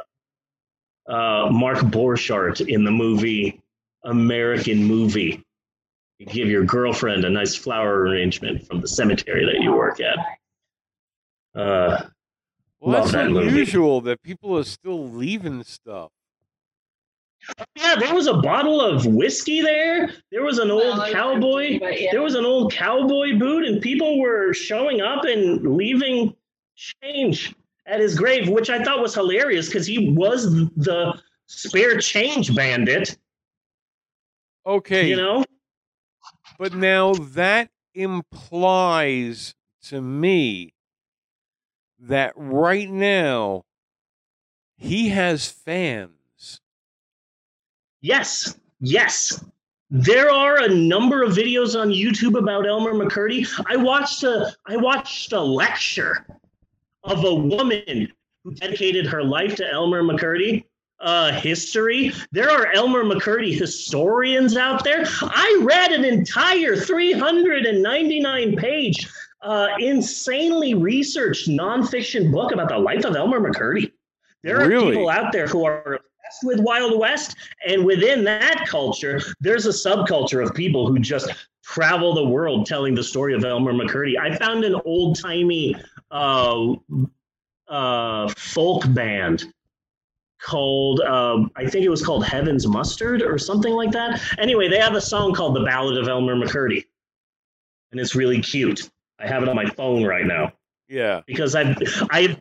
uh, 1.08 1.48
Mark 1.52 1.78
Borchardt 1.78 2.66
in 2.66 2.82
the 2.84 2.90
movie 2.90 3.62
American 4.04 4.82
Movie. 4.84 5.42
You 6.18 6.26
give 6.26 6.48
your 6.48 6.64
girlfriend 6.64 7.24
a 7.24 7.30
nice 7.30 7.54
flower 7.54 8.00
arrangement 8.00 8.66
from 8.66 8.80
the 8.80 8.88
cemetery 8.88 9.44
that 9.44 9.62
you 9.62 9.72
work 9.72 10.00
at. 10.00 10.18
Uh, 11.54 12.06
Well, 12.80 12.92
Love 12.92 13.04
that's 13.04 13.12
that 13.12 13.30
movie. 13.30 13.48
unusual 13.48 14.00
that 14.02 14.22
people 14.22 14.56
are 14.58 14.64
still 14.64 15.08
leaving 15.08 15.62
stuff. 15.62 16.10
Yeah, 17.76 17.94
there 17.96 18.14
was 18.14 18.26
a 18.26 18.34
bottle 18.34 18.80
of 18.80 19.06
whiskey 19.06 19.60
there. 19.62 20.10
There 20.30 20.42
was 20.42 20.58
an 20.58 20.70
old 20.70 20.82
Well, 20.82 21.02
it's 21.02 21.12
cowboy. 21.14 21.62
empty, 21.64 21.78
but 21.78 22.00
yeah. 22.00 22.08
There 22.12 22.22
was 22.22 22.34
an 22.34 22.44
old 22.44 22.72
cowboy 22.72 23.38
boot, 23.38 23.64
and 23.64 23.80
people 23.80 24.18
were 24.20 24.52
showing 24.52 25.00
up 25.00 25.24
and 25.24 25.76
leaving 25.76 26.34
change 26.74 27.54
at 27.86 28.00
his 28.00 28.16
grave, 28.18 28.48
which 28.48 28.68
I 28.70 28.82
thought 28.82 29.00
was 29.00 29.14
hilarious 29.14 29.66
because 29.66 29.86
he 29.86 30.10
was 30.10 30.50
the 30.76 31.20
spare 31.46 31.98
change 31.98 32.54
bandit. 32.54 33.16
Okay, 34.66 35.08
You 35.08 35.16
know? 35.16 35.44
but 36.58 36.74
now 36.74 37.12
that 37.14 37.70
implies 37.94 39.54
to 39.84 40.00
me 40.00 40.74
that 42.00 42.32
right 42.36 42.90
now 42.90 43.62
he 44.76 45.08
has 45.10 45.48
fans. 45.48 46.15
Yes, 48.00 48.58
yes. 48.80 49.44
There 49.90 50.30
are 50.30 50.62
a 50.62 50.68
number 50.68 51.22
of 51.22 51.32
videos 51.32 51.80
on 51.80 51.88
YouTube 51.90 52.36
about 52.38 52.66
Elmer 52.66 52.92
McCurdy. 52.92 53.46
I 53.68 53.76
watched 53.76 54.24
a 54.24 54.52
I 54.66 54.76
watched 54.76 55.32
a 55.32 55.40
lecture 55.40 56.26
of 57.04 57.24
a 57.24 57.34
woman 57.34 58.12
who 58.42 58.54
dedicated 58.54 59.06
her 59.06 59.22
life 59.22 59.54
to 59.56 59.72
Elmer 59.72 60.02
McCurdy 60.02 60.64
uh, 61.00 61.32
history. 61.32 62.12
There 62.32 62.50
are 62.50 62.72
Elmer 62.72 63.04
McCurdy 63.04 63.56
historians 63.56 64.56
out 64.56 64.82
there. 64.82 65.04
I 65.22 65.60
read 65.62 65.92
an 65.92 66.04
entire 66.04 66.74
399 66.74 68.56
page, 68.56 69.08
uh, 69.42 69.68
insanely 69.78 70.74
researched 70.74 71.48
nonfiction 71.48 72.32
book 72.32 72.50
about 72.52 72.70
the 72.70 72.78
life 72.78 73.04
of 73.04 73.14
Elmer 73.14 73.40
McCurdy. 73.40 73.92
There 74.42 74.60
are 74.60 74.68
Really? 74.68 74.92
people 74.92 75.10
out 75.10 75.32
there 75.32 75.46
who 75.46 75.64
are 75.64 76.00
with 76.42 76.60
Wild 76.60 76.98
West, 76.98 77.36
and 77.66 77.84
within 77.84 78.24
that 78.24 78.66
culture, 78.66 79.20
there's 79.40 79.66
a 79.66 79.70
subculture 79.70 80.44
of 80.44 80.54
people 80.54 80.86
who 80.86 80.98
just 80.98 81.30
travel 81.64 82.14
the 82.14 82.24
world 82.24 82.66
telling 82.66 82.94
the 82.94 83.02
story 83.02 83.34
of 83.34 83.44
Elmer 83.44 83.72
McCurdy. 83.72 84.18
I 84.18 84.34
found 84.36 84.64
an 84.64 84.80
old 84.84 85.18
timey 85.18 85.74
uh, 86.10 86.72
uh, 87.68 88.28
folk 88.36 88.82
band 88.94 89.52
called 90.40 91.00
um, 91.00 91.50
I 91.56 91.66
think 91.66 91.84
it 91.84 91.88
was 91.88 92.04
called 92.04 92.24
Heaven's 92.24 92.66
Mustard 92.66 93.22
or 93.22 93.38
something 93.38 93.72
like 93.72 93.90
that. 93.92 94.20
Anyway, 94.38 94.68
they 94.68 94.78
have 94.78 94.94
a 94.94 95.00
song 95.00 95.34
called 95.34 95.56
The 95.56 95.64
Ballad 95.64 95.98
of 95.98 96.08
Elmer 96.08 96.36
McCurdy, 96.36 96.84
and 97.90 98.00
it's 98.00 98.14
really 98.14 98.40
cute. 98.40 98.88
I 99.18 99.26
have 99.26 99.42
it 99.42 99.48
on 99.48 99.56
my 99.56 99.64
phone 99.66 100.04
right 100.04 100.26
now 100.26 100.52
Yeah. 100.88 101.22
because 101.26 101.56
I 101.56 101.74
I 102.10 102.36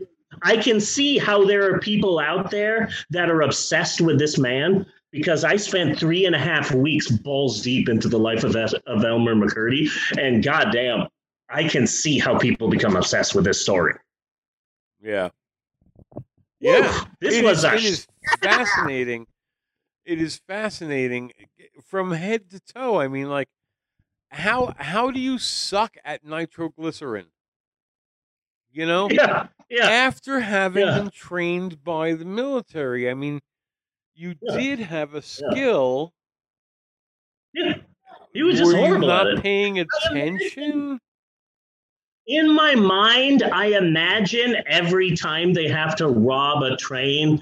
I 0.46 0.58
can 0.58 0.80
see 0.80 1.18
how 1.18 1.44
there 1.44 1.74
are 1.74 1.80
people 1.80 2.20
out 2.20 2.52
there 2.52 2.90
that 3.10 3.30
are 3.32 3.42
obsessed 3.42 4.00
with 4.00 4.20
this 4.20 4.38
man 4.38 4.86
because 5.12 5.44
I 5.44 5.56
spent 5.56 5.98
three 5.98 6.26
and 6.26 6.36
a 6.36 6.40
half 6.40 6.72
weeks 6.72 7.10
balls 7.10 7.62
deep 7.62 7.90
into 7.90 8.08
the 8.08 8.20
life 8.20 8.44
of, 8.44 8.56
of 8.56 9.04
Elmer 9.04 9.34
McCurdy, 9.34 9.90
and 10.20 10.44
goddamn, 10.44 11.08
I 11.50 11.68
can 11.68 11.88
see 11.88 12.20
how 12.20 12.38
people 12.38 12.68
become 12.70 12.96
obsessed 12.96 13.34
with 13.34 13.46
this 13.46 13.60
story. 13.62 13.96
Yeah. 15.02 15.30
Woo! 16.14 16.22
Yeah. 16.60 17.04
this 17.20 17.36
It 17.36 17.44
was 17.44 17.60
is- 17.60 17.64
a 17.64 17.74
it 17.76 17.84
is 17.84 18.08
fascinating. 18.42 19.28
It 20.06 20.22
is 20.22 20.38
fascinating 20.48 21.32
from 21.88 22.12
head 22.12 22.52
to 22.52 22.60
toe. 22.60 23.00
I 23.02 23.08
mean, 23.08 23.28
like, 23.30 23.48
how 24.30 24.76
how 24.78 25.10
do 25.10 25.20
you 25.20 25.40
suck 25.40 25.96
at 26.06 26.24
nitroglycerin? 26.24 27.26
You 28.72 28.86
know, 28.86 29.10
yeah 29.10 29.48
yeah 29.70 29.90
after 29.90 30.40
having 30.40 30.86
Yeah. 30.86 31.00
been 31.00 31.10
trained 31.10 31.84
by 31.84 32.14
the 32.14 32.26
military. 32.26 33.10
I 33.10 33.14
mean, 33.14 33.42
you 34.14 34.36
Yeah. 34.42 34.58
did 34.58 34.80
have 34.80 35.14
a 35.14 35.22
skill. 35.22 36.14
yeah. 37.54 37.76
He 38.34 38.44
was 38.44 38.58
just 38.58 38.74
Were 38.74 38.80
you 38.88 38.98
not 39.00 39.28
at 39.28 39.34
it. 39.38 39.42
paying 39.44 39.80
attention? 39.80 41.00
in 42.28 42.52
my 42.56 42.74
mind, 42.76 43.44
I 43.44 43.68
imagine 43.78 44.58
every 44.66 45.16
time 45.16 45.54
they 45.54 45.68
have 45.68 45.96
to 45.98 46.08
rob 46.08 46.64
a 46.64 46.76
train 46.76 47.40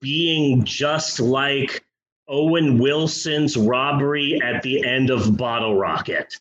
being 0.00 0.64
just 0.64 1.20
like 1.20 1.84
Owen 2.26 2.78
Wilson's 2.78 3.54
robbery 3.56 4.40
at 4.42 4.62
the 4.62 4.82
end 4.82 5.10
of 5.10 5.36
Bottle 5.36 5.76
Rocket, 5.76 6.34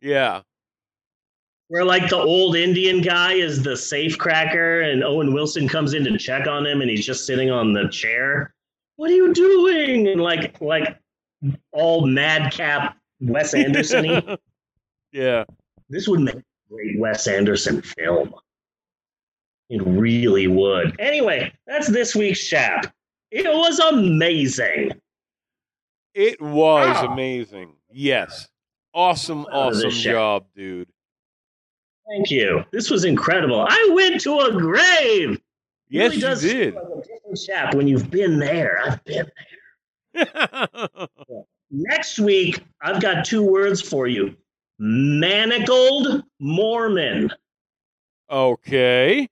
Yeah. 0.00 0.40
Where 1.70 1.84
like 1.84 2.08
the 2.10 2.16
old 2.16 2.56
Indian 2.56 3.00
guy 3.00 3.34
is 3.34 3.62
the 3.62 3.76
safe 3.76 4.18
cracker 4.18 4.80
and 4.80 5.04
Owen 5.04 5.32
Wilson 5.32 5.68
comes 5.68 5.94
in 5.94 6.02
to 6.02 6.18
check 6.18 6.48
on 6.48 6.66
him 6.66 6.80
and 6.80 6.90
he's 6.90 7.06
just 7.06 7.26
sitting 7.26 7.48
on 7.48 7.72
the 7.72 7.88
chair. 7.90 8.52
What 8.96 9.08
are 9.08 9.14
you 9.14 9.32
doing? 9.32 10.08
And 10.08 10.20
like 10.20 10.60
like 10.60 10.98
all 11.70 12.04
madcap 12.08 12.96
Wes 13.20 13.54
Anderson 13.54 14.36
yeah. 15.12 15.44
this 15.88 16.08
would 16.08 16.20
make 16.20 16.34
a 16.34 16.42
great 16.68 16.98
Wes 16.98 17.28
Anderson 17.28 17.82
film. 17.82 18.34
It 19.68 19.80
really 19.86 20.48
would. 20.48 20.96
Anyway, 20.98 21.52
that's 21.68 21.86
this 21.86 22.16
week's 22.16 22.44
chap. 22.48 22.92
It 23.30 23.46
was 23.46 23.78
amazing. 23.78 24.90
It 26.14 26.40
was 26.42 26.96
Wow. 26.96 27.12
amazing. 27.12 27.74
Yes. 27.92 28.48
Awesome, 28.92 29.44
Proud 29.44 29.68
of 29.68 29.74
this 29.76 29.84
awesome 29.84 30.00
job, 30.02 30.46
dude. 30.56 30.88
Thank 32.10 32.30
you. 32.30 32.64
This 32.72 32.90
was 32.90 33.04
incredible. 33.04 33.64
I 33.68 33.90
went 33.94 34.20
to 34.22 34.38
a 34.40 34.52
grave. 34.52 35.40
Yes, 35.88 36.12
really 36.16 36.16
you 36.16 36.54
did. 36.54 36.74
like 36.74 36.82
a 36.84 37.02
different 37.02 37.40
chap 37.46 37.74
when 37.74 37.86
you've 37.88 38.10
been 38.10 38.38
there. 38.38 38.80
I've 38.84 39.04
been 39.04 39.26
there. 40.14 41.08
Next 41.70 42.18
week, 42.18 42.64
I've 42.82 43.00
got 43.00 43.24
two 43.24 43.42
words 43.42 43.80
for 43.80 44.06
you. 44.08 44.36
Manacled 44.80 46.24
Mormon. 46.40 47.30
okay. 48.30 49.28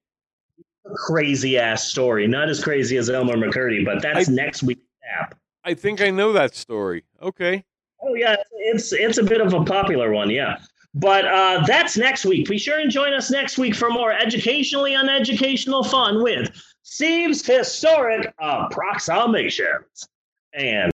Crazy 0.95 1.59
ass 1.59 1.85
story. 1.89 2.27
Not 2.27 2.49
as 2.49 2.63
crazy 2.63 2.97
as 2.97 3.11
Elmer 3.11 3.37
McCurdy, 3.37 3.85
but 3.85 4.01
that's 4.03 4.29
I- 4.29 4.33
next 4.33 4.63
week's 4.63 4.81
chap. 5.03 5.37
I 5.65 5.75
think 5.75 6.01
I 6.01 6.11
know 6.11 6.33
that 6.33 6.55
story. 6.55 7.05
Okay. 7.21 7.65
Oh 8.01 8.15
yeah, 8.15 8.37
it's 8.57 8.93
it's 8.93 9.19
a 9.19 9.23
bit 9.25 9.41
of 9.41 9.53
a 9.53 9.65
popular 9.65 10.13
one, 10.13 10.31
yeah. 10.31 10.57
But 10.95 11.27
uh, 11.27 11.65
that's 11.67 11.97
next 11.97 12.25
week. 12.25 12.49
Be 12.49 12.59
sure 12.59 12.81
and 12.81 12.91
join 12.91 13.13
us 13.13 13.31
next 13.31 13.59
week 13.59 13.75
for 13.75 13.91
more 13.91 14.13
educationally 14.13 14.95
uneducational 14.95 15.89
fun 15.89 16.23
with 16.23 16.51
Steve's 16.83 17.47
historic 17.47 18.33
approximations. 18.39 20.09
And 20.55 20.87